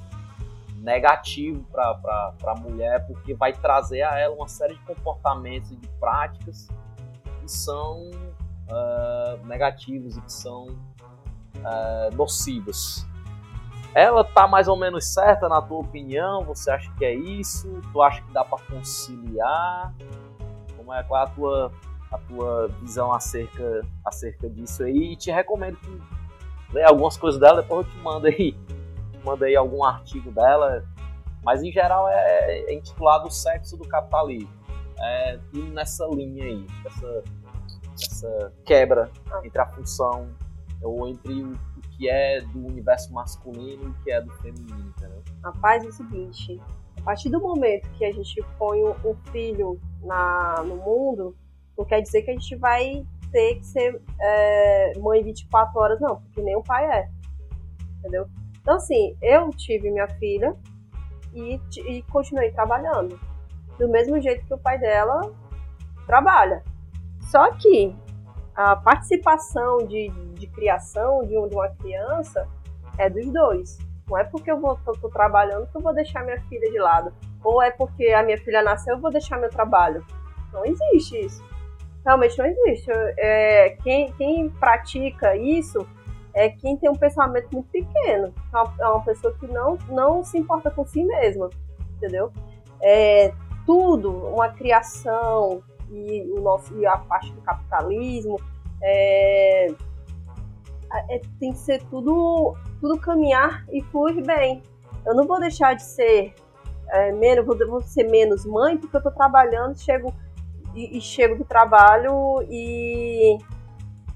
negativo 0.76 1.64
para 1.72 2.34
a 2.46 2.54
mulher, 2.56 3.06
porque 3.06 3.34
vai 3.34 3.52
trazer 3.52 4.02
a 4.02 4.18
ela 4.18 4.34
uma 4.34 4.48
série 4.48 4.74
de 4.74 4.80
comportamentos 4.84 5.70
e 5.70 5.76
de 5.76 5.88
práticas 5.98 6.68
que 7.40 7.50
são 7.50 8.10
uh, 8.68 9.46
negativos 9.46 10.16
e 10.16 10.20
que 10.20 10.32
são 10.32 10.68
uh. 11.58 13.08
Ela 13.94 14.22
tá 14.22 14.46
mais 14.46 14.68
ou 14.68 14.76
menos 14.76 15.12
certa 15.12 15.48
na 15.48 15.60
tua 15.60 15.78
opinião? 15.78 16.44
Você 16.44 16.70
acha 16.70 16.92
que 16.96 17.04
é 17.04 17.14
isso? 17.14 17.80
Tu 17.92 18.02
acha 18.02 18.22
que 18.22 18.32
dá 18.32 18.44
para 18.44 18.58
conciliar? 18.66 19.92
Como 20.76 20.92
é 20.92 21.02
qual 21.02 21.20
é 21.20 21.24
a 21.24 21.28
tua 21.28 21.72
a 22.10 22.16
tua 22.16 22.68
visão 22.80 23.12
acerca 23.12 23.82
acerca 24.04 24.48
disso 24.48 24.84
aí? 24.84 25.12
E 25.12 25.16
te 25.16 25.30
recomendo 25.30 25.76
que 25.76 26.00
leia 26.72 26.88
algumas 26.88 27.16
coisas 27.16 27.40
dela, 27.40 27.62
depois 27.62 27.86
eu 27.86 27.92
te 27.92 27.98
mando 27.98 28.26
aí, 28.26 28.56
mando 29.24 29.44
aí 29.44 29.56
algum 29.56 29.84
artigo 29.84 30.30
dela. 30.30 30.84
Mas 31.42 31.62
em 31.62 31.72
geral 31.72 32.08
é, 32.08 32.60
é 32.60 32.74
intitulado 32.74 33.28
O 33.28 33.30
Sexo 33.30 33.76
do 33.76 33.86
Capitalismo. 33.88 34.58
É 35.00 35.38
nessa 35.54 36.06
linha 36.06 36.44
aí, 36.44 36.66
essa, 36.84 37.24
essa 38.18 38.52
quebra 38.64 39.10
entre 39.44 39.60
a 39.60 39.66
função 39.66 40.28
ou 40.82 41.08
entre 41.08 41.42
o 41.42 41.58
que 41.96 42.08
é 42.08 42.40
do 42.40 42.66
universo 42.66 43.12
masculino 43.12 43.84
e 43.84 43.86
o 43.88 43.94
que 44.02 44.10
é 44.10 44.20
do 44.20 44.30
feminino, 44.34 44.92
entendeu? 44.96 45.22
Rapaz, 45.42 45.84
é 45.84 45.88
o 45.88 45.92
seguinte, 45.92 46.60
a 46.98 47.02
partir 47.02 47.28
do 47.28 47.40
momento 47.40 47.88
que 47.92 48.04
a 48.04 48.12
gente 48.12 48.40
põe 48.58 48.80
o 48.82 49.16
filho 49.32 49.80
na, 50.02 50.62
no 50.64 50.76
mundo, 50.76 51.36
não 51.76 51.84
quer 51.84 52.00
dizer 52.00 52.22
que 52.22 52.30
a 52.30 52.34
gente 52.34 52.56
vai 52.56 53.04
ter 53.32 53.56
que 53.56 53.66
ser 53.66 54.00
é, 54.20 54.98
mãe 54.98 55.22
24 55.22 55.78
horas, 55.78 56.00
não, 56.00 56.16
porque 56.16 56.40
nem 56.40 56.56
o 56.56 56.62
pai 56.62 56.84
é. 56.86 57.10
Entendeu? 57.98 58.28
Então, 58.60 58.76
assim, 58.76 59.16
eu 59.20 59.50
tive 59.50 59.90
minha 59.90 60.08
filha 60.08 60.54
e, 61.34 61.60
e 61.86 62.02
continuei 62.02 62.50
trabalhando. 62.52 63.18
Do 63.76 63.88
mesmo 63.88 64.20
jeito 64.20 64.44
que 64.44 64.54
o 64.54 64.58
pai 64.58 64.78
dela 64.78 65.32
trabalha. 66.06 66.62
Só 67.30 67.52
que 67.52 67.94
a 68.58 68.74
participação 68.74 69.86
de, 69.86 70.08
de 70.34 70.48
criação 70.48 71.22
de, 71.22 71.36
uma 71.36 71.68
criança 71.68 72.48
é 72.98 73.08
dos 73.08 73.32
dois. 73.32 73.78
Não 74.08 74.18
é 74.18 74.24
porque 74.24 74.50
eu 74.50 74.60
tô, 74.84 75.08
trabalhando 75.08 75.68
que 75.68 75.76
eu 75.76 75.80
vou 75.80 75.94
deixar 75.94 76.24
minha 76.24 76.40
filha 76.48 76.68
de 76.68 76.76
lado. 76.76 77.12
Ou 77.44 77.62
é 77.62 77.70
porque 77.70 78.08
a 78.08 78.20
minha 78.24 78.36
filha 78.36 78.60
nasceu 78.60 78.96
eu 78.96 79.00
vou 79.00 79.12
deixar 79.12 79.38
meu 79.38 79.48
trabalho. 79.48 80.04
Não 80.52 80.64
existe 80.64 81.24
isso. 81.24 81.44
Realmente 82.04 82.36
não 82.36 82.46
existe. 82.46 82.90
É, 83.16 83.76
quem, 83.84 84.10
quem 84.14 84.50
pratica 84.50 85.36
isso 85.36 85.86
é 86.34 86.48
quem 86.48 86.76
tem 86.76 86.90
um 86.90 86.96
pensamento 86.96 87.48
muito 87.52 87.70
pequeno. 87.70 88.34
É 88.52 88.56
uma, 88.56 88.74
é 88.80 88.88
uma 88.88 89.04
pessoa 89.04 89.32
que 89.38 89.46
não, 89.46 89.78
não 89.88 90.24
se 90.24 90.36
importa 90.36 90.68
com 90.68 90.84
si 90.84 91.04
mesma. 91.04 91.48
Entendeu? 91.96 92.32
É, 92.82 93.32
tudo, 93.64 94.10
uma 94.10 94.48
criação, 94.48 95.62
e, 95.90 96.30
o 96.32 96.40
nosso, 96.40 96.78
e 96.78 96.86
a 96.86 96.96
parte 96.98 97.32
do 97.32 97.40
capitalismo, 97.40 98.40
é, 98.82 99.68
é, 101.10 101.20
tem 101.38 101.52
que 101.52 101.58
ser 101.58 101.82
tudo, 101.84 102.56
tudo 102.80 102.98
caminhar 102.98 103.64
e 103.72 103.82
fluir 103.82 104.24
bem. 104.24 104.62
Eu 105.04 105.14
não 105.14 105.26
vou 105.26 105.38
deixar 105.38 105.74
de 105.74 105.82
ser 105.82 106.34
é, 106.90 107.12
menos, 107.12 107.44
vou, 107.44 107.56
vou, 107.68 107.82
ser 107.82 108.04
menos 108.04 108.44
mãe 108.44 108.76
porque 108.76 108.96
eu 108.96 109.00
estou 109.00 109.12
trabalhando, 109.12 109.78
chego 109.78 110.12
e, 110.74 110.96
e, 110.96 111.00
chego 111.00 111.36
do 111.36 111.44
trabalho 111.44 112.42
e, 112.48 113.38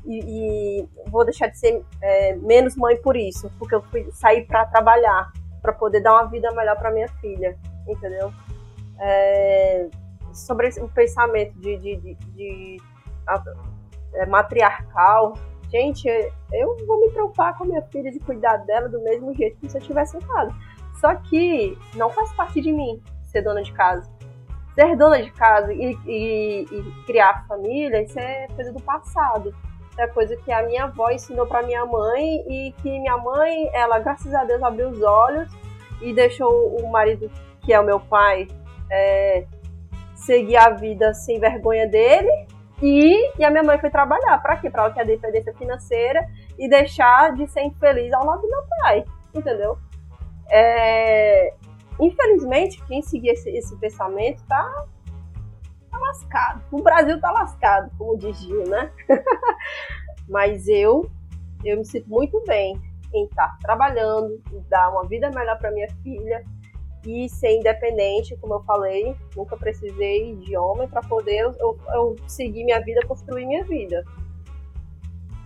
e, 0.06 0.80
e 0.80 0.88
vou 1.10 1.24
deixar 1.24 1.48
de 1.48 1.58
ser 1.58 1.84
é, 2.00 2.34
menos 2.36 2.76
mãe 2.76 2.96
por 2.96 3.16
isso, 3.16 3.50
porque 3.58 3.74
eu 3.74 3.82
fui 3.82 4.10
sair 4.12 4.46
para 4.46 4.66
trabalhar, 4.66 5.32
para 5.60 5.72
poder 5.72 6.00
dar 6.00 6.14
uma 6.14 6.24
vida 6.24 6.50
melhor 6.52 6.76
para 6.76 6.90
minha 6.90 7.08
filha, 7.20 7.58
entendeu? 7.86 8.32
É, 8.98 9.88
sobre 10.32 10.68
o 10.80 10.88
pensamento 10.88 11.52
de, 11.58 11.76
de, 11.78 11.96
de, 11.96 12.14
de 12.14 12.76
é, 14.14 14.26
matriarcal. 14.26 15.34
Gente, 15.70 16.06
eu 16.52 16.76
vou 16.86 17.00
me 17.00 17.10
preocupar 17.10 17.56
com 17.56 17.64
a 17.64 17.66
minha 17.66 17.82
filha 17.82 18.10
de 18.10 18.18
cuidar 18.20 18.58
dela 18.58 18.88
do 18.88 19.00
mesmo 19.02 19.34
jeito 19.34 19.58
que 19.58 19.68
se 19.68 19.76
eu 19.76 19.80
estivesse 19.80 20.16
em 20.16 20.20
casa. 20.20 20.54
Só 21.00 21.14
que 21.14 21.78
não 21.94 22.10
faz 22.10 22.32
parte 22.34 22.60
de 22.60 22.72
mim 22.72 23.02
ser 23.24 23.42
dona 23.42 23.62
de 23.62 23.72
casa. 23.72 24.10
Ser 24.74 24.96
dona 24.96 25.22
de 25.22 25.30
casa 25.32 25.72
e, 25.72 25.98
e, 26.06 26.66
e 26.70 27.04
criar 27.06 27.46
família, 27.46 28.02
isso 28.02 28.18
é 28.18 28.46
coisa 28.54 28.72
do 28.72 28.82
passado. 28.82 29.54
É 29.98 30.06
coisa 30.06 30.36
que 30.36 30.50
a 30.50 30.62
minha 30.62 30.84
avó 30.84 31.10
ensinou 31.10 31.46
para 31.46 31.62
minha 31.62 31.84
mãe 31.84 32.44
e 32.48 32.72
que 32.82 32.88
minha 32.88 33.16
mãe, 33.18 33.68
ela, 33.74 33.98
graças 33.98 34.32
a 34.34 34.44
Deus, 34.44 34.62
abriu 34.62 34.88
os 34.88 35.02
olhos 35.02 35.50
e 36.00 36.12
deixou 36.14 36.76
o 36.76 36.90
marido, 36.90 37.30
que 37.62 37.72
é 37.72 37.80
o 37.80 37.84
meu 37.84 38.00
pai, 38.00 38.48
é, 38.90 39.44
seguir 40.24 40.56
a 40.56 40.70
vida 40.70 41.12
sem 41.14 41.38
vergonha 41.38 41.86
dele 41.86 42.30
E, 42.82 43.38
e 43.38 43.44
a 43.44 43.50
minha 43.50 43.62
mãe 43.62 43.78
foi 43.78 43.90
trabalhar. 43.90 44.42
Pra 44.42 44.56
quê? 44.56 44.68
Pra 44.68 44.84
ela 44.84 44.92
ter 44.92 45.02
a 45.02 45.04
dependência 45.04 45.54
financeira 45.54 46.26
e 46.58 46.68
deixar 46.68 47.32
de 47.34 47.46
ser 47.46 47.62
infeliz 47.62 48.12
ao 48.12 48.26
lado 48.26 48.42
do 48.42 48.48
meu 48.48 48.64
pai. 48.80 49.04
Entendeu? 49.32 49.78
É, 50.50 51.54
infelizmente, 52.00 52.82
quem 52.86 53.00
seguir 53.00 53.30
esse, 53.30 53.48
esse 53.50 53.76
pensamento 53.76 54.42
tá, 54.48 54.84
tá 55.90 55.98
lascado. 55.98 56.62
O 56.72 56.82
Brasil 56.82 57.20
tá 57.20 57.30
lascado, 57.30 57.90
como 57.96 58.18
diz 58.18 58.36
Gil, 58.38 58.64
né? 58.66 58.90
Mas 60.28 60.66
eu, 60.66 61.08
eu 61.64 61.78
me 61.78 61.84
sinto 61.84 62.08
muito 62.08 62.42
bem 62.46 62.80
em 63.14 63.24
estar 63.26 63.56
trabalhando, 63.60 64.42
dar 64.68 64.90
uma 64.90 65.06
vida 65.06 65.30
melhor 65.30 65.56
para 65.58 65.70
minha 65.70 65.88
filha 66.02 66.44
e 67.04 67.28
ser 67.28 67.58
independente, 67.58 68.36
como 68.36 68.54
eu 68.54 68.62
falei, 68.62 69.16
nunca 69.36 69.56
precisei 69.56 70.36
de 70.36 70.56
homem 70.56 70.88
para 70.88 71.00
poder 71.02 71.40
eu, 71.40 71.78
eu, 71.94 72.16
seguir 72.26 72.64
minha 72.64 72.80
vida, 72.80 73.06
construir 73.06 73.46
minha 73.46 73.64
vida. 73.64 74.04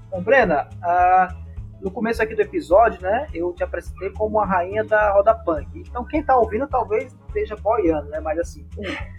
Então, 0.06 0.22
Brena, 0.22 0.68
uh, 0.76 1.46
no 1.80 1.90
começo 1.90 2.22
aqui 2.22 2.34
do 2.34 2.42
episódio, 2.42 3.00
né, 3.02 3.28
eu 3.32 3.52
te 3.52 3.62
apresentei 3.64 4.10
como 4.10 4.40
a 4.40 4.46
rainha 4.46 4.84
da 4.84 5.12
roda 5.12 5.34
punk. 5.34 5.68
Então, 5.80 6.04
quem 6.04 6.22
tá 6.22 6.36
ouvindo 6.36 6.66
talvez 6.66 7.14
esteja 7.28 7.56
boiando, 7.56 8.08
né, 8.10 8.20
mas 8.20 8.38
assim, 8.38 8.66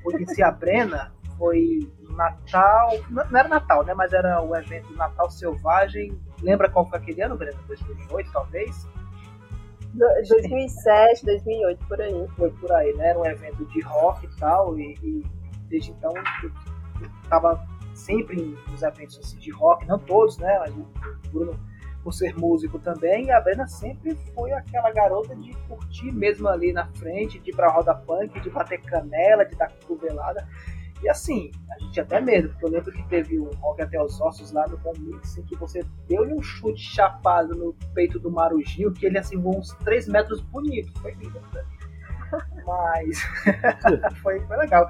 conheci 0.03 0.43
a 0.43 0.51
Brena 0.51 1.11
foi 1.37 1.79
Natal, 2.09 2.93
não 3.09 3.39
era 3.39 3.47
Natal, 3.47 3.83
né, 3.83 3.93
mas 3.93 4.11
era 4.11 4.41
o 4.41 4.55
evento 4.55 4.91
Natal 4.95 5.29
Selvagem. 5.29 6.19
Lembra 6.41 6.69
qual 6.69 6.87
foi 6.89 6.97
aquele 6.97 7.21
ano, 7.21 7.37
Brena? 7.37 7.57
2008, 7.67 8.31
talvez? 8.31 8.87
2007, 9.97 11.25
2008, 11.25 11.87
por 11.87 12.01
aí. 12.01 12.27
Foi 12.37 12.51
por 12.51 12.71
aí, 12.71 12.93
né? 12.93 13.09
Era 13.09 13.19
um 13.19 13.25
evento 13.25 13.65
de 13.65 13.81
rock 13.81 14.25
e 14.25 14.39
tal, 14.39 14.77
e, 14.77 14.93
e 15.03 15.25
desde 15.67 15.91
então 15.91 16.13
eu, 16.15 16.49
eu 17.01 17.09
tava 17.29 17.65
sempre 17.93 18.57
nos 18.69 18.83
eventos 18.83 19.19
assim, 19.19 19.37
de 19.37 19.51
rock, 19.51 19.85
não 19.87 19.99
todos, 19.99 20.37
né? 20.37 20.57
Mas 20.59 20.75
o 20.75 20.87
Bruno, 21.31 21.59
por 22.03 22.13
ser 22.13 22.37
músico 22.37 22.79
também, 22.79 23.25
e 23.25 23.31
a 23.31 23.41
Brena 23.41 23.67
sempre 23.67 24.15
foi 24.33 24.51
aquela 24.53 24.91
garota 24.91 25.35
de 25.35 25.53
curtir 25.67 26.11
mesmo 26.11 26.47
ali 26.47 26.71
na 26.71 26.85
frente, 26.93 27.39
de 27.39 27.49
ir 27.49 27.55
pra 27.55 27.71
roda 27.71 27.93
punk, 27.93 28.39
de 28.39 28.49
bater 28.49 28.81
canela, 28.81 29.45
de 29.45 29.55
dar 29.55 29.69
cotovelada. 29.71 30.47
E 31.01 31.09
assim, 31.09 31.51
a 31.69 31.79
gente 31.79 31.99
até 31.99 32.19
medo, 32.19 32.49
porque 32.49 32.65
eu 32.65 32.69
lembro 32.69 32.91
que 32.91 33.03
teve 33.03 33.39
um 33.39 33.49
rock 33.55 33.81
até 33.81 34.01
os 34.01 34.19
ossos 34.19 34.51
lá 34.51 34.67
no 34.67 34.77
Comix, 34.79 35.37
em 35.37 35.43
que 35.43 35.55
você 35.55 35.85
deu-lhe 36.07 36.33
um 36.33 36.41
chute 36.41 36.81
chapado 36.81 37.55
no 37.55 37.73
peito 37.93 38.19
do 38.19 38.31
Marujinho, 38.31 38.91
que 38.91 39.05
ele 39.05 39.17
assim 39.17 39.37
voou 39.37 39.59
uns 39.59 39.73
3 39.83 40.07
metros 40.07 40.41
bonito. 40.41 40.91
Foi 40.99 41.13
lindo, 41.13 41.39
né? 41.53 41.63
Mas 42.65 43.21
foi, 44.21 44.39
foi 44.41 44.57
legal. 44.57 44.89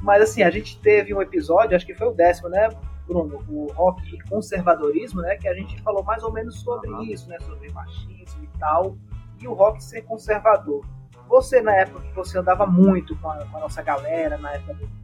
Mas 0.00 0.22
assim, 0.22 0.42
a 0.42 0.50
gente 0.50 0.80
teve 0.80 1.14
um 1.14 1.20
episódio, 1.20 1.76
acho 1.76 1.86
que 1.86 1.94
foi 1.94 2.08
o 2.08 2.12
décimo, 2.12 2.48
né, 2.48 2.68
Bruno? 3.06 3.42
O 3.48 3.66
rock 3.72 4.14
e 4.14 4.20
conservadorismo, 4.28 5.20
né? 5.22 5.36
Que 5.36 5.48
a 5.48 5.54
gente 5.54 5.80
falou 5.82 6.04
mais 6.04 6.22
ou 6.22 6.32
menos 6.32 6.60
sobre 6.60 6.90
uhum. 6.90 7.02
isso, 7.02 7.28
né? 7.28 7.36
Sobre 7.40 7.70
machismo 7.72 8.44
e 8.44 8.58
tal. 8.58 8.96
E 9.40 9.48
o 9.48 9.52
rock 9.52 9.82
ser 9.82 10.02
conservador. 10.02 10.84
Você, 11.28 11.60
na 11.60 11.74
época 11.74 12.00
que 12.00 12.14
você 12.14 12.38
andava 12.38 12.66
muito 12.66 13.16
com 13.16 13.30
a, 13.30 13.44
com 13.46 13.56
a 13.56 13.60
nossa 13.60 13.82
galera, 13.82 14.36
na 14.36 14.52
época 14.52 14.74
do 14.74 15.01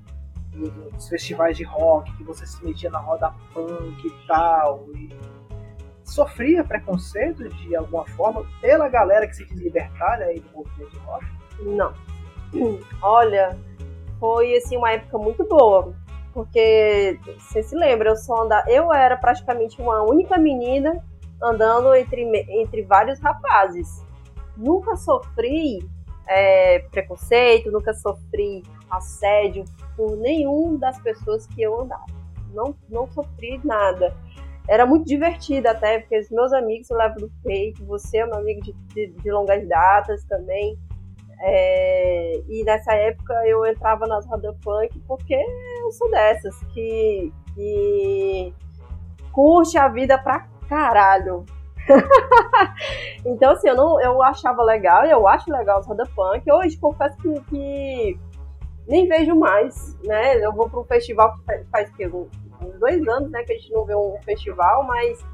dos 0.58 1.08
festivais 1.08 1.56
de 1.56 1.64
rock, 1.64 2.14
que 2.16 2.24
você 2.24 2.46
se 2.46 2.64
metia 2.64 2.90
na 2.90 2.98
roda 2.98 3.32
punk 3.52 4.06
e 4.06 4.26
tal, 4.26 4.86
e 4.94 5.10
sofria 6.04 6.64
preconceito 6.64 7.48
de 7.48 7.76
alguma 7.76 8.06
forma 8.08 8.44
pela 8.60 8.88
galera 8.88 9.26
que 9.26 9.36
se 9.36 9.44
diz 9.44 9.58
libertária 9.60 10.26
aí 10.26 10.40
do 10.40 10.50
movimento 10.50 10.90
de 10.90 10.98
rock? 10.98 11.26
Não. 11.60 11.92
Olha, 13.02 13.58
foi 14.18 14.56
assim 14.56 14.76
uma 14.76 14.90
época 14.92 15.18
muito 15.18 15.44
boa, 15.46 15.94
porque 16.32 17.18
você 17.38 17.62
se 17.62 17.74
lembra, 17.76 18.10
eu 18.10 18.16
só 18.16 18.42
andava, 18.42 18.68
eu 18.70 18.92
era 18.92 19.16
praticamente 19.16 19.80
uma 19.80 20.02
única 20.02 20.38
menina 20.38 21.02
andando 21.42 21.94
entre, 21.94 22.22
entre 22.60 22.82
vários 22.82 23.20
rapazes. 23.20 24.04
Nunca 24.56 24.96
sofri 24.96 25.78
é, 26.26 26.80
preconceito, 26.90 27.70
nunca 27.70 27.94
sofri 27.94 28.62
assédio 28.90 29.64
por 29.96 30.16
nenhum 30.16 30.76
das 30.76 30.98
pessoas 31.00 31.46
que 31.46 31.62
eu 31.62 31.80
andava. 31.80 32.06
Não, 32.52 32.74
não 32.88 33.06
sofri 33.08 33.60
nada. 33.64 34.14
Era 34.68 34.84
muito 34.84 35.06
divertido 35.06 35.68
até, 35.68 36.00
porque 36.00 36.18
os 36.18 36.30
meus 36.30 36.52
amigos 36.52 36.90
eu 36.90 36.96
levo 36.96 37.20
no 37.20 37.30
peito, 37.42 37.84
você 37.86 38.18
é 38.18 38.26
meu 38.26 38.36
amigo 38.36 38.60
de, 38.60 38.72
de, 38.94 39.08
de 39.08 39.30
longas 39.30 39.66
datas 39.66 40.24
também. 40.24 40.78
É, 41.40 42.42
e 42.48 42.64
nessa 42.64 42.92
época 42.94 43.32
eu 43.46 43.64
entrava 43.64 44.06
nas 44.06 44.26
rodas 44.26 44.56
punk 44.60 44.98
porque 45.06 45.34
eu 45.34 45.92
sou 45.92 46.10
dessas, 46.10 46.58
que, 46.74 47.32
que 47.54 48.52
curte 49.32 49.78
a 49.78 49.88
vida 49.88 50.18
pra 50.18 50.46
caralho. 50.68 51.46
então, 53.24 53.52
assim, 53.52 53.68
eu, 53.68 53.76
não, 53.76 54.00
eu 54.00 54.22
achava 54.22 54.62
legal, 54.62 55.04
eu 55.04 55.26
acho 55.26 55.50
legal 55.50 55.80
os 55.80 55.86
roda 55.86 56.04
punk. 56.14 56.50
Hoje, 56.50 56.76
confesso 56.76 57.16
que, 57.18 57.40
que 57.44 58.20
nem 58.88 59.06
vejo 59.06 59.36
mais, 59.36 59.96
né? 60.02 60.44
Eu 60.44 60.52
vou 60.52 60.68
para 60.68 60.80
um 60.80 60.84
festival 60.84 61.34
que 61.34 61.64
faz, 61.70 61.90
que, 61.90 62.06
uns 62.06 62.78
dois 62.80 63.06
anos, 63.06 63.30
né, 63.30 63.42
que 63.44 63.52
a 63.52 63.56
gente 63.56 63.72
não 63.72 63.84
vê 63.84 63.94
um 63.94 64.16
festival, 64.24 64.82
mas 64.84 65.24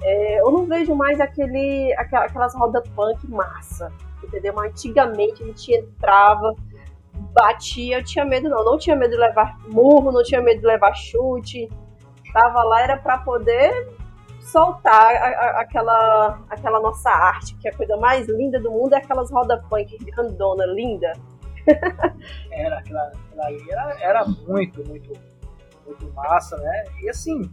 é, 0.00 0.40
eu 0.40 0.50
não 0.50 0.66
vejo 0.66 0.94
mais 0.94 1.20
aquele, 1.20 1.94
aquelas 1.94 2.54
roda 2.54 2.82
punk 2.96 3.28
massa, 3.28 3.92
entendeu? 4.24 4.54
Mas 4.54 4.72
antigamente 4.72 5.42
a 5.42 5.46
gente 5.46 5.74
entrava, 5.74 6.54
batia, 7.32 7.98
eu 7.98 8.04
tinha 8.04 8.24
medo 8.24 8.48
não, 8.48 8.64
não 8.64 8.78
tinha 8.78 8.96
medo 8.96 9.12
de 9.12 9.18
levar 9.18 9.58
murro, 9.68 10.10
não 10.10 10.22
tinha 10.22 10.40
medo 10.40 10.60
de 10.60 10.66
levar 10.66 10.94
chute, 10.94 11.68
tava 12.32 12.62
lá 12.64 12.80
era 12.80 12.96
para 12.96 13.18
poder 13.18 13.88
soltar 14.40 15.14
a, 15.14 15.28
a, 15.28 15.60
aquela, 15.60 16.40
aquela 16.50 16.80
nossa 16.80 17.10
arte, 17.10 17.54
que 17.56 17.68
é 17.68 17.70
a 17.70 17.76
coisa 17.76 17.96
mais 17.96 18.26
linda 18.26 18.58
do 18.58 18.70
mundo 18.70 18.94
é 18.94 18.98
aquelas 18.98 19.30
roda 19.30 19.62
punk 19.68 19.96
grandona, 19.98 20.66
linda, 20.66 21.12
era, 22.50 22.78
aquela, 22.78 23.08
aquela 23.08 23.46
ali 23.46 23.70
era, 23.70 24.00
era 24.00 24.24
muito, 24.26 24.86
muito, 24.86 25.12
muito 25.86 26.12
massa, 26.12 26.56
né? 26.56 26.84
E 27.02 27.08
assim, 27.08 27.50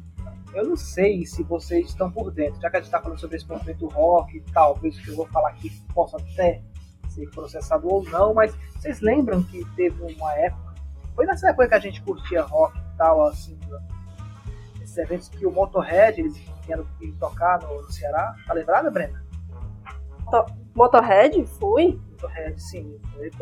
eu 0.53 0.67
não 0.67 0.75
sei 0.75 1.25
se 1.25 1.43
vocês 1.43 1.87
estão 1.87 2.11
por 2.11 2.31
dentro, 2.31 2.59
já 2.61 2.69
que 2.69 2.77
a 2.77 2.79
gente 2.79 2.87
está 2.87 3.01
falando 3.01 3.19
sobre 3.19 3.37
esse 3.37 3.47
movimento 3.47 3.87
rock, 3.87 4.41
talvez 4.53 4.97
o 4.97 5.03
que 5.03 5.09
eu 5.09 5.15
vou 5.15 5.27
falar 5.27 5.49
aqui 5.49 5.69
possa 5.93 6.17
até 6.17 6.61
ser 7.09 7.29
processado 7.31 7.87
ou 7.87 8.03
não, 8.03 8.33
mas 8.33 8.55
vocês 8.75 9.01
lembram 9.01 9.43
que 9.43 9.63
teve 9.75 10.01
uma 10.13 10.33
época, 10.33 10.75
foi 11.15 11.25
nessa 11.25 11.49
época 11.49 11.67
que 11.67 11.75
a 11.75 11.79
gente 11.79 12.01
curtia 12.01 12.41
rock 12.43 12.77
e 12.77 12.97
tal, 12.97 13.27
assim, 13.27 13.59
esses 14.81 14.97
eventos 14.97 15.29
que 15.29 15.45
o 15.45 15.51
Motorhead, 15.51 16.19
eles 16.19 16.37
vieram 16.65 16.85
tocar 17.19 17.61
no 17.61 17.91
Ceará, 17.91 18.35
tá 18.47 18.53
lembrada, 18.53 18.89
Brenda? 18.89 19.21
Motorhead? 20.75 21.45
Fui. 21.59 21.99
Sim. 22.57 22.99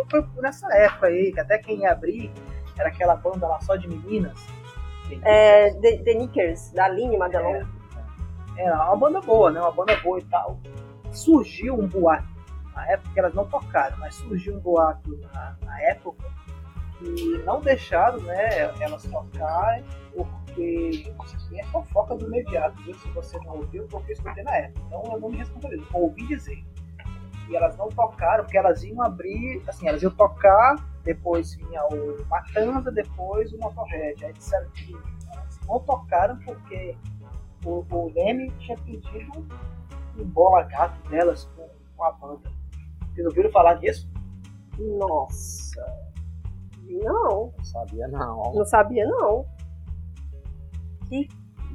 Foi 0.09 0.25
nessa 0.41 0.67
época 0.75 1.07
aí, 1.07 1.32
que 1.32 1.39
até 1.39 1.57
quem 1.57 1.80
ia 1.80 1.91
abrir 1.91 2.32
era 2.78 2.89
aquela 2.89 3.15
banda 3.15 3.47
lá 3.47 3.59
só 3.61 3.75
de 3.75 3.88
meninas. 3.88 4.39
É, 5.23 5.71
The, 5.73 5.97
The 5.97 6.13
Nickers, 6.13 6.71
da 6.71 6.86
Aline 6.86 7.17
Madelon. 7.17 7.55
É, 7.55 7.65
é, 8.57 8.63
era 8.65 8.86
uma 8.88 8.97
banda 8.97 9.21
boa, 9.21 9.51
né? 9.51 9.59
Uma 9.59 9.71
banda 9.71 9.95
boa 9.97 10.19
e 10.19 10.25
tal. 10.25 10.59
Surgiu 11.11 11.75
um 11.75 11.88
boato, 11.88 12.28
na 12.75 12.86
época 12.91 13.19
elas 13.19 13.34
não 13.34 13.47
tocaram, 13.47 13.97
mas 13.97 14.15
surgiu 14.15 14.55
um 14.55 14.59
boato 14.59 15.17
na, 15.34 15.57
na 15.63 15.82
época 15.82 16.25
que 16.99 17.38
não 17.45 17.61
deixaram 17.61 18.19
né, 18.21 18.73
elas 18.80 19.03
tocarem 19.03 19.84
porque 20.13 21.13
é 21.53 21.63
fofoca 21.65 22.15
do 22.15 22.25
imediato, 22.25 22.82
viu? 22.84 22.93
Se 22.95 23.07
você 23.09 23.38
não 23.39 23.57
ouviu, 23.57 23.88
porque 23.88 24.11
eu 24.11 24.15
escutei 24.15 24.43
na 24.43 24.55
época. 24.55 24.82
Então 24.88 25.03
eu 25.13 25.19
não 25.19 25.30
me 25.30 25.38
respondo 25.38 25.88
ouvi 25.93 26.28
dizer 26.28 26.63
e 27.49 27.55
elas 27.55 27.77
não 27.77 27.89
tocaram, 27.89 28.43
porque 28.43 28.57
elas 28.57 28.83
iam 28.83 29.01
abrir, 29.01 29.61
assim, 29.67 29.87
elas 29.87 30.01
iam 30.01 30.11
tocar, 30.11 30.75
depois 31.03 31.55
vinha 31.55 31.81
o 31.85 32.25
Matanza, 32.27 32.91
depois 32.91 33.51
o 33.53 33.57
Motorhead. 33.57 34.25
Aí 34.25 34.33
disseram 34.33 34.69
que 34.71 34.95
elas 35.33 35.59
não 35.67 35.79
tocaram 35.79 36.37
porque 36.39 36.95
o, 37.65 37.85
o 37.89 38.13
Leme 38.13 38.51
tinha 38.59 38.77
pedido 38.77 39.47
um 40.17 40.25
bola 40.25 40.63
gato 40.63 41.09
delas 41.09 41.45
com, 41.55 41.69
com 41.95 42.03
a 42.03 42.11
banda. 42.11 42.51
Vocês 43.13 43.25
ouviram 43.25 43.51
falar 43.51 43.75
disso? 43.75 44.09
Nossa. 44.77 45.85
Não. 46.83 47.53
Não 47.57 47.63
sabia 47.63 48.07
não. 48.07 48.53
Não 48.53 48.65
sabia 48.65 49.05
não. 49.05 49.45
Que 51.07 51.27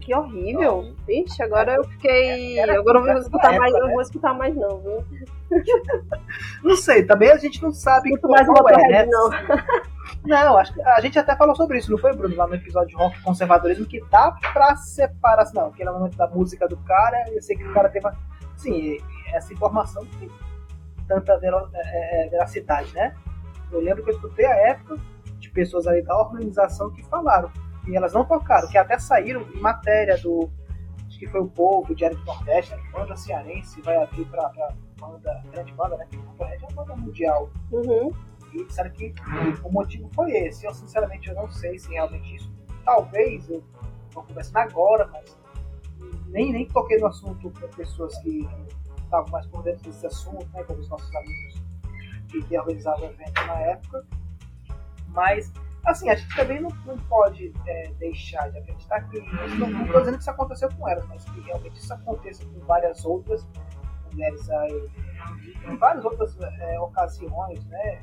que 0.03 0.15
horrível. 0.15 0.83
Não. 0.83 0.95
Vixe, 1.07 1.43
agora 1.43 1.75
eu 1.75 1.85
fiquei. 1.85 2.59
Era 2.59 2.79
agora 2.79 2.99
eu 2.99 3.05
vou 3.05 3.17
escutar 3.19 3.57
mais, 3.57 3.73
época, 3.73 3.87
né? 3.87 3.93
vou 3.93 4.03
escutar 4.03 4.35
mais 4.35 4.57
não, 4.57 4.79
viu? 4.81 5.05
Não 6.63 6.77
sei, 6.77 7.05
também 7.05 7.31
a 7.31 7.37
gente 7.37 7.63
não 7.63 7.73
sabe 7.73 8.11
Muito 8.11 8.23
qual, 8.23 8.33
mais 8.33 8.47
qual 8.47 8.69
é, 8.69 8.89
né? 8.89 9.07
Não. 9.07 9.31
não, 10.25 10.57
acho 10.57 10.73
que 10.73 10.83
a 10.83 11.01
gente 11.01 11.19
até 11.19 11.37
falou 11.37 11.55
sobre 11.55 11.79
isso, 11.79 11.91
não 11.91 11.99
foi, 11.99 12.15
Bruno? 12.15 12.35
Lá 12.35 12.47
no 12.47 12.55
episódio 12.55 12.89
de 12.89 12.95
rock 12.97 13.21
conservadorismo, 13.23 13.87
que 13.87 14.01
dá 14.11 14.33
pra 14.53 14.77
separar, 14.77 15.43
assim, 15.43 15.57
não, 15.57 15.67
aquele 15.67 15.89
é 15.89 15.93
momento 15.93 16.17
da 16.17 16.27
música 16.29 16.67
do 16.69 16.77
cara, 16.79 17.25
eu 17.31 17.43
sei 17.43 17.57
que 17.57 17.65
o 17.65 17.73
cara 17.73 17.89
teve. 17.89 18.09
Sim, 18.57 18.99
essa 19.33 19.53
informação 19.53 20.07
tem 20.19 20.31
tanta 21.09 21.39
é, 21.43 22.27
é, 22.27 22.29
veracidade, 22.29 22.95
né? 22.95 23.15
Eu 23.71 23.81
lembro 23.81 24.03
que 24.05 24.11
eu 24.11 24.15
escutei 24.15 24.47
a 24.47 24.55
época 24.69 24.97
de 25.39 25.51
pessoas 25.51 25.87
ali 25.87 26.03
da 26.03 26.17
organização 26.17 26.91
que 26.91 27.03
falaram 27.05 27.51
E 27.87 27.97
elas 27.97 28.13
não 28.13 28.25
tocaram, 28.25 28.69
que 28.69 28.79
até 28.79 28.99
saíram 28.99 29.43
em 29.55 29.61
matéria 29.61 30.17
do. 30.19 30.51
Acho 31.07 31.19
que 31.19 31.27
foi 31.27 31.41
o 31.41 31.49
povo, 31.49 31.93
o 31.93 31.95
Diário 31.95 32.17
do 32.17 32.25
Nordeste, 32.25 32.75
né? 32.75 32.83
banda 32.93 33.17
cearense, 33.17 33.81
vai 33.83 33.97
abrir 33.97 34.25
pra 34.27 34.51
banda, 35.03 35.43
grande 35.51 35.73
banda, 35.73 35.97
né? 35.97 36.07
Que 36.09 36.17
é 36.17 36.21
uma 36.21 36.85
banda 36.85 36.97
mundial. 36.97 37.51
Uhum. 37.73 38.13
E 38.53 38.65
disseram 38.65 38.91
que 38.91 39.13
o 39.65 39.71
motivo 39.71 40.09
foi 40.15 40.31
esse. 40.33 40.67
Eu, 40.67 40.75
sinceramente, 40.75 41.29
eu 41.29 41.35
não 41.35 41.51
sei 41.51 41.79
se 41.79 41.91
realmente 41.91 42.37
isso. 42.37 42.53
Talvez, 42.85 43.49
eu 43.49 43.63
estou 44.09 44.23
conversando 44.23 44.59
agora, 44.59 45.09
mas 45.13 45.37
nem, 46.29 46.53
nem 46.53 46.67
toquei 46.69 46.99
no 46.99 47.07
assunto 47.07 47.51
com 47.51 47.69
pessoas 47.69 48.17
que 48.19 48.49
estavam 49.03 49.31
mais 49.31 49.47
por 49.47 49.63
dentro 49.63 49.91
desse 49.91 50.07
assunto, 50.07 50.47
né? 50.53 50.63
Como 50.65 50.81
os 50.81 50.89
nossos 50.89 51.15
amigos 51.15 51.63
que, 52.29 52.43
que 52.43 52.59
organizavam 52.59 53.09
o 53.09 53.11
evento 53.11 53.47
na 53.47 53.59
época. 53.61 54.07
Mas, 55.09 55.53
assim, 55.85 56.09
a 56.09 56.15
gente 56.15 56.35
também 56.35 56.61
não, 56.61 56.71
não 56.87 56.97
pode 56.99 57.53
é, 57.67 57.93
deixar 57.99 58.51
de 58.51 58.59
acreditar 58.59 59.01
que. 59.09 59.21
Não 59.59 59.85
estou 59.85 60.01
dizendo 60.01 60.15
que 60.17 60.23
isso 60.23 60.31
aconteceu 60.31 60.69
com 60.77 60.89
elas, 60.89 61.07
mas 61.07 61.25
que 61.25 61.41
realmente 61.41 61.79
isso 61.79 61.93
aconteça 61.93 62.45
com 62.45 62.61
várias 62.61 63.05
outras 63.05 63.47
em 64.15 65.77
várias 65.77 66.05
outras 66.05 66.37
é, 66.41 66.81
ocasiões, 66.81 67.65
né? 67.67 68.03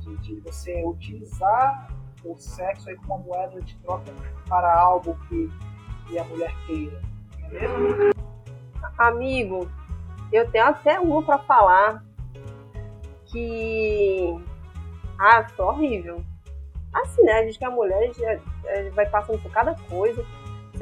De, 0.00 0.16
de, 0.18 0.40
você 0.40 0.84
utilizar 0.84 1.88
o 2.24 2.36
sexo 2.36 2.88
aí 2.88 2.96
como 2.96 3.14
uma 3.14 3.38
moeda 3.38 3.60
de 3.62 3.76
troca 3.78 4.12
para 4.48 4.80
algo 4.80 5.16
que, 5.28 5.50
que 6.06 6.18
a 6.18 6.24
mulher 6.24 6.52
queira. 6.66 7.00
Não 7.38 7.46
é 7.48 7.68
mesmo? 7.68 8.12
Amigo, 8.98 9.70
eu 10.32 10.50
tenho 10.50 10.66
até 10.66 11.00
um 11.00 11.22
para 11.22 11.38
falar 11.38 12.04
que. 13.26 14.40
Ah, 15.18 15.46
foi 15.48 15.64
horrível. 15.64 16.24
Assim, 16.92 17.22
né? 17.22 17.32
A 17.32 17.44
gente 17.44 17.58
que 17.58 17.64
a 17.64 17.70
mulher 17.70 18.12
já, 18.12 18.34
já 18.36 18.90
vai 18.94 19.08
passando 19.08 19.40
por 19.40 19.50
cada 19.50 19.74
coisa. 19.88 20.24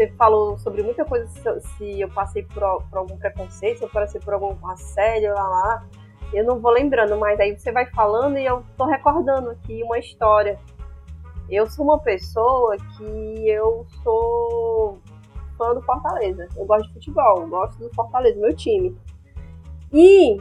Você 0.01 0.09
falou 0.13 0.57
sobre 0.57 0.83
muita 0.83 1.05
coisa, 1.05 1.29
se, 1.61 2.01
eu 2.01 2.09
passei 2.09 2.43
por, 2.43 2.83
por, 2.89 2.99
algum 3.01 3.19
preconceito, 3.19 3.81
se 3.81 3.85
eu 3.85 3.89
passei 3.91 4.19
por 4.19 4.33
algum 4.33 4.67
assédio 4.69 5.35
lá 5.35 5.47
lá. 5.47 5.85
Eu 6.33 6.43
não 6.43 6.59
vou 6.59 6.73
lembrando, 6.73 7.19
mas 7.19 7.39
aí 7.39 7.59
você 7.59 7.71
vai 7.71 7.85
falando 7.85 8.39
e 8.39 8.47
eu 8.47 8.65
tô 8.79 8.87
recordando 8.87 9.51
aqui 9.51 9.83
uma 9.83 9.99
história. 9.99 10.59
Eu 11.51 11.69
sou 11.69 11.85
uma 11.85 11.99
pessoa 11.99 12.79
que 12.79 13.47
eu 13.47 13.85
sou 14.03 14.99
fã 15.59 15.75
do 15.75 15.83
Fortaleza. 15.83 16.49
Eu 16.57 16.65
gosto 16.65 16.87
de 16.89 16.95
futebol, 16.95 17.47
gosto 17.47 17.79
do 17.79 17.95
Fortaleza, 17.95 18.41
meu 18.41 18.57
time. 18.57 18.97
E 19.93 20.41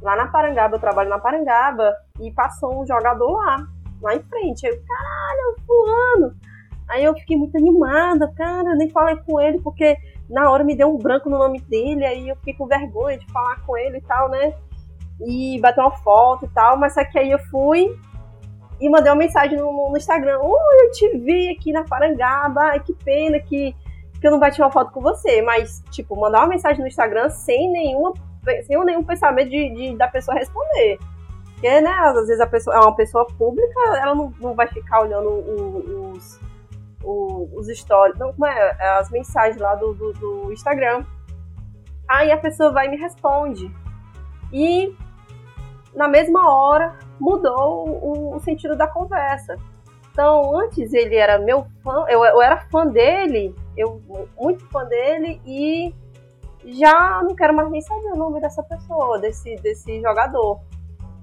lá 0.00 0.16
na 0.16 0.26
Parangaba, 0.26 0.74
eu 0.74 0.80
trabalho 0.80 1.08
na 1.08 1.20
Parangaba, 1.20 1.94
e 2.18 2.32
passou 2.32 2.82
um 2.82 2.84
jogador 2.84 3.30
lá, 3.30 3.64
lá 4.00 4.16
em 4.16 4.22
frente. 4.24 4.66
Eu, 4.66 4.76
caralho, 4.84 5.56
fulano. 5.64 6.51
Aí 6.92 7.04
eu 7.04 7.14
fiquei 7.14 7.38
muito 7.38 7.56
animada, 7.56 8.30
cara, 8.36 8.74
nem 8.74 8.90
falei 8.90 9.16
com 9.26 9.40
ele, 9.40 9.58
porque 9.60 9.96
na 10.28 10.50
hora 10.50 10.62
me 10.62 10.76
deu 10.76 10.94
um 10.94 10.98
branco 10.98 11.30
no 11.30 11.38
nome 11.38 11.58
dele, 11.60 12.04
aí 12.04 12.28
eu 12.28 12.36
fiquei 12.36 12.52
com 12.52 12.66
vergonha 12.66 13.16
de 13.16 13.26
falar 13.32 13.64
com 13.64 13.76
ele 13.78 13.96
e 13.96 14.02
tal, 14.02 14.28
né? 14.28 14.52
E 15.20 15.58
bater 15.60 15.80
uma 15.80 15.90
foto 15.90 16.44
e 16.44 16.48
tal, 16.50 16.76
mas 16.76 16.92
só 16.92 17.02
que 17.02 17.18
aí 17.18 17.30
eu 17.30 17.38
fui 17.50 17.98
e 18.78 18.90
mandei 18.90 19.10
uma 19.10 19.18
mensagem 19.18 19.56
no, 19.56 19.90
no 19.90 19.96
Instagram. 19.96 20.38
Oh, 20.42 20.84
eu 20.84 20.90
te 20.90 21.16
vi 21.18 21.48
aqui 21.48 21.72
na 21.72 21.84
Parangaba, 21.84 22.60
ai 22.64 22.80
que 22.80 22.92
pena 22.92 23.38
que, 23.38 23.74
que 24.20 24.26
eu 24.26 24.30
não 24.30 24.38
bati 24.38 24.60
uma 24.60 24.70
foto 24.70 24.92
com 24.92 25.00
você. 25.00 25.40
Mas, 25.40 25.82
tipo, 25.90 26.14
mandar 26.20 26.40
uma 26.40 26.48
mensagem 26.48 26.80
no 26.80 26.88
Instagram 26.88 27.30
sem 27.30 27.70
nenhuma 27.70 28.12
sem 28.66 28.84
nenhum 28.84 29.04
pensamento 29.04 29.48
de, 29.50 29.70
de, 29.70 29.96
da 29.96 30.08
pessoa 30.08 30.36
responder. 30.36 30.98
Porque, 31.52 31.80
né, 31.80 31.90
às 31.90 32.26
vezes 32.26 32.40
a 32.40 32.46
pessoa 32.46 32.74
é 32.74 32.80
uma 32.80 32.96
pessoa 32.96 33.24
pública, 33.38 33.80
ela 34.00 34.16
não, 34.16 34.34
não 34.40 34.52
vai 34.52 34.66
ficar 34.66 35.02
olhando 35.02 35.28
os, 35.28 36.40
os 37.04 37.66
stories, 37.68 38.18
não, 38.18 38.32
como 38.32 38.46
é, 38.46 38.76
é, 38.78 38.88
as 38.98 39.10
mensagens 39.10 39.60
lá 39.60 39.74
do, 39.74 39.94
do, 39.94 40.12
do 40.12 40.52
Instagram. 40.52 41.04
Aí 42.08 42.30
a 42.30 42.36
pessoa 42.36 42.72
vai 42.72 42.86
e 42.86 42.90
me 42.90 42.96
responde. 42.96 43.70
E 44.52 44.94
na 45.94 46.08
mesma 46.08 46.50
hora 46.50 46.94
mudou 47.20 47.88
o, 47.88 48.36
o, 48.36 48.40
sentido 48.40 48.76
da 48.76 48.86
conversa. 48.86 49.56
Então, 50.10 50.58
antes 50.58 50.92
ele 50.92 51.16
era 51.16 51.38
meu 51.38 51.66
fã, 51.82 52.04
eu, 52.08 52.24
eu 52.24 52.42
era 52.42 52.58
fã 52.70 52.86
dele, 52.86 53.54
eu 53.76 54.02
muito 54.38 54.66
fã 54.66 54.84
dele, 54.84 55.40
e 55.46 55.94
já 56.64 57.22
não 57.22 57.34
quero 57.34 57.54
mais 57.54 57.70
nem 57.70 57.80
saber 57.80 58.12
o 58.12 58.16
nome 58.16 58.40
dessa 58.40 58.62
pessoa, 58.62 59.18
desse, 59.18 59.56
desse 59.56 60.00
jogador. 60.00 60.60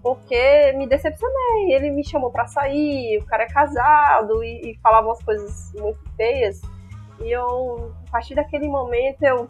Porque 0.02 0.74
me 0.74 0.88
decepcionei. 0.88 1.74
Ele 1.74 1.92
me 1.92 2.04
chamou 2.04 2.32
para 2.32 2.48
sair, 2.48 3.18
o 3.20 3.26
cara 3.26 3.44
é 3.44 3.48
casado 3.48 4.44
e, 4.44 4.72
e 4.72 4.80
falava 4.80 5.08
umas 5.08 5.24
coisas 5.24 5.74
muito 5.74 6.00
feias. 6.16 6.62
E 7.22 7.32
eu, 7.32 7.94
a 8.08 8.12
partir 8.12 8.36
daquele 8.36 8.68
momento, 8.68 9.24
eu. 9.24 9.48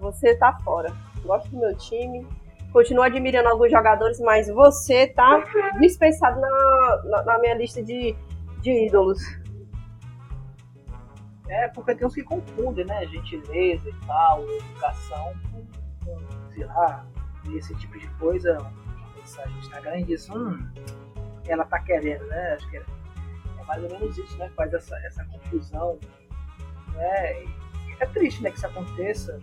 Você 0.00 0.36
tá 0.36 0.52
fora. 0.64 0.92
Gosto 1.24 1.50
do 1.50 1.58
meu 1.58 1.76
time. 1.76 2.26
Continuo 2.72 3.02
admirando 3.02 3.48
alguns 3.48 3.70
jogadores, 3.70 4.20
mas 4.20 4.48
você 4.48 5.06
tá 5.06 5.42
dispensado 5.80 6.40
na, 6.40 7.02
na, 7.04 7.22
na 7.24 7.38
minha 7.38 7.54
lista 7.54 7.82
de, 7.82 8.14
de 8.60 8.86
ídolos. 8.86 9.20
É, 11.48 11.66
porque 11.68 11.94
tem 11.94 12.06
uns 12.06 12.14
que 12.14 12.22
confundem, 12.22 12.84
né? 12.84 13.06
Gentileza 13.06 13.88
e 13.88 14.06
tal, 14.06 14.42
educação 14.42 15.32
com, 15.50 15.66
com 16.04 16.52
sei 16.52 16.64
lá, 16.66 17.06
esse 17.54 17.74
tipo 17.76 17.98
de 17.98 18.06
coisa. 18.18 18.58
Mensagem 19.28 19.52
no 19.52 19.58
Instagram 19.58 19.98
e 19.98 20.04
diz, 20.04 20.30
hum, 20.30 20.66
ela 21.46 21.64
tá 21.66 21.78
querendo, 21.80 22.24
né? 22.28 22.54
Acho 22.54 22.70
que 22.70 22.78
é, 22.78 22.80
é 23.58 23.64
mais 23.64 23.82
ou 23.82 23.90
menos 23.90 24.16
isso, 24.16 24.38
né? 24.38 24.50
Faz 24.56 24.72
essa, 24.72 24.96
essa 25.04 25.22
confusão. 25.26 25.98
Né? 26.94 27.44
É 28.00 28.06
triste, 28.06 28.42
né, 28.42 28.50
que 28.50 28.56
isso 28.56 28.66
aconteça. 28.66 29.38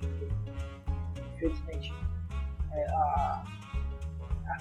Infelizmente. 1.35 1.93
É, 2.71 2.85
a, 2.89 3.43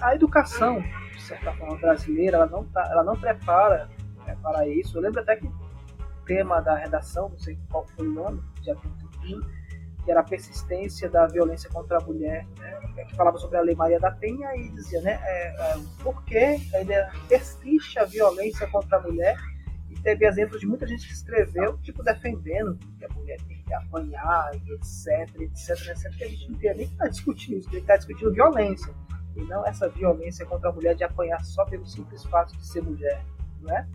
a 0.01 0.15
educação, 0.15 0.79
de 1.11 1.21
certa 1.21 1.51
forma, 1.53 1.75
brasileira, 1.77 2.37
ela 2.37 2.45
não, 2.45 2.63
tá, 2.65 2.87
ela 2.91 3.03
não 3.03 3.15
prepara 3.19 3.89
é, 4.27 4.35
para 4.35 4.67
isso. 4.67 4.95
Eu 4.95 5.01
lembro 5.01 5.21
até 5.21 5.37
que 5.37 5.49
tema 6.27 6.61
da 6.61 6.75
redação, 6.75 7.29
não 7.29 7.37
sei 7.39 7.57
qual 7.69 7.83
foi 7.87 8.07
o 8.07 8.11
nome, 8.11 8.43
já 8.61 8.75
tem 8.75 8.91
um 8.91 8.95
tempinho, 8.95 9.45
que 10.05 10.11
era 10.11 10.19
a 10.19 10.23
persistência 10.23 11.09
da 11.09 11.25
violência 11.25 11.67
contra 11.71 11.97
a 11.97 12.01
mulher, 12.01 12.45
né, 12.59 13.05
que 13.05 13.15
falava 13.15 13.39
sobre 13.39 13.57
a 13.57 13.61
Lei 13.61 13.75
Maria 13.75 13.99
da 13.99 14.11
Penha 14.11 14.55
e 14.55 14.69
dizia, 14.69 15.01
né, 15.01 15.19
é, 15.23 15.47
é, 15.47 15.77
por 16.03 16.23
que 16.23 16.61
ainda 16.75 17.11
persiste 17.27 17.97
a 17.97 18.05
violência 18.05 18.67
contra 18.67 18.99
a 18.99 19.01
mulher? 19.01 19.35
E 19.89 19.99
teve 19.99 20.27
exemplos 20.27 20.61
de 20.61 20.67
muita 20.67 20.85
gente 20.85 21.07
que 21.07 21.13
escreveu, 21.13 21.77
tipo, 21.79 22.03
defendendo 22.03 22.77
que 22.99 23.05
a 23.05 23.09
mulher 23.09 23.37
tem 23.47 23.63
que 23.63 23.73
apanhar, 23.73 24.51
e 24.53 24.73
etc, 24.73 25.41
etc, 25.41 25.87
etc, 25.89 26.15
que 26.15 26.23
a 26.23 26.29
gente 26.29 26.51
não 26.51 26.59
tem 26.59 26.75
nem 26.75 26.87
que 26.87 26.93
estar 26.93 27.05
tá 27.05 27.09
discutindo 27.09 27.57
isso, 27.57 27.69
que 27.69 27.77
está 27.77 27.97
discutindo 27.97 28.31
violência, 28.31 28.93
e 29.35 29.41
não 29.45 29.65
essa 29.65 29.89
violência 29.89 30.45
contra 30.45 30.69
a 30.69 30.73
mulher 30.73 30.95
de 30.95 31.03
apanhar 31.03 31.43
só 31.43 31.65
pelo 31.65 31.85
simples 31.85 32.23
fato 32.25 32.55
de 32.55 32.65
ser 32.65 32.83
mulher, 32.83 33.23
não 33.61 33.75
é? 33.75 33.87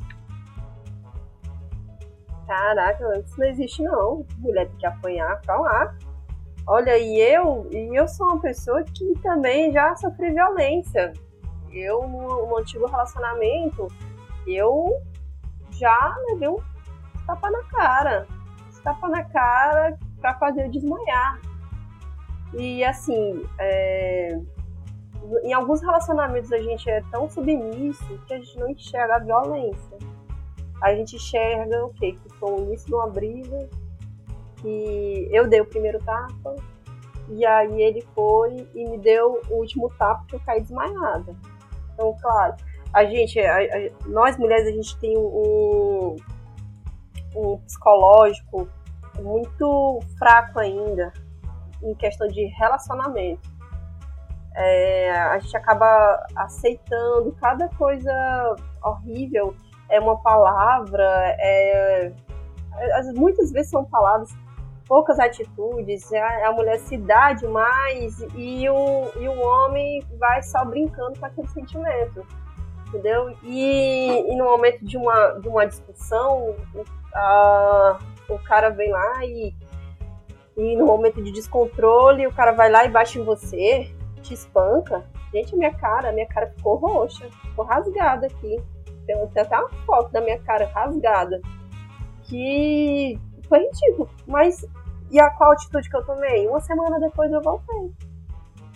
Caraca, 2.50 3.16
isso 3.20 3.38
não 3.38 3.46
existe 3.46 3.80
não. 3.80 4.26
Mulher 4.38 4.66
tem 4.66 4.76
que 4.78 4.86
apanhar, 4.86 5.40
calma. 5.42 5.96
Olha, 6.66 6.98
e 6.98 7.16
eu, 7.20 7.68
e 7.70 7.96
eu 7.96 8.08
sou 8.08 8.26
uma 8.26 8.40
pessoa 8.40 8.82
que 8.82 9.14
também 9.22 9.70
já 9.70 9.94
sofri 9.94 10.32
violência. 10.32 11.12
Eu, 11.70 12.08
no, 12.08 12.46
no 12.48 12.58
antigo 12.58 12.88
relacionamento, 12.88 13.86
eu 14.48 15.00
já 15.70 16.12
levei 16.30 16.48
um 16.48 16.56
tapa 17.24 17.48
na 17.52 17.62
cara. 17.66 18.26
Tapa 18.82 19.08
na 19.08 19.22
cara 19.22 19.96
pra 20.20 20.34
fazer 20.34 20.64
eu 20.64 20.70
desmaiar. 20.72 21.40
E 22.54 22.82
assim, 22.82 23.46
é... 23.60 24.36
em 25.44 25.52
alguns 25.52 25.80
relacionamentos 25.82 26.52
a 26.52 26.58
gente 26.58 26.90
é 26.90 27.00
tão 27.12 27.30
submisso 27.30 28.18
que 28.26 28.34
a 28.34 28.38
gente 28.38 28.58
não 28.58 28.70
enxerga 28.70 29.14
a 29.14 29.18
violência 29.20 30.10
a 30.82 30.94
gente 30.94 31.16
enxerga 31.16 31.84
o 31.84 31.92
quê? 31.94 32.12
Que 32.12 32.28
foi 32.36 32.52
o 32.52 32.64
início 32.64 32.86
de 32.86 32.94
uma 32.94 33.08
briga, 33.08 33.68
que 34.56 35.28
eu 35.30 35.48
dei 35.48 35.60
o 35.60 35.66
primeiro 35.66 35.98
tapa, 36.00 36.56
e 37.28 37.44
aí 37.44 37.82
ele 37.82 38.02
foi 38.14 38.68
e 38.74 38.88
me 38.88 38.98
deu 38.98 39.40
o 39.48 39.54
último 39.56 39.90
tapa 39.98 40.24
que 40.26 40.36
eu 40.36 40.40
caí 40.40 40.60
desmaiada. 40.60 41.34
Então, 41.94 42.16
claro, 42.20 42.54
a 42.92 43.04
gente, 43.04 43.38
a, 43.40 43.58
a, 43.58 44.08
nós 44.08 44.36
mulheres, 44.36 44.66
a 44.66 44.72
gente 44.72 44.98
tem 44.98 45.16
um, 45.16 46.16
um 47.36 47.58
psicológico 47.58 48.68
muito 49.20 50.00
fraco 50.18 50.58
ainda 50.58 51.12
em 51.82 51.94
questão 51.94 52.26
de 52.26 52.46
relacionamento. 52.58 53.48
É, 54.54 55.10
a 55.12 55.38
gente 55.38 55.56
acaba 55.56 56.26
aceitando 56.36 57.32
cada 57.40 57.68
coisa 57.70 58.56
horrível 58.82 59.54
é 59.90 60.00
uma 60.00 60.16
palavra, 60.22 61.04
é, 61.38 62.12
muitas 63.14 63.52
vezes 63.52 63.70
são 63.70 63.84
palavras, 63.84 64.30
poucas 64.86 65.18
atitudes, 65.20 66.12
a, 66.12 66.48
a 66.48 66.52
mulher 66.52 66.78
se 66.78 66.96
dá 66.96 67.32
demais 67.32 68.20
e 68.34 68.68
o, 68.68 69.10
e 69.20 69.28
o 69.28 69.40
homem 69.40 70.02
vai 70.18 70.42
só 70.42 70.64
brincando 70.64 71.18
com 71.18 71.26
aquele 71.26 71.48
sentimento. 71.48 72.26
entendeu? 72.88 73.36
E, 73.44 74.32
e 74.32 74.36
no 74.36 74.44
momento 74.44 74.84
de 74.84 74.96
uma, 74.96 75.38
de 75.40 75.48
uma 75.48 75.66
discussão, 75.66 76.56
a, 77.14 77.98
o 78.28 78.38
cara 78.40 78.70
vem 78.70 78.90
lá 78.90 79.24
e, 79.24 79.54
e 80.56 80.76
no 80.76 80.86
momento 80.86 81.22
de 81.22 81.30
descontrole, 81.32 82.26
o 82.26 82.32
cara 82.32 82.52
vai 82.52 82.70
lá 82.70 82.84
e 82.84 82.88
bate 82.88 83.18
em 83.18 83.24
você, 83.24 83.92
te 84.22 84.34
espanca. 84.34 85.04
Gente, 85.32 85.56
minha 85.56 85.72
cara, 85.72 86.10
minha 86.10 86.26
cara 86.26 86.52
ficou 86.56 86.76
roxa, 86.76 87.28
ficou 87.42 87.64
rasgada 87.64 88.26
aqui. 88.26 88.60
Tem, 89.28 89.42
até 89.42 89.58
uma 89.58 89.68
foto 89.84 90.12
da 90.12 90.20
minha 90.20 90.38
cara 90.40 90.66
rasgada. 90.66 91.40
Que 92.22 93.18
foi 93.48 93.60
ridículo. 93.60 94.08
Mas 94.26 94.64
e 95.10 95.18
a 95.20 95.28
qual 95.30 95.52
atitude 95.52 95.90
que 95.90 95.96
eu 95.96 96.04
tomei? 96.04 96.46
Uma 96.46 96.60
semana 96.60 97.00
depois 97.00 97.30
eu 97.32 97.42
voltei. 97.42 97.92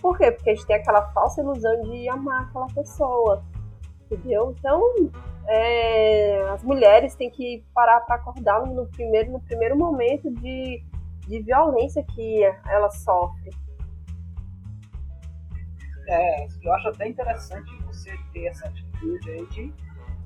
Por 0.01 0.17
quê? 0.17 0.31
Porque 0.31 0.49
a 0.49 0.55
gente 0.55 0.67
tem 0.67 0.75
aquela 0.75 1.01
falsa 1.13 1.41
ilusão 1.41 1.81
de 1.83 2.09
amar 2.09 2.43
aquela 2.43 2.67
pessoa. 2.67 3.43
Entendeu? 4.11 4.53
Então, 4.59 4.83
é, 5.47 6.41
as 6.49 6.63
mulheres 6.63 7.15
têm 7.15 7.29
que 7.29 7.65
parar 7.73 8.01
para 8.01 8.15
acordar 8.15 8.65
no 8.65 8.85
primeiro, 8.87 9.31
no 9.31 9.39
primeiro 9.39 9.77
momento 9.77 10.29
de, 10.29 10.83
de 11.27 11.41
violência 11.41 12.03
que 12.03 12.43
elas 12.67 12.97
sofrem. 13.03 13.51
É, 16.07 16.47
eu 16.61 16.73
acho 16.73 16.89
até 16.89 17.07
interessante 17.07 17.75
você 17.85 18.15
ter 18.31 18.45
essa 18.47 18.67
atitude 18.67 19.31
aí 19.31 19.45
de, 19.47 19.73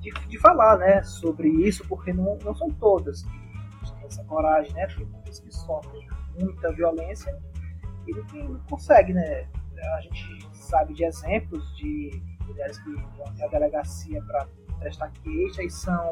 de, 0.00 0.10
de 0.28 0.38
falar 0.38 0.78
né, 0.78 1.02
sobre 1.02 1.48
isso, 1.48 1.86
porque 1.88 2.12
não, 2.12 2.36
não 2.44 2.54
são 2.54 2.70
todas 2.70 3.22
que 3.22 3.92
têm 3.92 4.06
essa 4.06 4.24
coragem, 4.24 4.72
né? 4.74 4.86
Tem 4.86 5.06
muitas 5.06 5.40
que 5.40 5.54
sofrem 5.54 6.08
muita 6.38 6.72
violência 6.72 7.36
e 8.06 8.12
não, 8.12 8.48
não 8.48 8.60
consegue, 8.60 9.12
né? 9.12 9.46
A 9.96 10.00
gente 10.00 10.48
sabe 10.52 10.92
de 10.94 11.04
exemplos 11.04 11.64
de 11.76 12.22
mulheres 12.46 12.78
que 12.78 12.90
vão 12.90 13.26
até 13.28 13.46
a 13.46 13.48
delegacia 13.48 14.22
para 14.22 14.46
prestar 14.78 15.10
queixa 15.22 15.62
e 15.62 15.70
são 15.70 16.10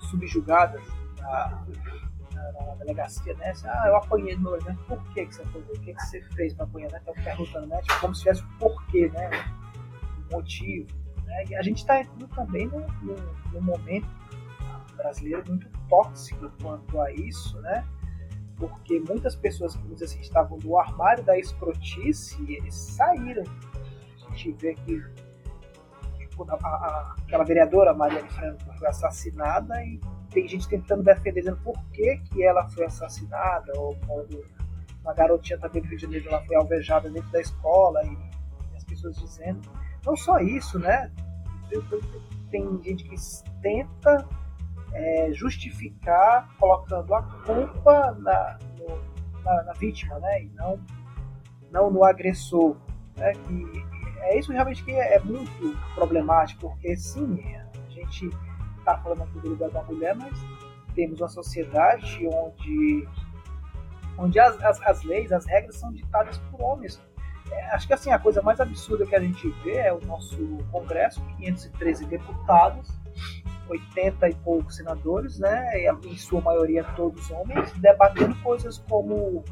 subjugadas 0.00 0.82
na, 1.20 1.64
na, 2.32 2.52
na, 2.52 2.74
delegacia, 2.76 3.34
né? 3.34 3.50
Assim, 3.50 3.68
ah, 3.68 3.84
eu 3.86 3.96
apanhei 3.96 4.36
no 4.36 4.56
né? 4.56 4.76
Por 4.88 5.02
que, 5.12 5.26
que 5.26 5.34
você 5.34 5.44
foi? 5.46 5.60
O 5.62 5.80
que, 5.80 5.94
que 5.94 6.02
você 6.02 6.22
fez 6.34 6.54
para 6.54 6.64
apanhar? 6.64 6.90
Né? 6.90 6.98
Estão 6.98 7.14
perguntando, 7.14 7.66
né? 7.66 7.80
Tipo, 7.82 8.00
como 8.00 8.14
se 8.14 8.22
tivesse 8.22 8.42
um 8.42 8.58
porquê, 8.58 9.08
né? 9.10 9.30
Um 10.30 10.36
motivo. 10.36 11.03
Né? 11.34 11.44
E 11.50 11.56
a 11.56 11.62
gente 11.62 11.78
está 11.78 12.00
entrando 12.00 12.28
também 12.28 12.66
num, 12.66 12.86
num, 13.52 13.60
momento 13.60 14.08
brasileiro 14.96 15.42
muito 15.48 15.68
tóxico 15.88 16.50
quanto 16.60 17.00
a 17.00 17.12
isso, 17.12 17.60
né? 17.60 17.84
porque 18.56 19.00
muitas 19.00 19.34
pessoas 19.34 19.76
que 19.76 20.04
assim, 20.04 20.20
estavam 20.20 20.58
no 20.62 20.78
armário 20.78 21.24
da 21.24 21.38
escrotice, 21.38 22.36
eles 22.48 22.74
saíram. 22.74 23.42
A 24.26 24.30
gente 24.30 24.52
vê 24.52 24.74
que 24.74 25.02
a, 26.48 26.66
a, 26.66 27.14
aquela 27.18 27.44
vereadora 27.44 27.94
Mariane 27.94 28.28
Franco 28.30 28.60
foi 28.78 28.88
assassinada 28.88 29.74
e 29.84 30.00
tem 30.30 30.48
gente 30.48 30.68
tentando 30.68 31.02
defender, 31.02 31.40
dizendo 31.40 31.60
por 31.62 31.78
que, 31.92 32.16
que 32.18 32.42
ela 32.42 32.68
foi 32.70 32.86
assassinada, 32.86 33.72
ou 33.76 33.96
quando 34.06 34.44
uma 35.02 35.14
garotinha 35.14 35.58
também 35.58 35.82
do 35.82 35.88
Rio 35.88 35.96
de 35.96 36.02
Janeiro 36.02 36.28
ela 36.28 36.42
foi 36.44 36.56
alvejada 36.56 37.10
dentro 37.10 37.30
da 37.30 37.40
escola 37.40 38.02
e, 38.04 38.12
e 38.72 38.76
as 38.76 38.84
pessoas 38.84 39.16
dizendo. 39.16 39.60
Não 40.04 40.16
só 40.16 40.38
isso, 40.38 40.78
né? 40.78 41.10
Tem 42.50 42.82
gente 42.82 43.04
que 43.04 43.16
tenta 43.60 44.26
é, 44.92 45.32
justificar 45.32 46.48
colocando 46.58 47.14
a 47.14 47.22
culpa 47.22 48.16
na, 48.20 48.58
no, 48.78 49.42
na, 49.42 49.62
na, 49.64 49.72
vítima, 49.72 50.18
né? 50.20 50.42
E 50.44 50.50
não, 50.50 50.78
não 51.70 51.90
no 51.90 52.04
agressor. 52.04 52.76
Né? 53.16 53.32
Que 53.32 53.84
é 54.20 54.38
isso 54.38 54.52
realmente 54.52 54.84
que 54.84 54.92
é, 54.92 55.16
é 55.16 55.20
muito 55.20 55.76
problemático, 55.94 56.68
porque 56.68 56.96
sim, 56.96 57.38
a 57.56 57.90
gente 57.90 58.30
está 58.78 58.98
falando 58.98 59.22
aqui 59.22 59.40
do 59.40 59.50
lugar 59.50 59.70
da 59.70 59.82
mulher, 59.82 60.14
mas 60.14 60.38
temos 60.94 61.20
uma 61.20 61.28
sociedade 61.28 62.26
onde, 62.28 63.08
onde 64.16 64.38
as, 64.38 64.62
as, 64.62 64.80
as 64.82 65.02
leis, 65.02 65.32
as 65.32 65.44
regras 65.46 65.76
são 65.76 65.92
ditadas 65.92 66.38
por 66.50 66.62
homens. 66.62 67.00
É, 67.54 67.74
acho 67.74 67.86
que 67.86 67.94
assim, 67.94 68.10
a 68.10 68.18
coisa 68.18 68.42
mais 68.42 68.60
absurda 68.60 69.06
que 69.06 69.14
a 69.14 69.20
gente 69.20 69.48
vê 69.62 69.76
é 69.76 69.92
o 69.92 70.00
nosso 70.06 70.36
Congresso, 70.70 71.22
513 71.38 72.06
deputados, 72.06 72.88
80 73.68 74.28
e 74.28 74.34
poucos 74.36 74.76
senadores, 74.76 75.38
né, 75.38 75.86
em 76.04 76.16
sua 76.16 76.40
maioria 76.40 76.84
todos 76.96 77.30
homens, 77.30 77.72
debatendo 77.78 78.34
coisas 78.42 78.78
como 78.78 79.44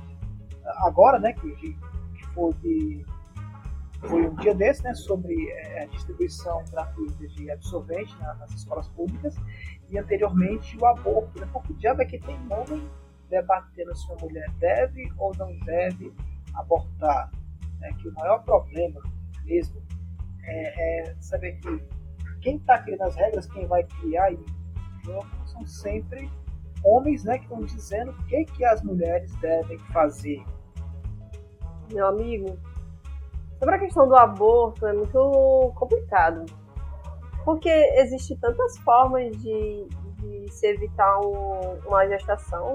agora, 0.79 1.19
né, 1.19 1.33
que, 1.33 1.55
que 1.55 2.27
foi, 2.35 2.53
que 2.55 3.05
foi 4.03 4.27
um 4.27 4.35
dia 4.37 4.55
desse, 4.55 4.83
né, 4.85 4.95
sobre 4.95 5.49
é, 5.51 5.85
a 5.85 5.87
distribuição 5.87 6.65
gratuita 6.71 7.27
de 7.29 7.51
absorvente 7.51 8.15
né, 8.19 8.35
nas 8.39 8.51
escolas 8.53 8.89
públicas 8.89 9.37
e 9.89 9.99
anteriormente 9.99 10.77
o 10.79 10.87
aborto, 10.87 11.41
né, 11.41 11.49
porque 11.53 11.73
o 11.73 11.77
diabo 11.77 12.03
é 12.03 12.05
que 12.05 12.19
tem 12.19 12.39
homem 12.51 12.83
debatendo 13.31 13.97
se 13.97 14.07
uma 14.09 14.17
mulher 14.21 14.51
deve 14.59 15.11
ou 15.17 15.33
não 15.39 15.57
deve 15.61 16.13
abortar, 16.55 17.31
né, 17.83 17.93
que 18.01 18.09
o 18.09 18.15
maior 18.15 18.39
problema 18.45 19.01
mesmo 19.45 19.83
é, 20.45 21.11
é 21.11 21.15
saber 21.21 21.53
que 21.61 21.83
quem 22.41 22.57
está 22.57 22.79
criando 22.79 23.03
as 23.03 23.15
regras, 23.15 23.47
quem 23.47 23.67
vai 23.67 23.85
criar 23.85 24.33
e 24.33 24.39
são 25.47 25.67
sempre 25.67 26.31
homens 26.85 27.25
né, 27.25 27.39
que 27.39 27.45
estão 27.45 27.61
dizendo 27.61 28.13
o 28.13 28.25
que, 28.25 28.45
que 28.45 28.65
as 28.65 28.83
mulheres 28.83 29.35
devem 29.37 29.79
fazer. 29.93 30.43
Meu 31.93 32.09
amigo, 32.09 32.59
sobre 33.59 33.75
a 33.75 33.79
questão 33.79 34.09
do 34.09 34.17
aborto 34.17 34.87
é 34.87 34.93
muito 34.93 35.73
complicado. 35.77 36.47
Porque 37.45 37.69
existe 37.69 38.37
tantas 38.37 38.79
formas 38.79 39.37
de, 39.37 39.87
de 40.19 40.51
se 40.51 40.67
evitar 40.67 41.21
um, 41.21 41.79
uma 41.87 42.07
gestação. 42.07 42.75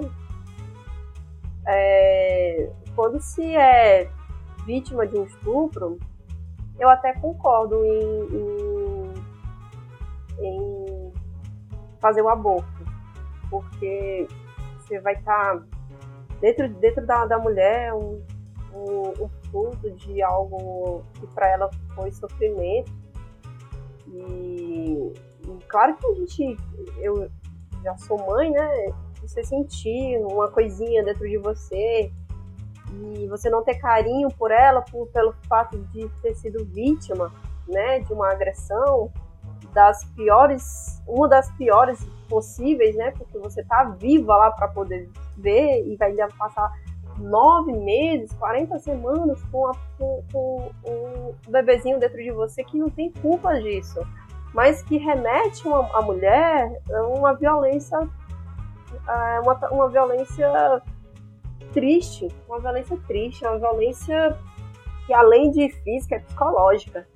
É, 1.66 2.70
quando 2.95 3.20
se 3.22 3.55
é 3.55 4.10
vítima 4.68 5.07
de 5.07 5.18
um 5.18 5.24
estupro, 5.24 5.97
eu 6.78 6.89
até 6.89 7.13
concordo 7.13 7.84
em, 7.84 8.28
em 8.36 8.97
em 10.39 11.11
fazer 11.99 12.22
o 12.22 12.30
aborto, 12.30 12.86
porque 13.49 14.28
você 14.80 14.99
vai 14.99 15.13
estar 15.13 15.57
tá 15.57 15.63
dentro, 16.39 16.70
dentro 16.76 17.05
da, 17.05 17.26
da 17.26 17.39
mulher 17.39 17.93
um, 17.93 18.22
um, 18.74 19.24
um 19.24 19.30
fruto 19.49 19.91
de 19.91 20.22
algo 20.22 21.03
que 21.15 21.28
para 21.28 21.49
ela 21.49 21.70
foi 21.95 22.11
sofrimento. 22.11 22.91
E, 24.07 25.13
e, 25.43 25.57
claro 25.68 25.95
que 25.97 26.07
a 26.07 26.13
gente, 26.13 26.57
eu 26.99 27.30
já 27.84 27.97
sou 27.97 28.18
mãe, 28.26 28.51
né? 28.51 28.70
Você 29.22 29.43
sentir 29.43 30.18
uma 30.20 30.49
coisinha 30.49 31.03
dentro 31.03 31.28
de 31.28 31.38
você 31.38 32.11
e 32.92 33.28
você 33.28 33.50
não 33.50 33.64
ter 33.64 33.76
carinho 33.76 34.30
por 34.30 34.52
ela 34.52 34.82
por, 34.82 35.08
pelo 35.08 35.34
fato 35.48 35.78
de 35.78 36.08
ter 36.22 36.36
sido 36.36 36.66
vítima, 36.66 37.32
né, 37.68 38.00
de 38.00 38.14
uma 38.14 38.32
agressão, 38.32 39.12
das 39.74 40.04
piores, 40.16 41.02
uma 41.08 41.28
das 41.28 41.52
piores 41.52 42.04
possíveis, 42.28 42.96
né? 42.96 43.12
Porque 43.12 43.38
você 43.38 43.64
tá 43.64 43.84
viva 44.00 44.36
lá 44.36 44.52
para 44.52 44.68
poder 44.68 45.10
ver 45.38 45.86
e 45.86 45.96
vai 45.96 46.10
ainda 46.10 46.28
passar 46.38 46.72
nove 47.20 47.74
meses, 47.74 48.34
40 48.34 48.78
semanas 48.80 49.42
com, 49.52 49.68
a, 49.68 49.72
com, 49.98 50.24
com 50.32 50.72
um 50.86 51.52
bebezinho 51.52 52.00
dentro 52.00 52.18
de 52.18 52.32
você 52.32 52.64
que 52.64 52.78
não 52.78 52.90
tem 52.90 53.12
culpa 53.12 53.60
disso, 53.60 54.00
mas 54.54 54.82
que 54.82 54.98
remete 54.98 55.68
uma, 55.68 55.88
a 55.96 56.02
mulher 56.02 56.82
a 56.92 57.02
uma 57.08 57.34
violência, 57.34 57.98
uma, 59.44 59.70
uma 59.72 59.90
violência 59.90 60.82
triste, 61.78 62.28
uma 62.47 62.59
violência 62.59 62.97
triste, 63.05 63.45
uma 63.45 63.59
violência 63.59 64.36
que 65.05 65.13
além 65.13 65.51
de 65.51 65.69
física 65.69 66.15
é 66.15 66.19
psicológica. 66.19 67.07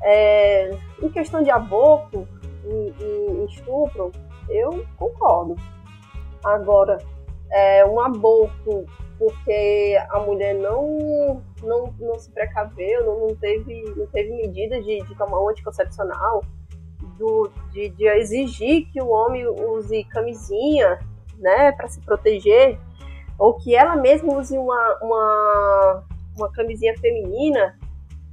É, 0.00 0.70
em 1.02 1.08
questão 1.10 1.42
de 1.42 1.50
aborto 1.50 2.26
e, 2.64 2.94
e, 3.02 3.44
estupro, 3.46 4.12
eu 4.48 4.86
concordo. 4.96 5.56
Agora, 6.44 6.98
é, 7.50 7.84
um 7.84 7.98
aborto 7.98 8.86
porque 9.18 10.00
a 10.08 10.20
mulher 10.20 10.54
não, 10.54 11.42
não, 11.60 11.92
não 11.98 12.16
se 12.16 12.30
precaveu, 12.30 13.04
não, 13.04 13.26
não, 13.26 13.34
teve, 13.34 13.82
não 13.96 14.06
teve 14.06 14.30
medida 14.30 14.80
de, 14.80 15.02
de 15.02 15.14
tomar 15.16 15.42
um 15.42 15.48
anticoncepcional, 15.48 16.44
do, 17.18 17.50
de, 17.72 17.88
de 17.88 18.06
exigir 18.06 18.88
que 18.92 19.02
o 19.02 19.08
homem 19.08 19.46
use 19.46 20.04
camisinha 20.04 21.00
né, 21.38 21.72
para 21.72 21.88
se 21.88 22.00
proteger, 22.00 22.78
ou 23.40 23.54
que 23.54 23.74
ela 23.74 23.96
mesma 23.96 24.34
use 24.34 24.56
uma, 24.56 24.98
uma, 25.02 26.04
uma 26.36 26.52
camisinha 26.52 26.94
feminina 26.98 27.76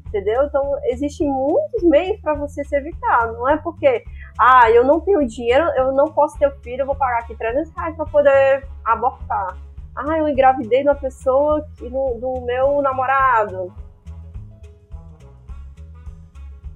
entendeu? 0.08 0.44
Então, 0.44 0.78
existem 0.86 1.28
muitos 1.28 1.84
meios 1.84 2.20
para 2.22 2.34
você 2.34 2.64
se 2.64 2.76
evitar. 2.76 3.28
Não 3.34 3.48
é 3.48 3.58
porque, 3.58 4.04
ah, 4.40 4.70
eu 4.72 4.84
não 4.84 5.00
tenho 5.00 5.26
dinheiro, 5.28 5.66
eu 5.76 5.92
não 5.92 6.06
posso 6.06 6.38
ter 6.40 6.50
filho, 6.62 6.82
eu 6.82 6.86
vou 6.86 6.96
pagar 6.96 7.20
aqui 7.20 7.36
300 7.36 7.72
reais 7.74 7.96
para 7.96 8.06
poder 8.06 8.68
abortar. 8.86 9.58
Ah, 9.96 10.18
eu 10.18 10.28
engravidei 10.28 10.84
de 10.84 10.90
uma 10.90 10.96
pessoa 10.96 11.68
do, 11.80 12.14
do 12.20 12.42
meu 12.46 12.82
namorado. 12.82 13.74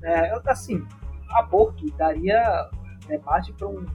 É, 0.03 0.33
assim, 0.47 0.85
aborto. 1.35 1.85
Daria 1.95 2.69
debate 3.07 3.53
para 3.53 3.67
um, 3.67 3.85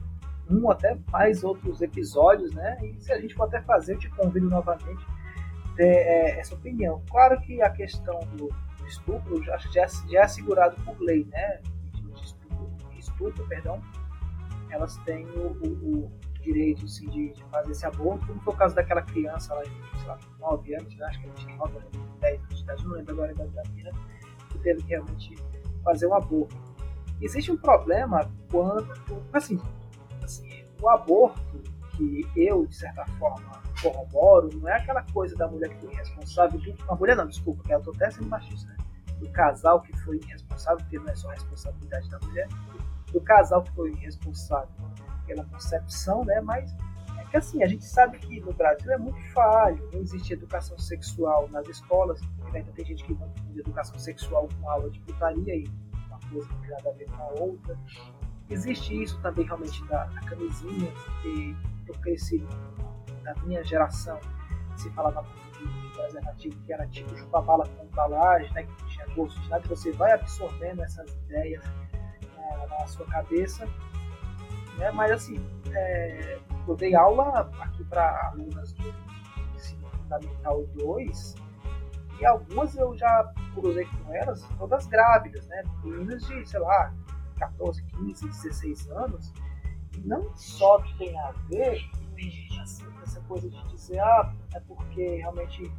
um 0.49 0.69
até 0.69 0.97
mais 1.11 1.43
outros 1.43 1.81
episódios, 1.81 2.53
né? 2.53 2.77
E 2.83 3.01
se 3.01 3.11
a 3.11 3.19
gente 3.19 3.35
for 3.35 3.45
até 3.45 3.61
fazer, 3.61 3.93
eu 3.93 3.99
te 3.99 4.09
convido 4.09 4.49
novamente 4.49 5.05
ter 5.75 5.85
é, 5.85 6.39
essa 6.39 6.55
opinião. 6.55 7.01
Claro 7.09 7.39
que 7.41 7.61
a 7.61 7.69
questão 7.69 8.19
do 8.35 8.49
estupro 8.87 9.41
já, 9.43 9.57
já, 9.57 9.85
já 9.87 10.19
é 10.19 10.23
assegurado 10.23 10.75
por 10.83 10.99
lei, 10.99 11.25
né? 11.25 11.61
Estupro, 12.21 12.69
estupro, 12.97 13.47
perdão, 13.47 13.81
elas 14.69 14.97
têm 14.97 15.25
o, 15.31 15.57
o, 15.63 16.05
o 16.05 16.11
direito 16.41 16.85
assim, 16.85 17.09
de, 17.09 17.33
de, 17.33 17.43
fazer 17.45 17.71
esse 17.71 17.85
aborto, 17.85 18.25
como 18.25 18.39
foi 18.41 18.53
o 18.53 18.57
caso 18.57 18.75
daquela 18.75 19.01
criança 19.01 19.53
lá 19.53 19.63
de, 19.63 19.69
sei 19.99 20.07
lá, 20.07 20.17
9 20.39 20.75
anos, 20.75 20.95
né? 20.95 21.05
acho 21.05 21.19
que 21.19 21.25
ela 21.25 21.35
tinha 21.35 21.55
9 21.57 21.77
anos, 21.77 21.91
10 22.19 22.39
anos 22.39 22.55
de 22.55 22.63
idade, 22.63 22.83
não 22.85 22.91
lembro 22.91 23.13
agora 23.13 23.35
da 23.35 23.63
menina, 23.69 23.91
que 24.49 24.59
teve 24.59 24.81
que 24.83 24.89
realmente 24.89 25.35
fazer 25.83 26.07
um 26.07 26.13
aborto. 26.13 26.55
Existe 27.21 27.51
um 27.51 27.57
problema 27.57 28.29
quando, 28.49 28.87
assim, 29.33 29.59
o 30.81 30.89
aborto 30.89 31.41
que 31.95 32.25
eu, 32.35 32.65
de 32.65 32.75
certa 32.75 33.05
forma, 33.17 33.61
corroboro, 33.81 34.49
não 34.55 34.67
é 34.69 34.77
aquela 34.77 35.03
coisa 35.13 35.35
da 35.35 35.47
mulher 35.47 35.69
que 35.69 35.85
foi 35.85 35.95
responsável, 35.95 36.59
a 36.87 36.95
mulher 36.95 37.15
não, 37.15 37.27
desculpa, 37.27 37.63
que 37.63 37.73
eu 37.73 37.81
tô 37.81 37.91
até 37.91 38.09
sendo 38.11 38.27
machista, 38.27 38.67
né? 38.69 38.77
do 39.19 39.29
casal 39.29 39.81
que 39.81 39.95
foi 39.99 40.19
responsável, 40.27 40.77
porque 40.77 40.99
não 40.99 41.09
é 41.09 41.15
só 41.15 41.29
responsabilidade 41.29 42.09
da 42.09 42.19
mulher, 42.19 42.47
do 43.11 43.21
casal 43.21 43.63
que 43.63 43.71
foi 43.71 43.93
responsável 43.95 44.69
pela 45.25 45.43
concepção, 45.45 46.23
né? 46.23 46.39
Mas 46.41 46.73
é 47.17 47.25
que 47.25 47.37
assim, 47.37 47.63
a 47.63 47.67
gente 47.67 47.85
sabe 47.85 48.19
que 48.19 48.39
no 48.39 48.53
Brasil 48.53 48.91
é 48.91 48.97
muito 48.97 49.19
falho, 49.33 49.89
não 49.91 49.99
existe 49.99 50.33
educação 50.33 50.77
sexual 50.77 51.49
nas 51.49 51.67
escolas, 51.67 52.21
ainda 52.53 52.71
tem 52.73 52.85
gente 52.85 53.03
que 53.03 53.15
tem 53.15 53.57
educação 53.57 53.97
sexual 53.97 54.47
com 54.59 54.69
aula 54.69 54.89
de 54.89 54.99
putaria 54.99 55.55
e 55.55 55.67
uma 56.07 56.19
coisa 56.31 56.47
tem 56.61 56.69
nada 56.69 56.89
a 56.89 56.93
ver 56.93 57.05
com 57.05 57.23
a 57.23 57.27
outra. 57.41 57.77
Existe 58.49 59.03
isso 59.03 59.19
também 59.21 59.45
realmente 59.45 59.83
da, 59.85 60.05
da 60.05 60.21
camisinha, 60.21 60.91
que 61.21 61.55
eu 61.87 61.93
cresci 61.95 62.45
da 63.23 63.35
minha 63.43 63.63
geração, 63.63 64.19
se 64.75 64.89
falava 64.91 65.21
muito 65.21 65.69
de, 65.69 65.95
preservativo, 65.95 66.55
que 66.65 66.71
era 66.71 66.87
tipo 66.87 67.15
chupa-bala 67.17 67.67
com 67.67 67.85
embalagem, 67.85 68.51
né, 68.53 68.63
que 68.63 68.85
tinha 68.85 69.05
gosto 69.15 69.39
de 69.41 69.49
nada, 69.49 69.67
você 69.67 69.91
vai 69.91 70.11
absorvendo 70.13 70.81
essas 70.81 71.13
ideias 71.25 71.63
né, 71.65 72.67
na 72.69 72.87
sua 72.87 73.05
cabeça 73.07 73.67
né? 74.77 74.91
Mas 74.91 75.11
assim, 75.11 75.43
é, 75.73 76.39
eu 76.67 76.75
dei 76.75 76.95
aula 76.95 77.49
aqui 77.59 77.83
para 77.83 78.29
alunas 78.31 78.73
do 78.73 78.93
ensino 79.55 79.87
fundamental 79.89 80.65
2 80.75 81.35
e 82.19 82.25
algumas 82.25 82.75
eu 82.75 82.95
já 82.95 83.31
cruzei 83.53 83.85
com 83.85 84.13
elas, 84.13 84.43
todas 84.57 84.87
grávidas, 84.87 85.45
né? 85.47 85.63
Meninas 85.83 86.25
de, 86.25 86.47
sei 86.47 86.59
lá, 86.59 86.93
14, 87.37 87.83
15, 87.83 88.27
16 88.27 88.89
anos. 88.91 89.33
Não 90.03 90.35
só 90.35 90.79
tem 90.97 91.17
a 91.19 91.31
ver 91.49 91.81
com 91.91 92.61
assim, 92.61 92.85
essa 93.03 93.21
coisa 93.21 93.49
de 93.49 93.67
dizer, 93.69 93.99
ah, 93.99 94.33
é 94.53 94.59
porque 94.61 95.17
realmente 95.17 95.71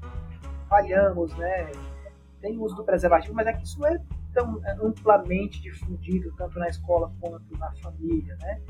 falhamos, 0.68 1.34
né? 1.36 1.70
Tem 2.40 2.58
uso 2.58 2.76
do 2.76 2.84
preservativo, 2.84 3.34
mas 3.34 3.46
é 3.46 3.52
que 3.52 3.64
isso 3.64 3.84
é 3.86 4.00
tão 4.32 4.60
amplamente 4.82 5.60
difundido 5.60 6.32
tanto 6.36 6.58
na 6.58 6.68
escola 6.68 7.12
quanto 7.20 7.56
na 7.58 7.72
família, 7.76 8.36
né? 8.40 8.60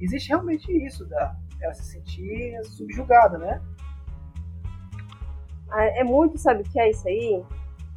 existe 0.00 0.28
realmente 0.30 0.72
isso, 0.86 1.04
da 1.06 1.36
ela 1.60 1.74
se 1.74 1.84
sentir 1.84 2.58
subjugada, 2.64 3.36
né? 3.36 3.60
Ah, 5.70 5.84
é 5.84 6.02
muito, 6.02 6.38
sabe 6.38 6.62
o 6.62 6.64
que 6.64 6.80
é 6.80 6.90
isso 6.90 7.06
aí? 7.06 7.44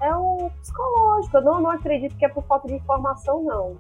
É 0.02 0.14
o 0.16 0.52
psicológico. 0.60 1.38
Eu 1.38 1.42
não, 1.44 1.62
não 1.62 1.70
acredito 1.70 2.18
que 2.18 2.26
é 2.26 2.30
por 2.30 2.44
falta 2.44 2.68
de 2.68 2.76
informação, 2.76 3.42
não. 3.42 3.78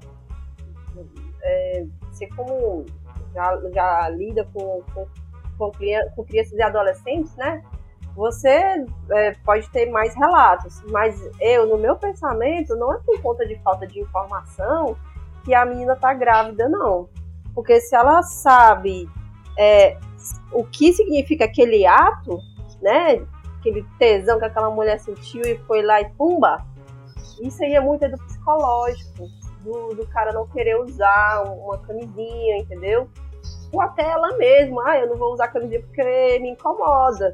É, 1.41 1.85
você 2.11 2.27
como 2.27 2.85
já, 3.33 3.59
já 3.73 4.09
lida 4.09 4.47
com, 4.53 4.81
com, 4.93 5.07
com, 5.57 5.71
com 6.15 6.23
crianças 6.23 6.53
e 6.53 6.61
adolescentes, 6.61 7.35
né? 7.35 7.63
Você 8.15 8.85
é, 9.11 9.31
pode 9.43 9.67
ter 9.71 9.89
mais 9.89 10.15
relatos, 10.15 10.83
mas 10.91 11.19
eu, 11.41 11.67
no 11.67 11.77
meu 11.77 11.95
pensamento, 11.95 12.75
não 12.75 12.93
é 12.93 12.99
por 12.99 13.19
conta 13.21 13.45
de 13.45 13.55
falta 13.61 13.87
de 13.87 13.99
informação 13.99 14.95
que 15.43 15.53
a 15.53 15.65
menina 15.65 15.95
tá 15.95 16.13
grávida, 16.13 16.69
não. 16.69 17.09
Porque 17.55 17.81
se 17.81 17.95
ela 17.95 18.21
sabe 18.21 19.09
é, 19.57 19.97
o 20.51 20.63
que 20.63 20.93
significa 20.93 21.45
aquele 21.45 21.85
ato, 21.85 22.39
né? 22.81 23.25
Aquele 23.59 23.83
tesão 23.97 24.37
que 24.37 24.45
aquela 24.45 24.69
mulher 24.69 24.99
sentiu 24.99 25.41
e 25.41 25.57
foi 25.59 25.81
lá 25.81 26.01
e 26.01 26.09
pumba. 26.11 26.63
Isso 27.41 27.63
aí 27.63 27.73
é 27.73 27.81
muito 27.81 28.07
do 28.07 28.17
psicológico, 28.17 29.27
do, 29.63 29.95
do 29.95 30.07
cara 30.07 30.31
não 30.31 30.47
querer 30.47 30.79
usar 30.79 31.43
uma 31.43 31.77
camisinha, 31.79 32.57
entendeu? 32.57 33.09
Ou 33.71 33.81
até 33.81 34.03
ela 34.03 34.37
mesma, 34.37 34.83
ah, 34.85 34.99
eu 34.99 35.09
não 35.09 35.17
vou 35.17 35.33
usar 35.33 35.47
camisinha 35.47 35.81
porque 35.81 36.39
me 36.39 36.51
incomoda. 36.51 37.33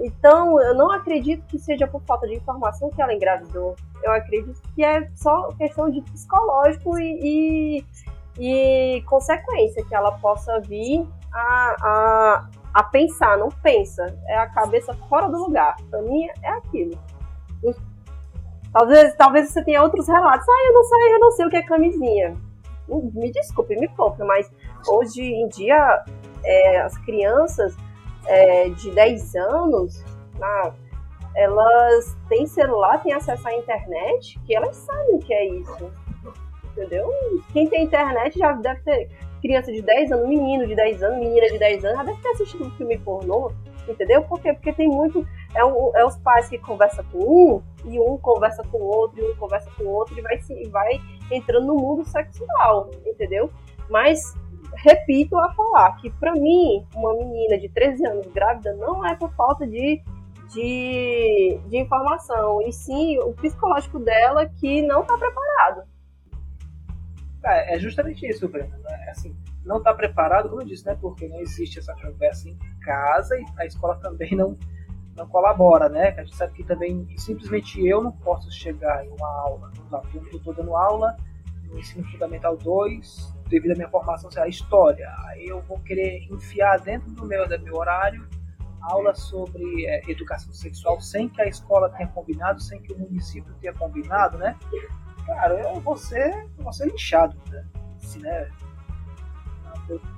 Então, 0.00 0.60
eu 0.60 0.74
não 0.74 0.90
acredito 0.92 1.44
que 1.46 1.58
seja 1.58 1.86
por 1.86 2.00
falta 2.02 2.26
de 2.26 2.34
informação 2.34 2.90
que 2.90 3.02
ela 3.02 3.12
engravidou. 3.12 3.74
Eu 4.02 4.12
acredito 4.12 4.60
que 4.74 4.84
é 4.84 5.08
só 5.16 5.48
questão 5.54 5.90
de 5.90 6.00
psicológico 6.02 6.98
e, 6.98 7.78
e 7.78 7.84
e 8.38 9.02
consequência 9.06 9.84
que 9.84 9.94
ela 9.94 10.12
possa 10.12 10.60
vir 10.60 11.06
a, 11.32 11.76
a, 11.82 12.48
a 12.74 12.82
pensar, 12.84 13.36
não 13.36 13.48
pensa, 13.48 14.06
é 14.28 14.38
a 14.38 14.46
cabeça 14.48 14.94
fora 15.08 15.28
do 15.28 15.38
lugar. 15.38 15.76
Para 15.90 16.00
mim 16.02 16.26
é 16.42 16.48
aquilo. 16.50 16.98
Talvez, 18.72 19.14
talvez 19.14 19.50
você 19.50 19.64
tenha 19.64 19.82
outros 19.82 20.06
relatos. 20.06 20.46
Ah, 20.48 20.66
eu 20.66 20.72
não 20.74 20.84
sei, 20.84 21.14
eu 21.14 21.18
não 21.18 21.30
sei 21.32 21.46
o 21.46 21.50
que 21.50 21.56
é 21.56 21.62
camisinha. 21.62 22.36
Hum, 22.88 23.10
me 23.14 23.30
desculpe, 23.30 23.76
me 23.76 23.88
poupe, 23.88 24.22
mas 24.24 24.50
hoje 24.86 25.22
em 25.22 25.48
dia 25.48 26.04
é, 26.44 26.80
as 26.80 26.96
crianças 26.98 27.76
é, 28.26 28.68
de 28.70 28.90
10 28.90 29.34
anos, 29.36 30.04
ah, 30.40 30.72
elas 31.34 32.16
têm 32.28 32.46
celular, 32.46 33.02
têm 33.02 33.12
acesso 33.12 33.46
à 33.46 33.54
internet, 33.54 34.38
que 34.46 34.54
elas 34.54 34.76
sabem 34.76 35.16
o 35.16 35.18
que 35.18 35.32
é 35.32 35.46
isso 35.48 35.92
entendeu? 36.78 37.10
Quem 37.52 37.68
tem 37.68 37.84
internet 37.84 38.38
já 38.38 38.52
deve 38.52 38.80
ter 38.82 39.10
criança 39.40 39.72
de 39.72 39.82
10 39.82 40.12
anos, 40.12 40.28
menino 40.28 40.66
de 40.66 40.74
10 40.74 41.02
anos, 41.02 41.18
menina 41.18 41.46
de 41.48 41.58
10 41.58 41.84
anos, 41.84 41.98
já 41.98 42.04
deve 42.04 42.22
ter 42.22 42.28
assistido 42.28 42.64
um 42.66 42.70
filme 42.72 42.98
pornô, 42.98 43.52
entendeu? 43.88 44.22
Por 44.22 44.40
quê? 44.40 44.52
Porque 44.52 44.72
tem 44.72 44.88
muito. 44.88 45.26
É, 45.54 45.64
um, 45.64 45.96
é 45.96 46.04
os 46.04 46.16
pais 46.18 46.48
que 46.48 46.58
conversam 46.58 47.04
com 47.06 47.18
um, 47.18 47.62
e 47.84 47.98
um 47.98 48.16
conversa 48.18 48.62
com 48.64 48.78
o 48.78 48.86
outro, 48.86 49.20
e 49.20 49.30
um 49.30 49.36
conversa 49.36 49.70
com 49.76 49.84
o 49.84 49.88
outro, 49.88 50.18
e 50.18 50.22
vai, 50.22 50.38
se, 50.40 50.68
vai 50.68 51.00
entrando 51.30 51.66
no 51.66 51.76
mundo 51.76 52.04
sexual, 52.04 52.90
entendeu? 53.06 53.50
Mas 53.88 54.34
repito 54.76 55.36
a 55.38 55.52
falar 55.52 55.96
que 55.96 56.10
para 56.10 56.32
mim, 56.32 56.86
uma 56.94 57.14
menina 57.14 57.58
de 57.58 57.68
13 57.68 58.06
anos 58.06 58.26
grávida 58.28 58.74
não 58.74 59.04
é 59.06 59.14
por 59.14 59.32
falta 59.32 59.66
de, 59.66 60.02
de, 60.52 61.58
de 61.66 61.78
informação, 61.78 62.60
e 62.62 62.72
sim 62.72 63.18
o 63.18 63.32
psicológico 63.32 63.98
dela 63.98 64.46
que 64.46 64.82
não 64.82 65.02
está 65.02 65.16
preparado. 65.16 65.82
É, 67.44 67.76
é 67.76 67.78
justamente 67.78 68.26
isso, 68.26 68.48
Breno. 68.48 68.76
Né? 68.78 69.06
Assim, 69.10 69.34
não 69.68 69.78
está 69.78 69.92
preparado, 69.94 70.48
como 70.48 70.62
eu 70.62 70.66
disse, 70.66 70.86
né? 70.86 70.96
Porque 71.00 71.28
não 71.28 71.38
existe 71.40 71.78
essa 71.78 71.94
conversa 71.94 72.48
em 72.48 72.58
casa 72.80 73.36
e 73.38 73.44
a 73.58 73.66
escola 73.66 73.96
também 73.96 74.34
não, 74.34 74.58
não 75.14 75.28
colabora, 75.28 75.88
né? 75.88 76.14
A 76.16 76.24
gente 76.24 76.34
sabe 76.34 76.54
que 76.54 76.64
também 76.64 77.06
simplesmente 77.16 77.86
eu 77.86 78.02
não 78.02 78.12
posso 78.12 78.50
chegar 78.50 79.04
em 79.04 79.10
uma 79.10 79.28
aula, 79.42 79.70
eu 80.14 80.22
estou 80.36 80.54
dando 80.54 80.74
aula 80.74 81.16
no 81.64 81.78
ensino 81.78 82.02
fundamental 82.10 82.56
2, 82.56 83.36
devido 83.48 83.72
à 83.72 83.74
minha 83.74 83.90
formação, 83.90 84.30
sei 84.30 84.40
lá, 84.40 84.48
história. 84.48 85.14
Aí 85.26 85.46
eu 85.46 85.60
vou 85.62 85.78
querer 85.80 86.26
enfiar 86.32 86.80
dentro 86.80 87.10
do 87.10 87.26
meu, 87.26 87.46
do 87.46 87.60
meu 87.60 87.76
horário 87.76 88.26
aula 88.80 89.14
sobre 89.14 89.86
é, 89.86 90.00
educação 90.10 90.52
sexual 90.52 90.98
sem 91.00 91.28
que 91.28 91.42
a 91.42 91.46
escola 91.46 91.90
tenha 91.90 92.08
combinado, 92.08 92.62
sem 92.62 92.80
que 92.80 92.92
o 92.92 92.98
município 92.98 93.52
tenha 93.60 93.74
combinado, 93.74 94.38
né? 94.38 94.56
cara, 95.26 95.60
eu 95.60 95.78
vou 95.80 95.96
ser, 95.96 96.48
vou 96.56 96.72
ser 96.72 96.86
linchado, 96.86 97.36
né? 97.50 97.66
Assim, 98.02 98.20
né? 98.20 98.48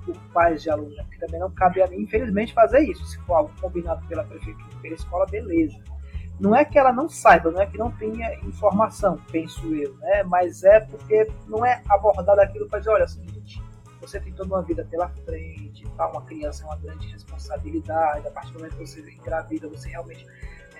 Por, 0.04 0.16
pais 0.32 0.62
de 0.62 0.70
alunos, 0.70 0.96
né? 0.96 1.02
porque 1.04 1.18
também 1.18 1.40
não 1.40 1.50
cabe 1.50 1.82
a 1.82 1.86
mim, 1.86 2.02
infelizmente, 2.02 2.52
fazer 2.52 2.80
isso. 2.80 3.04
Se 3.06 3.18
for 3.20 3.34
algo 3.34 3.52
combinado 3.60 4.04
pela 4.06 4.24
prefeitura, 4.24 4.68
pela 4.82 4.94
escola, 4.94 5.26
beleza. 5.26 5.78
Não 6.38 6.56
é 6.56 6.64
que 6.64 6.78
ela 6.78 6.92
não 6.92 7.08
saiba, 7.08 7.50
não 7.50 7.60
é 7.60 7.66
que 7.66 7.76
não 7.76 7.90
tenha 7.90 8.34
informação, 8.36 9.18
penso 9.30 9.74
eu, 9.74 9.94
né? 9.96 10.22
Mas 10.22 10.64
é 10.64 10.80
porque 10.80 11.30
não 11.46 11.64
é 11.64 11.82
abordado 11.88 12.40
aquilo 12.40 12.66
para 12.66 12.78
dizer, 12.78 12.90
olha, 12.90 13.02
é 13.02 13.08
seguinte, 13.08 13.62
você 14.00 14.18
tem 14.18 14.32
toda 14.32 14.54
uma 14.54 14.62
vida 14.62 14.84
pela 14.90 15.08
frente, 15.10 15.84
tá? 15.96 16.08
uma 16.08 16.22
criança 16.22 16.64
é 16.64 16.66
uma 16.66 16.76
grande 16.76 17.06
responsabilidade, 17.08 18.26
a 18.26 18.30
partir 18.30 18.52
do 18.52 18.58
momento 18.58 18.76
que 18.76 18.86
você 18.86 19.00
engravida, 19.12 19.68
você 19.68 19.90
realmente 19.90 20.26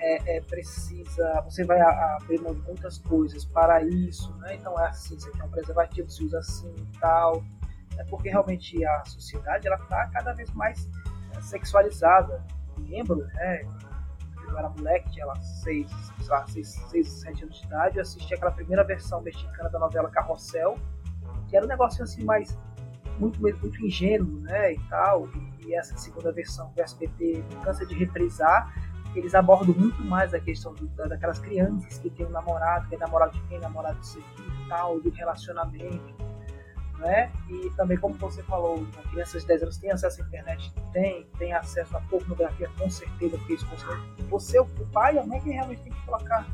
é, 0.00 0.36
é, 0.36 0.40
precisa, 0.40 1.42
você 1.42 1.64
vai 1.64 1.80
abrir 1.80 2.40
muitas 2.40 2.98
coisas 2.98 3.44
para 3.44 3.82
isso, 3.82 4.34
né? 4.38 4.54
Então 4.54 4.78
é 4.80 4.88
assim, 4.88 5.18
você 5.18 5.30
tem 5.30 5.42
um 5.42 5.50
preservativo, 5.50 6.10
se 6.10 6.24
usa 6.24 6.38
assim 6.38 6.74
e 6.76 6.98
tal. 6.98 7.44
É 8.00 8.04
porque 8.04 8.30
realmente 8.30 8.82
a 8.84 9.04
sociedade 9.04 9.66
ela 9.66 9.76
está 9.76 10.06
cada 10.08 10.32
vez 10.32 10.50
mais 10.54 10.88
é, 11.36 11.40
sexualizada. 11.40 12.42
lembro, 12.78 13.26
né? 13.34 13.62
Eu 14.48 14.58
era 14.58 14.68
moleque, 14.70 15.10
tinha 15.10 15.26
lá 15.26 15.36
6, 15.36 15.88
sei 16.18 16.28
lá, 16.28 16.46
6, 16.46 16.68
6, 16.68 17.08
7 17.08 17.44
anos 17.44 17.60
de 17.60 17.66
idade, 17.66 17.96
eu 17.98 18.02
assisti 18.02 18.34
aquela 18.34 18.50
primeira 18.50 18.82
versão 18.82 19.20
mexicana 19.20 19.68
da 19.68 19.78
novela 19.78 20.10
Carrossel, 20.10 20.76
que 21.48 21.56
era 21.56 21.64
um 21.64 21.68
negócio 21.68 22.02
assim 22.02 22.24
mais 22.24 22.58
muito, 23.20 23.40
muito 23.40 23.86
ingênuo, 23.86 24.40
né, 24.40 24.72
e 24.72 24.80
tal, 24.88 25.28
e, 25.64 25.74
essa 25.74 25.96
segunda 25.96 26.32
versão 26.32 26.72
do 26.72 26.80
SBT 26.80 27.44
cansa 27.62 27.86
de 27.86 27.94
reprisar, 27.94 28.74
eles 29.14 29.36
abordam 29.36 29.72
muito 29.72 30.02
mais 30.02 30.34
a 30.34 30.40
questão 30.40 30.74
do, 30.74 30.88
daquelas 30.88 31.38
crianças 31.38 31.98
que 31.98 32.10
tem 32.10 32.26
um 32.26 32.30
namorado, 32.30 32.88
que 32.88 32.96
é 32.96 32.98
namorado 32.98 33.32
de 33.32 33.40
quem, 33.42 33.60
namorado 33.60 34.00
de 34.00 34.18
e 34.18 34.68
tal, 34.68 35.00
do 35.00 35.10
relacionamento, 35.10 36.29
né? 37.00 37.32
E 37.48 37.70
também, 37.70 37.96
como 37.96 38.14
você 38.14 38.42
falou, 38.42 38.86
crianças 39.10 39.42
de 39.42 39.48
10 39.48 39.62
anos 39.62 39.78
têm 39.78 39.90
acesso 39.90 40.22
à 40.22 40.26
internet? 40.26 40.72
Tem, 40.92 41.26
tem 41.38 41.52
acesso 41.52 41.96
à 41.96 42.00
pornografia, 42.02 42.70
com 42.78 42.88
certeza, 42.88 43.36
porque 43.38 43.54
isso 43.54 43.66
você, 44.28 44.60
o 44.60 44.66
pai 44.92 45.16
e 45.16 45.18
a 45.18 45.26
mãe, 45.26 45.40
que 45.40 45.50
realmente 45.50 45.82
tem 45.82 45.92
que 45.92 46.04
colocar, 46.04 46.46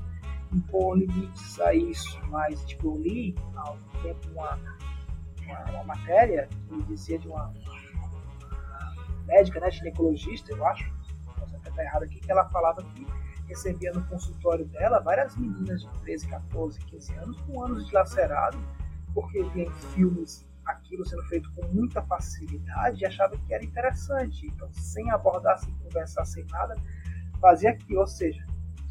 impor 0.53 0.97
limites 0.97 1.61
a 1.61 1.75
isso. 1.75 2.19
Mas, 2.29 2.65
tipo, 2.65 2.97
eu 2.97 3.03
li 3.03 3.35
há 3.57 3.69
algum 3.69 4.03
tempo 4.03 4.29
uma, 4.33 4.59
uma, 5.45 5.65
uma 5.71 5.85
matéria 5.85 6.49
que 6.69 6.83
dizia 6.85 7.19
de 7.19 7.29
uma, 7.29 7.53
uma 7.95 8.95
médica, 9.27 9.59
né, 9.59 9.71
ginecologista, 9.71 10.53
eu 10.53 10.65
acho, 10.65 10.91
posso 11.39 11.57
até 11.57 11.69
estar 11.69 11.83
errado 11.83 12.05
aqui, 12.05 12.21
que 12.21 12.31
ela 12.31 12.49
falava 12.49 12.83
que 12.83 13.07
recebia 13.49 13.93
no 13.93 14.05
consultório 14.07 14.65
dela 14.67 15.01
várias 15.01 15.37
meninas 15.37 15.83
de 15.83 15.89
13, 16.03 16.29
14, 16.29 16.81
15 16.81 17.15
anos 17.15 17.41
com 17.43 17.65
anos 17.65 17.87
dilacerados 17.87 18.61
porque 19.17 19.43
via 19.45 19.65
em 19.65 19.71
filmes 19.95 20.47
aquilo 20.67 21.03
sendo 21.07 21.23
feito 21.23 21.51
com 21.55 21.67
muita 21.69 22.03
facilidade 22.03 23.03
e 23.03 23.07
achava 23.07 23.35
que 23.35 23.55
era 23.55 23.65
interessante. 23.65 24.47
Então, 24.47 24.69
sem 24.73 25.11
abordar, 25.11 25.59
sem 25.59 25.73
conversar, 25.79 26.27
sem 26.27 26.45
nada, 26.51 26.75
fazia 27.41 27.71
aquilo. 27.71 28.01
Ou 28.01 28.07
seja, 28.07 28.45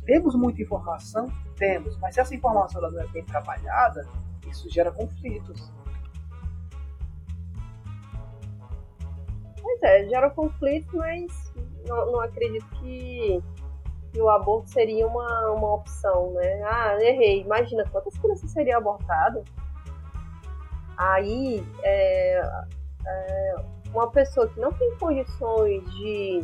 temos 0.03 0.33
muita 0.33 0.63
informação? 0.63 1.27
Temos, 1.57 1.95
mas 1.99 2.15
se 2.15 2.21
essa 2.21 2.33
informação 2.33 2.81
não 2.81 2.99
é 2.99 3.07
bem 3.07 3.23
trabalhada, 3.23 4.01
isso 4.47 4.67
gera 4.67 4.91
conflitos. 4.91 5.71
Pois 9.61 9.83
é, 9.83 10.09
gera 10.09 10.31
conflito, 10.31 10.97
mas 10.97 11.53
não, 11.87 12.13
não 12.13 12.21
acredito 12.21 12.65
que, 12.79 13.43
que, 14.11 14.19
o 14.19 14.29
aborto 14.29 14.71
seria 14.71 15.05
uma, 15.05 15.51
uma 15.51 15.75
opção, 15.75 16.33
né? 16.33 16.63
Ah, 16.63 16.97
errei. 16.99 17.41
Imagina 17.41 17.87
quantas 17.91 18.17
crianças 18.17 18.49
seriam 18.49 18.79
abortadas? 18.79 19.45
Aí, 20.97 21.65
é, 21.83 22.41
é, 23.05 23.55
uma 23.93 24.09
pessoa 24.11 24.47
que 24.47 24.59
não 24.59 24.71
tem 24.73 24.95
condições 24.97 25.83
de, 25.91 26.43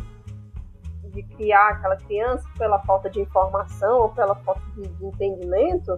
de 1.09 1.23
criar 1.35 1.69
aquela 1.69 1.95
criança 1.97 2.47
pela 2.57 2.79
falta 2.79 3.09
de 3.09 3.21
informação 3.21 4.01
ou 4.01 4.09
pela 4.09 4.35
falta 4.35 4.61
de, 4.75 4.87
de 4.87 5.05
entendimento, 5.05 5.97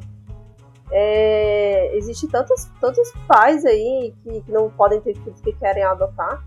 é, 0.92 1.96
existe 1.96 2.28
tantos, 2.28 2.66
tantos 2.80 3.12
pais 3.28 3.66
aí 3.66 4.14
que, 4.24 4.42
que, 4.42 4.52
não 4.52 4.70
podem 4.70 5.02
ter 5.02 5.16
filhos 5.16 5.42
que 5.42 5.54
querem 5.54 5.84
adotar. 5.84 6.44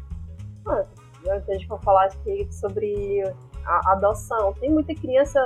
Ah, 0.67 0.85
a 1.29 1.53
gente 1.53 1.67
vai 1.67 1.79
falar 1.81 2.11
sobre 2.51 3.23
a 3.65 3.93
adoção. 3.93 4.53
Tem 4.55 4.71
muita 4.71 4.95
criança 4.95 5.41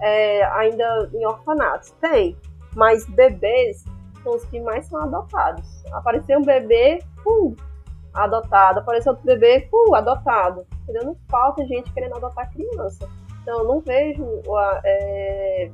é, 0.00 0.44
ainda 0.44 1.10
em 1.12 1.24
orfanatos? 1.26 1.90
Tem. 2.00 2.36
Mas 2.74 3.06
bebês 3.06 3.84
são 4.22 4.34
os 4.34 4.44
que 4.44 4.60
mais 4.60 4.86
são 4.86 5.00
adotados. 5.02 5.84
Apareceu 5.92 6.38
um 6.38 6.44
bebê, 6.44 7.02
pum, 7.22 7.54
adotado. 8.12 8.80
Apareceu 8.80 9.12
outro 9.12 9.26
bebê, 9.26 9.68
pum, 9.70 9.94
adotado. 9.94 10.66
Entendeu? 10.82 11.04
Não 11.04 11.16
falta 11.28 11.66
gente 11.66 11.92
querendo 11.92 12.16
adotar 12.16 12.50
criança. 12.52 13.08
Então, 13.42 13.60
eu 13.60 13.64
não 13.64 13.80
vejo 13.80 14.24
é, 14.84 15.70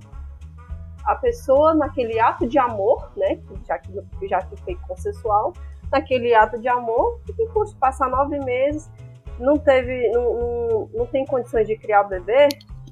a 1.05 1.15
pessoa 1.15 1.75
naquele 1.75 2.19
ato 2.19 2.47
de 2.47 2.59
amor, 2.59 3.11
né? 3.17 3.41
Já 3.67 3.79
que, 3.79 3.93
já 4.29 4.41
que 4.43 4.57
foi 4.63 4.77
consensual, 4.87 5.53
naquele 5.91 6.35
ato 6.35 6.59
de 6.59 6.69
amor, 6.69 7.21
que 7.25 7.47
custa 7.49 7.77
passar 7.79 8.09
nove 8.09 8.39
meses, 8.41 8.91
não 9.39 9.57
teve, 9.57 10.09
não, 10.11 10.35
não, 10.35 10.91
não 10.95 11.07
tem 11.07 11.25
condições 11.25 11.67
de 11.67 11.77
criar 11.77 12.03
o 12.03 12.09
bebê, 12.09 12.49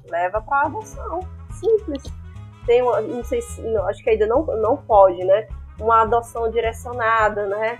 leva 0.09 0.41
para 0.41 0.67
adoção. 0.67 1.19
Simples 1.51 2.03
tem 2.65 2.81
uma, 2.81 3.01
não 3.01 3.23
sei 3.23 3.41
se, 3.41 3.61
não, 3.61 3.87
acho 3.87 4.03
que 4.03 4.09
ainda 4.09 4.25
não, 4.25 4.45
não 4.45 4.77
pode, 4.77 5.23
né? 5.23 5.47
Uma 5.79 6.01
adoção 6.01 6.49
direcionada, 6.49 7.45
né? 7.47 7.77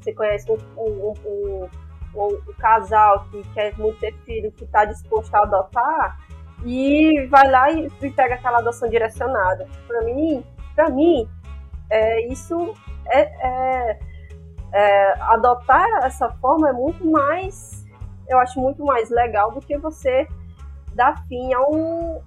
Você 0.00 0.12
conhece 0.12 0.50
um, 0.50 0.58
um, 0.76 1.14
um, 1.24 1.68
um, 2.14 2.52
casal 2.58 3.26
que 3.30 3.42
quer 3.54 3.76
muito 3.78 4.00
ter 4.00 4.14
filho, 4.24 4.50
que 4.52 4.64
está 4.64 4.84
disposto 4.84 5.34
a 5.34 5.42
adotar 5.42 6.18
e 6.64 7.26
vai 7.26 7.50
lá 7.50 7.70
e, 7.70 7.86
e 8.02 8.10
pega 8.10 8.34
aquela 8.34 8.58
adoção 8.58 8.88
direcionada. 8.88 9.68
Para 9.86 10.02
mim, 10.02 10.44
para 10.74 10.88
mim, 10.90 11.28
é, 11.90 12.26
isso 12.26 12.74
é, 13.06 13.20
é, 13.20 13.98
é, 14.72 15.12
adotar 15.20 15.86
essa 16.04 16.30
forma 16.40 16.70
é 16.70 16.72
muito 16.72 17.08
mais, 17.08 17.84
eu 18.28 18.38
acho 18.38 18.58
muito 18.58 18.84
mais 18.84 19.10
legal 19.10 19.52
do 19.52 19.60
que 19.60 19.76
você 19.76 20.26
dar 20.94 21.24
fim 21.26 21.52
a 21.52 21.60
um, 21.60 22.20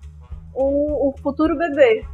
um, 0.56 1.10
um 1.10 1.14
futuro 1.22 1.58
bebê. 1.58 2.06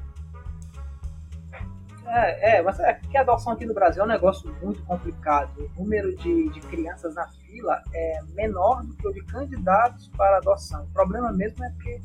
É, 2.14 2.58
é, 2.58 2.62
mas 2.62 2.78
é 2.80 2.94
que 2.94 3.18
a 3.18 3.22
adoção 3.22 3.54
aqui 3.54 3.66
no 3.66 3.74
Brasil 3.74 4.02
é 4.02 4.06
um 4.06 4.10
negócio 4.10 4.54
muito 4.62 4.84
complicado. 4.84 5.72
O 5.78 5.84
número 5.84 6.14
de, 6.18 6.50
de 6.50 6.60
crianças 6.62 7.16
na 7.16 7.28
fila 7.30 7.82
é 7.94 8.20
menor 8.34 8.84
do 8.84 8.94
que 8.96 9.08
o 9.08 9.14
de 9.14 9.24
candidatos 9.24 10.10
para 10.10 10.38
adoção. 10.38 10.84
O 10.84 10.90
problema 10.90 11.32
mesmo 11.32 11.64
é 11.64 11.72
que 11.82 12.02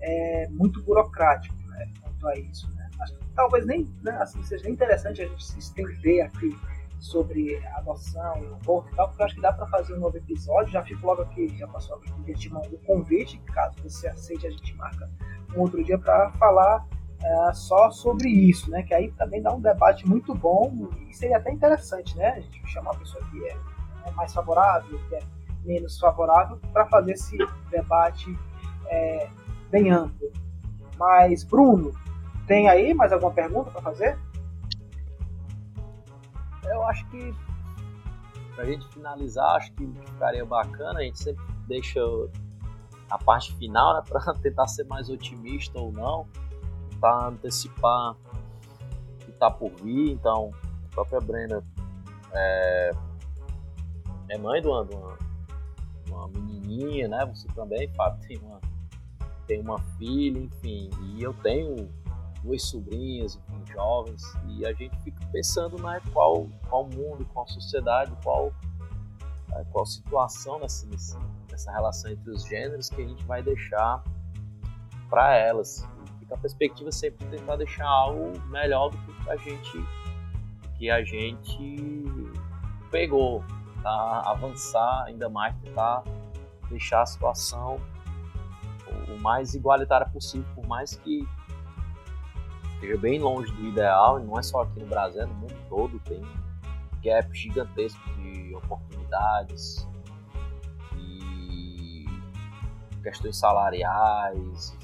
é 0.00 0.48
muito 0.50 0.82
burocrático 0.82 1.54
né, 1.68 1.92
quanto 2.02 2.26
a 2.26 2.36
isso. 2.36 2.68
Né? 2.74 2.88
Talvez 3.36 3.64
nem 3.66 3.88
né, 4.02 4.16
assim, 4.20 4.42
seja 4.42 4.68
interessante 4.68 5.22
a 5.22 5.26
gente 5.26 5.44
se 5.44 5.58
estender 5.58 6.26
aqui 6.26 6.58
sobre 6.98 7.56
adoção 7.74 8.34
aborto 8.60 8.90
e 8.92 8.96
tal, 8.96 9.08
porque 9.08 9.22
eu 9.22 9.26
acho 9.26 9.34
que 9.34 9.40
dá 9.40 9.52
para 9.52 9.66
fazer 9.66 9.94
um 9.94 10.00
novo 10.00 10.16
episódio. 10.16 10.72
Já 10.72 10.82
fico 10.82 11.06
logo 11.06 11.22
aqui, 11.22 11.48
já 11.56 11.66
passou 11.68 11.96
aqui 11.96 12.34
de 12.34 12.50
mão 12.50 12.62
o 12.62 12.78
convite, 12.78 13.38
caso 13.52 13.76
você 13.82 14.08
aceite, 14.08 14.46
a 14.46 14.50
gente 14.50 14.74
marca 14.76 15.08
um 15.54 15.60
outro 15.60 15.82
dia 15.84 15.98
para 15.98 16.30
falar 16.32 16.86
é, 17.22 17.52
só 17.52 17.90
sobre 17.90 18.28
isso, 18.28 18.70
né? 18.70 18.82
Que 18.82 18.94
aí 18.94 19.10
também 19.12 19.42
dá 19.42 19.52
um 19.52 19.60
debate 19.60 20.06
muito 20.08 20.34
bom 20.34 20.88
e 21.08 21.14
seria 21.14 21.38
até 21.38 21.50
interessante, 21.52 22.16
né? 22.16 22.30
A 22.30 22.40
gente 22.40 22.66
chamar 22.66 22.92
uma 22.92 22.98
pessoa 22.98 23.24
que 23.30 23.44
é, 23.44 23.56
é 24.06 24.10
mais 24.12 24.32
favorável, 24.32 24.98
que 25.08 25.14
é 25.16 25.20
menos 25.64 25.98
favorável, 25.98 26.58
para 26.72 26.86
fazer 26.86 27.12
esse 27.12 27.36
debate 27.70 28.38
é, 28.88 29.28
bem 29.70 29.90
amplo. 29.90 30.30
Mas, 30.98 31.44
Bruno, 31.44 31.92
tem 32.46 32.68
aí 32.68 32.94
mais 32.94 33.12
alguma 33.12 33.32
pergunta 33.32 33.70
para 33.70 33.82
fazer? 33.82 34.18
Eu 36.70 36.82
acho 36.84 37.06
que, 37.08 37.34
para 38.54 38.64
a 38.64 38.66
gente 38.66 38.86
finalizar, 38.88 39.56
acho 39.56 39.72
que 39.72 39.86
ficaria 39.86 40.44
bacana, 40.44 41.00
a 41.00 41.02
gente 41.02 41.18
sempre 41.18 41.44
deixa 41.66 42.00
a 43.10 43.18
parte 43.18 43.54
final, 43.56 43.94
né, 43.94 44.02
para 44.08 44.34
tentar 44.34 44.66
ser 44.66 44.84
mais 44.84 45.08
otimista 45.08 45.78
ou 45.78 45.92
não, 45.92 46.26
para 47.00 47.28
antecipar 47.28 48.12
o 48.12 49.18
que 49.20 49.30
está 49.30 49.50
por 49.50 49.70
vir. 49.82 50.12
Então, 50.12 50.50
a 50.90 50.94
própria 50.94 51.20
Brenda 51.20 51.62
é, 52.32 52.90
é 54.30 54.38
mãe 54.38 54.60
de 54.60 54.68
uma, 54.68 54.82
uma, 54.82 55.18
uma, 56.08 56.28
menininha, 56.28 57.08
né? 57.08 57.26
Você 57.26 57.46
também, 57.48 57.88
Fábio, 57.94 58.26
tem 58.26 58.38
uma, 58.38 58.60
tem 59.46 59.60
uma 59.60 59.78
filha, 59.98 60.38
enfim, 60.38 60.90
e 61.02 61.22
eu 61.22 61.32
tenho 61.34 61.88
duas 62.46 62.62
sobrinhas, 62.62 63.36
enfim, 63.36 63.72
jovens, 63.72 64.22
e 64.48 64.64
a 64.64 64.72
gente 64.72 64.96
fica 65.02 65.20
pensando 65.32 65.82
né, 65.82 66.00
qual, 66.12 66.48
qual 66.68 66.84
mundo, 66.84 67.26
qual 67.32 67.46
sociedade, 67.48 68.12
qual, 68.22 68.52
é, 69.52 69.64
qual 69.72 69.84
situação 69.84 70.60
nessa, 70.60 70.86
nessa 71.50 71.72
relação 71.72 72.10
entre 72.10 72.30
os 72.30 72.44
gêneros 72.44 72.88
que 72.88 73.02
a 73.02 73.06
gente 73.06 73.24
vai 73.24 73.42
deixar 73.42 74.02
para 75.10 75.34
elas. 75.36 75.86
Fica 76.20 76.34
a 76.34 76.38
perspectiva 76.38 76.92
sempre 76.92 77.26
de 77.26 77.36
tentar 77.36 77.56
deixar 77.56 77.86
algo 77.86 78.32
melhor 78.48 78.90
do 78.90 78.98
que 78.98 79.30
a 79.30 79.36
gente 79.36 79.84
que 80.78 80.90
a 80.90 81.02
gente 81.02 81.84
pegou, 82.90 83.42
tá? 83.82 84.22
avançar 84.26 85.04
ainda 85.06 85.26
mais, 85.28 85.56
tentar 85.62 86.04
deixar 86.68 87.00
a 87.00 87.06
situação 87.06 87.80
o 89.08 89.18
mais 89.20 89.54
igualitária 89.54 90.06
possível, 90.06 90.46
por 90.54 90.66
mais 90.66 90.94
que 90.96 91.26
esteja 92.76 92.96
bem 92.98 93.18
longe 93.18 93.50
do 93.52 93.64
ideal, 93.66 94.20
e 94.20 94.24
não 94.24 94.38
é 94.38 94.42
só 94.42 94.62
aqui 94.62 94.80
no 94.80 94.86
Brasil, 94.86 95.22
é 95.22 95.26
no 95.26 95.34
mundo 95.34 95.56
todo 95.68 95.98
tem 96.00 96.22
gap 97.02 97.32
gigantesco 97.32 98.00
de 98.16 98.54
oportunidades 98.54 99.86
e 100.98 102.04
questões 103.02 103.36
salariais, 103.38 104.76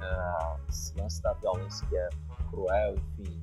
uh, 0.00 0.58
esse 0.68 0.98
lance 0.98 1.22
da 1.22 1.32
violência 1.34 1.86
que 1.88 1.96
é 1.96 2.08
cruel, 2.50 2.94
enfim, 3.18 3.42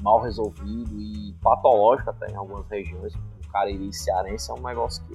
mal 0.00 0.20
resolvido 0.20 0.98
e 0.98 1.34
patológico 1.42 2.10
até 2.10 2.32
em 2.32 2.36
algumas 2.36 2.66
regiões. 2.68 3.14
O 3.14 3.48
Cariri 3.50 3.92
cearense 3.92 4.50
é 4.50 4.54
um 4.54 4.62
negócio 4.62 5.04
que 5.04 5.14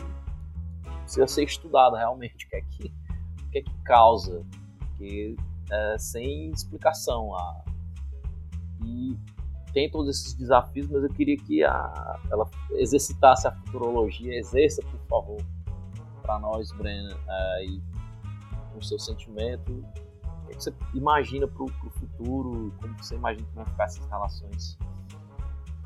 precisa 1.02 1.28
ser 1.28 1.44
estudado 1.44 1.96
realmente, 1.96 2.46
o 2.46 2.50
que 2.50 2.56
é 2.56 2.62
que, 2.62 2.94
o 3.48 3.50
que, 3.50 3.58
é 3.60 3.62
que 3.62 3.74
causa, 3.84 4.46
porque 4.80 5.36
é, 5.72 5.98
sem 5.98 6.52
explicação. 6.52 7.36
A, 7.36 7.73
e 8.84 9.18
tem 9.74 9.90
todos 9.90 10.10
esses 10.10 10.34
desafios, 10.36 10.88
mas 10.88 11.04
eu 11.04 11.10
queria 11.10 11.36
que 11.36 11.64
a, 11.64 12.20
ela 12.32 12.48
exercitasse 12.72 13.48
a 13.48 13.52
futurologia, 13.52 14.38
exerça, 14.38 14.82
por 14.84 15.00
favor, 15.10 15.42
para 16.22 16.40
nós, 16.40 16.72
Brena, 16.72 17.18
aí, 17.56 17.82
o 18.76 18.82
seu 18.82 19.00
sentimento. 19.00 19.72
O 19.74 20.48
que, 20.48 20.56
você 20.56 20.74
imagina 20.94 21.48
para 21.48 21.64
o 21.64 21.70
futuro? 21.70 22.74
Como 22.80 22.96
você 22.98 23.16
imagina 23.16 23.48
que 23.48 23.56
vão 23.56 23.66
ficar 23.66 23.86
essas 23.86 24.06
relações? 24.08 24.78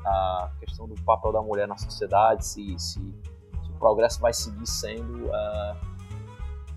A 0.04 0.50
questão 0.60 0.86
do 0.86 0.94
papel 1.02 1.32
da 1.32 1.42
mulher 1.42 1.66
na 1.66 1.76
sociedade, 1.76 2.46
se, 2.46 2.78
se, 2.78 3.00
se 3.00 3.70
o 3.70 3.74
progresso 3.78 4.20
vai 4.20 4.32
seguir 4.32 4.66
sendo 4.66 5.26
uh, 5.26 5.76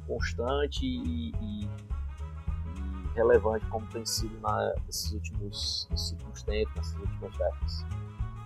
constante 0.07 0.85
e, 0.85 1.31
e, 1.41 1.69
relevante 3.15 3.65
como 3.67 3.85
tem 3.87 4.05
sido 4.05 4.39
na, 4.41 4.73
nesses, 4.85 5.11
últimos, 5.11 5.87
nesses 5.91 6.11
últimos 6.11 6.43
tempos, 6.43 6.75
nessas 6.75 6.95
últimas 6.95 7.37
décadas. 7.37 7.85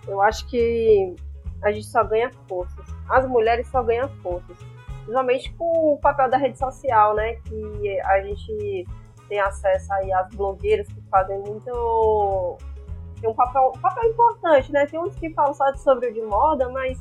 Eu 0.06 0.20
acho 0.22 0.46
que 0.48 1.16
a 1.62 1.72
gente 1.72 1.86
só 1.86 2.04
ganha 2.04 2.30
forças. 2.48 2.86
As 3.08 3.26
mulheres 3.26 3.66
só 3.68 3.82
ganham 3.82 4.08
forças 4.22 4.56
principalmente 5.06 5.52
com 5.52 5.94
o 5.94 5.98
papel 5.98 6.28
da 6.28 6.36
rede 6.36 6.58
social, 6.58 7.14
né? 7.14 7.34
Que 7.44 8.00
a 8.00 8.20
gente 8.20 8.84
tem 9.28 9.40
acesso 9.40 9.92
aí 9.94 10.12
às 10.12 10.28
blogueiras 10.34 10.86
que 10.88 11.00
fazem 11.08 11.38
muito. 11.38 12.58
Tem 13.20 13.30
um 13.30 13.34
papel, 13.34 13.72
um 13.74 13.80
papel 13.80 14.10
importante, 14.10 14.72
né? 14.72 14.84
Tem 14.86 14.98
uns 15.00 15.14
que 15.16 15.32
falam 15.32 15.54
só 15.54 15.72
sobre 15.76 16.08
o 16.08 16.12
de 16.12 16.22
moda, 16.22 16.68
mas 16.68 17.00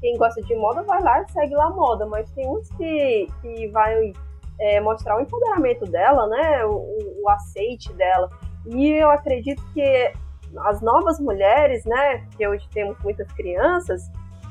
quem 0.00 0.16
gosta 0.18 0.42
de 0.42 0.54
moda 0.56 0.82
vai 0.82 1.00
lá 1.00 1.22
e 1.22 1.30
segue 1.30 1.54
lá 1.54 1.66
a 1.66 1.70
moda, 1.70 2.04
mas 2.04 2.28
tem 2.32 2.46
uns 2.46 2.68
que, 2.72 3.28
que 3.40 3.68
vai 3.68 4.12
é, 4.58 4.80
mostrar 4.80 5.16
o 5.16 5.20
empoderamento 5.20 5.84
dela, 5.86 6.26
né? 6.28 6.64
O, 6.64 7.22
o 7.22 7.28
aceite 7.30 7.92
dela. 7.94 8.30
E 8.66 8.90
eu 8.90 9.10
acredito 9.10 9.62
que 9.72 10.12
as 10.58 10.80
novas 10.80 11.20
mulheres, 11.20 11.84
né? 11.84 12.26
Que 12.36 12.46
hoje 12.46 12.68
temos 12.72 12.96
muitas 13.02 13.30
crianças, 13.32 14.10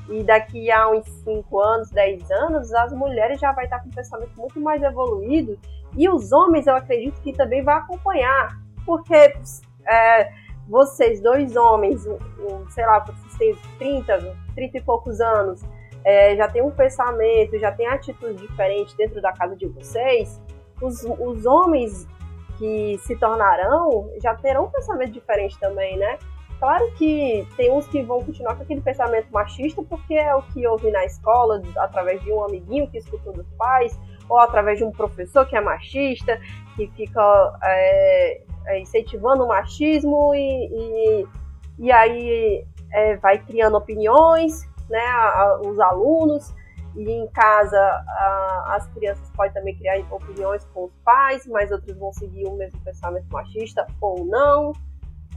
e 0.10 0.24
daqui 0.24 0.70
a 0.72 0.90
uns 0.90 1.06
5 1.24 1.60
anos, 1.60 1.90
10 1.90 2.30
anos, 2.32 2.74
as 2.74 2.94
mulheres 2.94 3.40
já 3.40 3.52
vai 3.52 3.66
estar 3.66 3.80
com 3.80 3.90
um 3.90 3.92
pensamento 3.92 4.32
muito 4.38 4.60
mais 4.60 4.82
evoluído 4.84 5.58
e 5.98 6.08
os 6.10 6.32
homens 6.32 6.68
eu 6.68 6.76
acredito 6.76 7.20
que 7.22 7.34
também 7.34 7.64
vai 7.64 7.76
acompanhar, 7.76 8.60
porque 8.86 9.34
é, 9.88 10.32
vocês, 10.68 11.22
dois 11.22 11.56
homens, 11.56 12.04
sei 12.70 12.86
lá, 12.86 13.00
vocês 13.00 13.38
têm 13.38 13.56
30, 13.80 14.36
30 14.54 14.78
e 14.78 14.82
poucos 14.82 15.22
anos, 15.22 15.62
é, 16.06 16.36
já 16.36 16.48
tem 16.48 16.62
um 16.62 16.70
pensamento, 16.70 17.58
já 17.58 17.72
tem 17.72 17.88
atitude 17.88 18.48
diferente 18.48 18.96
dentro 18.96 19.20
da 19.20 19.34
casa 19.34 19.56
de 19.56 19.68
vocês, 19.68 20.40
os, 20.80 21.04
os 21.04 21.46
homens 21.46 22.08
que 22.58 22.98
se 23.00 23.16
tornarão 23.18 24.12
já 24.22 24.36
terão 24.36 24.66
um 24.66 24.70
pensamento 24.70 25.12
diferente 25.12 25.60
também, 25.60 25.98
né? 25.98 26.18
Claro 26.60 26.90
que 26.94 27.46
tem 27.58 27.72
uns 27.72 27.86
que 27.88 28.02
vão 28.02 28.24
continuar 28.24 28.56
com 28.56 28.64
aquele 28.64 28.80
pensamento 28.80 29.28
machista 29.32 29.84
porque 29.84 30.14
é 30.14 30.34
o 30.34 30.42
que 30.42 30.66
ouvi 30.66 30.90
na 30.90 31.04
escola, 31.04 31.62
através 31.78 32.22
de 32.22 32.32
um 32.32 32.44
amiguinho 32.44 32.88
que 32.90 32.98
escutou 32.98 33.34
dos 33.34 33.48
pais, 33.58 34.00
ou 34.30 34.40
através 34.40 34.78
de 34.78 34.84
um 34.84 34.92
professor 34.92 35.46
que 35.46 35.56
é 35.56 35.62
machista, 35.62 36.40
que 36.76 36.88
fica 36.96 37.60
é, 37.62 38.42
é, 38.68 38.80
incentivando 38.80 39.44
o 39.44 39.48
machismo 39.48 40.34
e, 40.34 40.40
e, 40.40 41.28
e 41.80 41.92
aí 41.92 42.66
é, 42.92 43.18
vai 43.18 43.38
criando 43.38 43.76
opiniões, 43.76 44.66
né, 44.90 45.06
a, 45.06 45.60
os 45.64 45.80
alunos, 45.80 46.54
e 46.96 47.12
em 47.12 47.28
casa 47.28 47.78
a, 47.78 48.76
as 48.76 48.88
crianças 48.88 49.30
podem 49.32 49.54
também 49.54 49.76
criar 49.78 50.00
opiniões 50.12 50.64
com 50.74 50.86
os 50.86 50.96
pais, 51.04 51.46
mas 51.48 51.72
outros 51.72 51.98
vão 51.98 52.14
seguir 52.14 52.46
o 52.48 52.56
mesmo 52.56 52.80
pensamento 52.82 53.28
machista 53.30 53.86
ou 54.00 54.26
não. 54.26 54.72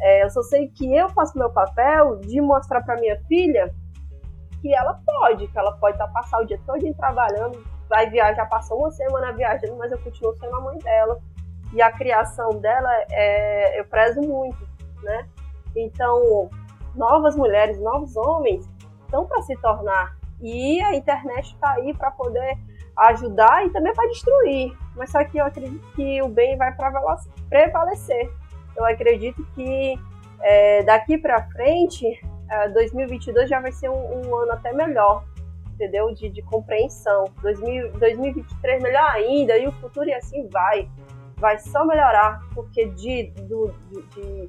É, 0.01 0.23
eu 0.23 0.31
só 0.31 0.43
sei 0.43 0.69
que 0.69 0.95
eu 0.95 1.09
faço 1.09 1.37
meu 1.37 1.51
papel 1.51 2.16
de 2.20 2.41
mostrar 2.41 2.83
para 2.83 3.01
minha 3.01 3.20
filha 3.25 3.75
que 4.61 4.73
ela 4.75 5.01
pode, 5.05 5.49
que 5.49 5.59
ela 5.59 5.73
pode 5.73 5.95
estar 5.95 6.07
tá, 6.07 6.12
passar 6.12 6.41
o 6.41 6.45
dia 6.45 6.61
todo 6.65 6.95
trabalhando, 6.95 7.65
vai 7.89 8.09
viajar, 8.09 8.47
passou 8.47 8.79
uma 8.79 8.91
semana 8.91 9.33
viajando, 9.33 9.77
mas 9.77 9.91
eu 9.91 9.99
continuo 9.99 10.37
sendo 10.37 10.55
a 10.55 10.61
mãe 10.61 10.79
dela. 10.79 11.19
E 11.73 11.83
a 11.83 11.93
criação 11.93 12.51
dela 12.61 12.91
é, 13.11 13.79
eu 13.79 13.85
prezo 13.85 14.20
muito, 14.20 14.59
né? 15.03 15.29
Então, 15.77 16.49
novas 16.95 17.37
mulheres, 17.37 17.79
novos 17.81 18.16
homens 18.16 18.69
estão 19.09 19.26
para 19.26 19.43
se 19.43 19.56
tornar. 19.56 20.16
E 20.40 20.80
a 20.82 20.94
internet 20.94 21.55
está 21.55 21.72
aí 21.72 21.93
para 21.94 22.10
poder 22.12 22.56
ajudar 22.97 23.66
e 23.66 23.70
também 23.70 23.93
para 23.93 24.09
destruir. 24.09 24.76
Mas 24.94 25.10
só 25.10 25.24
que 25.24 25.39
eu 25.39 25.47
acredito 25.47 25.85
que 25.97 26.22
o 26.22 26.28
bem 26.28 26.56
vai 26.56 26.74
prevalecer 27.48 28.30
eu 28.78 28.85
acredito 28.85 29.44
que 29.55 29.98
é, 30.40 30.82
daqui 30.85 31.18
para 31.18 31.43
frente, 31.51 32.06
é, 32.48 32.68
2022 32.68 33.51
já 33.51 33.60
vai 33.60 33.72
ser 33.72 33.90
um, 33.90 34.28
um, 34.28 34.36
ano 34.36 34.52
até 34.52 34.72
melhor, 34.72 35.24
entendeu? 35.74 36.14
De, 36.14 36.30
de 36.30 36.40
compreensão. 36.43 37.24
2000, 37.43 37.93
2023 37.94 38.82
melhor 38.82 39.10
ainda, 39.10 39.59
e 39.59 39.66
o 39.66 39.72
futuro 39.72 40.09
e 40.09 40.14
assim 40.14 40.48
vai. 40.48 40.89
Vai 41.36 41.59
só 41.59 41.85
melhorar, 41.85 42.40
porque 42.55 42.86
de, 42.90 43.30
do, 43.43 43.72
de, 43.90 44.48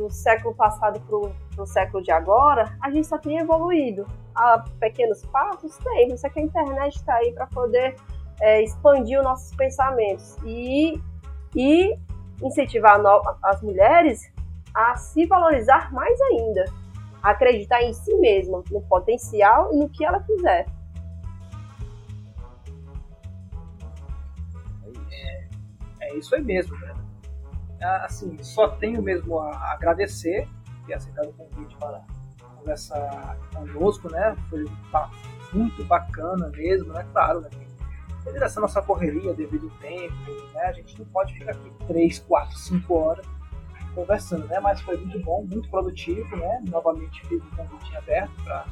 do 0.00 0.10
século 0.10 0.54
passado 0.54 0.98
para 1.00 1.62
o 1.62 1.66
século 1.66 2.02
de 2.02 2.10
agora, 2.10 2.74
a 2.80 2.90
gente 2.90 3.06
só 3.06 3.18
tem 3.18 3.36
evoluído. 3.36 4.06
A 4.34 4.64
pequenos 4.78 5.22
passos 5.26 5.76
tem, 5.76 6.16
só 6.16 6.30
que 6.30 6.40
a 6.40 6.42
internet 6.42 6.96
está 6.96 7.16
aí 7.16 7.32
para 7.32 7.46
poder 7.48 7.96
é, 8.40 8.62
expandir 8.62 9.18
os 9.18 9.24
nossos 9.24 9.54
pensamentos. 9.54 10.38
E, 10.42 10.98
e 11.54 11.98
incentivar 12.42 12.98
as 13.42 13.60
mulheres 13.60 14.32
a 14.74 14.96
se 14.96 15.26
valorizar 15.26 15.92
mais 15.92 16.18
ainda, 16.32 16.64
a 17.22 17.32
acreditar 17.32 17.82
em 17.82 17.92
si 17.92 18.14
mesma, 18.16 18.62
no 18.70 18.80
potencial 18.82 19.70
e 19.74 19.76
no 19.76 19.88
que 19.90 20.02
ela 20.02 20.22
quiser. 20.22 20.66
É, 25.10 25.48
é 26.00 26.14
isso 26.14 26.34
aí 26.34 26.42
mesmo, 26.42 26.74
né? 26.78 26.99
Assim, 27.80 28.36
só 28.42 28.68
tenho 28.68 29.02
mesmo 29.02 29.38
a 29.38 29.72
agradecer 29.72 30.48
ter 30.86 30.94
aceitado 30.94 31.28
o 31.28 31.32
convite 31.32 31.76
para 31.76 32.02
conversar 32.56 33.36
conosco, 33.54 34.10
né? 34.10 34.36
Foi 34.48 34.64
muito 35.52 35.84
bacana 35.84 36.48
mesmo, 36.48 36.92
né? 36.92 37.06
Claro, 37.12 37.40
né? 37.40 37.48
devido 38.24 38.42
a 38.42 38.46
essa 38.46 38.60
nossa 38.60 38.82
correria, 38.82 39.32
devido 39.32 39.70
ao 39.70 39.78
tempo, 39.78 40.14
né, 40.54 40.62
a 40.64 40.72
gente 40.72 40.98
não 40.98 41.06
pode 41.06 41.34
ficar 41.34 41.52
aqui 41.52 41.72
3, 41.86 42.18
4, 42.20 42.58
5 42.58 42.94
horas 42.94 43.26
conversando, 43.94 44.46
né? 44.46 44.60
Mas 44.60 44.80
foi 44.82 44.96
muito 44.96 45.18
bom, 45.20 45.44
muito 45.50 45.68
produtivo, 45.68 46.36
né? 46.36 46.62
Novamente 46.68 47.26
fiz 47.26 47.42
um 47.42 47.50
convite 47.56 47.96
aberto 47.96 48.30
para 48.44 48.64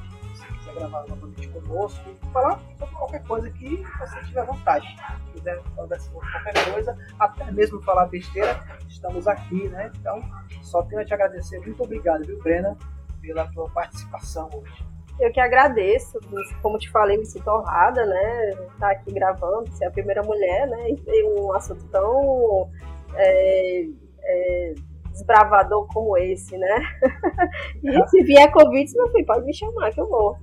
quiser 0.69 0.75
gravar 0.75 1.07
novamente 1.09 1.49
conosco 1.49 2.19
falar 2.33 2.61
sobre 2.79 2.95
qualquer 2.95 3.23
coisa 3.25 3.51
que 3.51 3.83
você 3.99 4.21
tiver 4.25 4.45
vontade. 4.45 4.87
Se 5.27 5.33
quiser 5.33 5.63
conversar 5.75 6.11
sobre 6.11 6.31
qualquer 6.31 6.73
coisa, 6.73 6.99
até 7.19 7.51
mesmo 7.51 7.83
falar 7.83 8.07
besteira, 8.07 8.61
estamos 8.89 9.27
aqui, 9.27 9.69
né? 9.69 9.91
Então, 9.99 10.21
só 10.63 10.83
tenho 10.83 11.01
a 11.01 11.05
te 11.05 11.15
agradecer. 11.15 11.59
Muito 11.61 11.83
obrigado, 11.83 12.25
viu, 12.25 12.39
Brena, 12.43 12.77
pela 13.21 13.47
tua 13.49 13.69
participação 13.71 14.49
hoje. 14.55 14.87
Eu 15.19 15.33
que 15.33 15.41
agradeço, 15.41 16.21
como 16.63 16.79
te 16.79 16.89
falei, 16.91 17.17
me 17.17 17.27
sinto 17.27 17.51
honrada, 17.51 18.07
né? 18.07 18.51
Estar 18.51 18.67
tá 18.79 18.91
aqui 18.91 19.13
gravando, 19.13 19.71
ser 19.73 19.87
a 19.87 19.91
primeira 19.91 20.23
mulher, 20.23 20.69
né? 20.69 20.91
E 20.91 20.97
ter 20.97 21.25
um 21.25 21.53
assunto 21.53 21.85
tão 21.89 22.71
é, 23.17 23.87
é, 24.23 24.75
desbravador 25.11 25.89
como 25.89 26.17
esse, 26.17 26.57
né? 26.57 26.77
e 27.83 28.09
se 28.09 28.23
vier 28.23 28.49
convites, 28.53 28.95
meu 28.95 29.09
filho, 29.11 29.27
pode 29.27 29.45
me 29.45 29.53
chamar 29.53 29.91
que 29.91 30.01
eu 30.01 30.09
vou. 30.09 30.39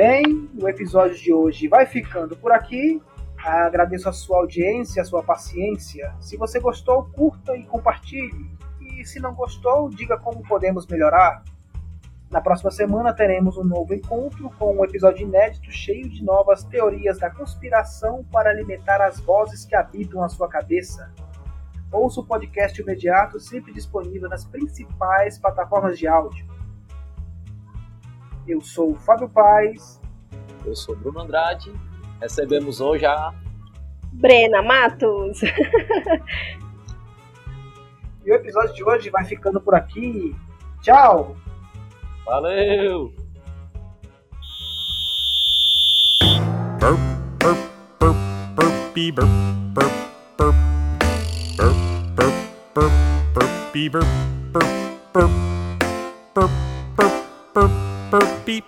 Bem, 0.00 0.48
o 0.62 0.68
episódio 0.68 1.16
de 1.16 1.32
hoje 1.32 1.66
vai 1.66 1.84
ficando 1.84 2.36
por 2.36 2.52
aqui. 2.52 3.02
Agradeço 3.36 4.08
a 4.08 4.12
sua 4.12 4.38
audiência, 4.38 5.02
a 5.02 5.04
sua 5.04 5.24
paciência. 5.24 6.14
Se 6.20 6.36
você 6.36 6.60
gostou, 6.60 7.06
curta 7.06 7.56
e 7.56 7.64
compartilhe. 7.64 8.48
E 8.80 9.04
se 9.04 9.18
não 9.18 9.34
gostou, 9.34 9.90
diga 9.90 10.16
como 10.16 10.46
podemos 10.46 10.86
melhorar. 10.86 11.42
Na 12.30 12.40
próxima 12.40 12.70
semana 12.70 13.12
teremos 13.12 13.56
um 13.56 13.64
novo 13.64 13.92
encontro 13.92 14.48
com 14.56 14.76
um 14.76 14.84
episódio 14.84 15.26
inédito 15.26 15.72
cheio 15.72 16.08
de 16.08 16.24
novas 16.24 16.62
teorias 16.62 17.18
da 17.18 17.28
conspiração 17.28 18.24
para 18.30 18.50
alimentar 18.50 19.02
as 19.02 19.18
vozes 19.18 19.64
que 19.64 19.74
habitam 19.74 20.22
a 20.22 20.28
sua 20.28 20.48
cabeça. 20.48 21.12
Ouça 21.90 22.20
o 22.20 22.24
podcast 22.24 22.80
imediato, 22.80 23.40
sempre 23.40 23.72
disponível 23.72 24.28
nas 24.28 24.44
principais 24.44 25.40
plataformas 25.40 25.98
de 25.98 26.06
áudio. 26.06 26.57
Eu 28.48 28.60
sou 28.62 28.92
o 28.92 28.96
Fábio 28.96 29.28
Paz. 29.28 30.00
Eu 30.64 30.74
sou 30.74 30.96
Bruno 30.96 31.20
Andrade. 31.20 31.70
Recebemos 32.20 32.80
hoje 32.80 33.04
a 33.04 33.32
Brena 34.12 34.62
Matos. 34.62 35.42
e 38.24 38.32
o 38.32 38.34
episódio 38.34 38.74
de 38.74 38.82
hoje 38.82 39.10
vai 39.10 39.24
ficando 39.26 39.60
por 39.60 39.74
aqui. 39.74 40.34
Tchau! 40.80 41.36
Valeu! 42.24 43.12
burp, 46.78 46.98
burp, 47.38 47.58
burp, 47.98 48.16
burpy 48.54 49.10
burp, 49.12 49.28
burp, 49.74 49.92
burp, 50.38 50.54
burp, 51.56 51.76
burp, 52.16 52.34
burp, 52.74 52.92
burpy 53.34 53.88
burp, 53.88 54.06
burp, 54.52 54.66
burp, 55.12 55.30
burp, 56.34 56.50
burp, 56.96 57.14
burp, 57.54 57.87
burp, 58.10 58.44
beep. 58.46 58.64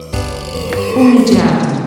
O 0.96 1.00
Imediato. 1.00 1.79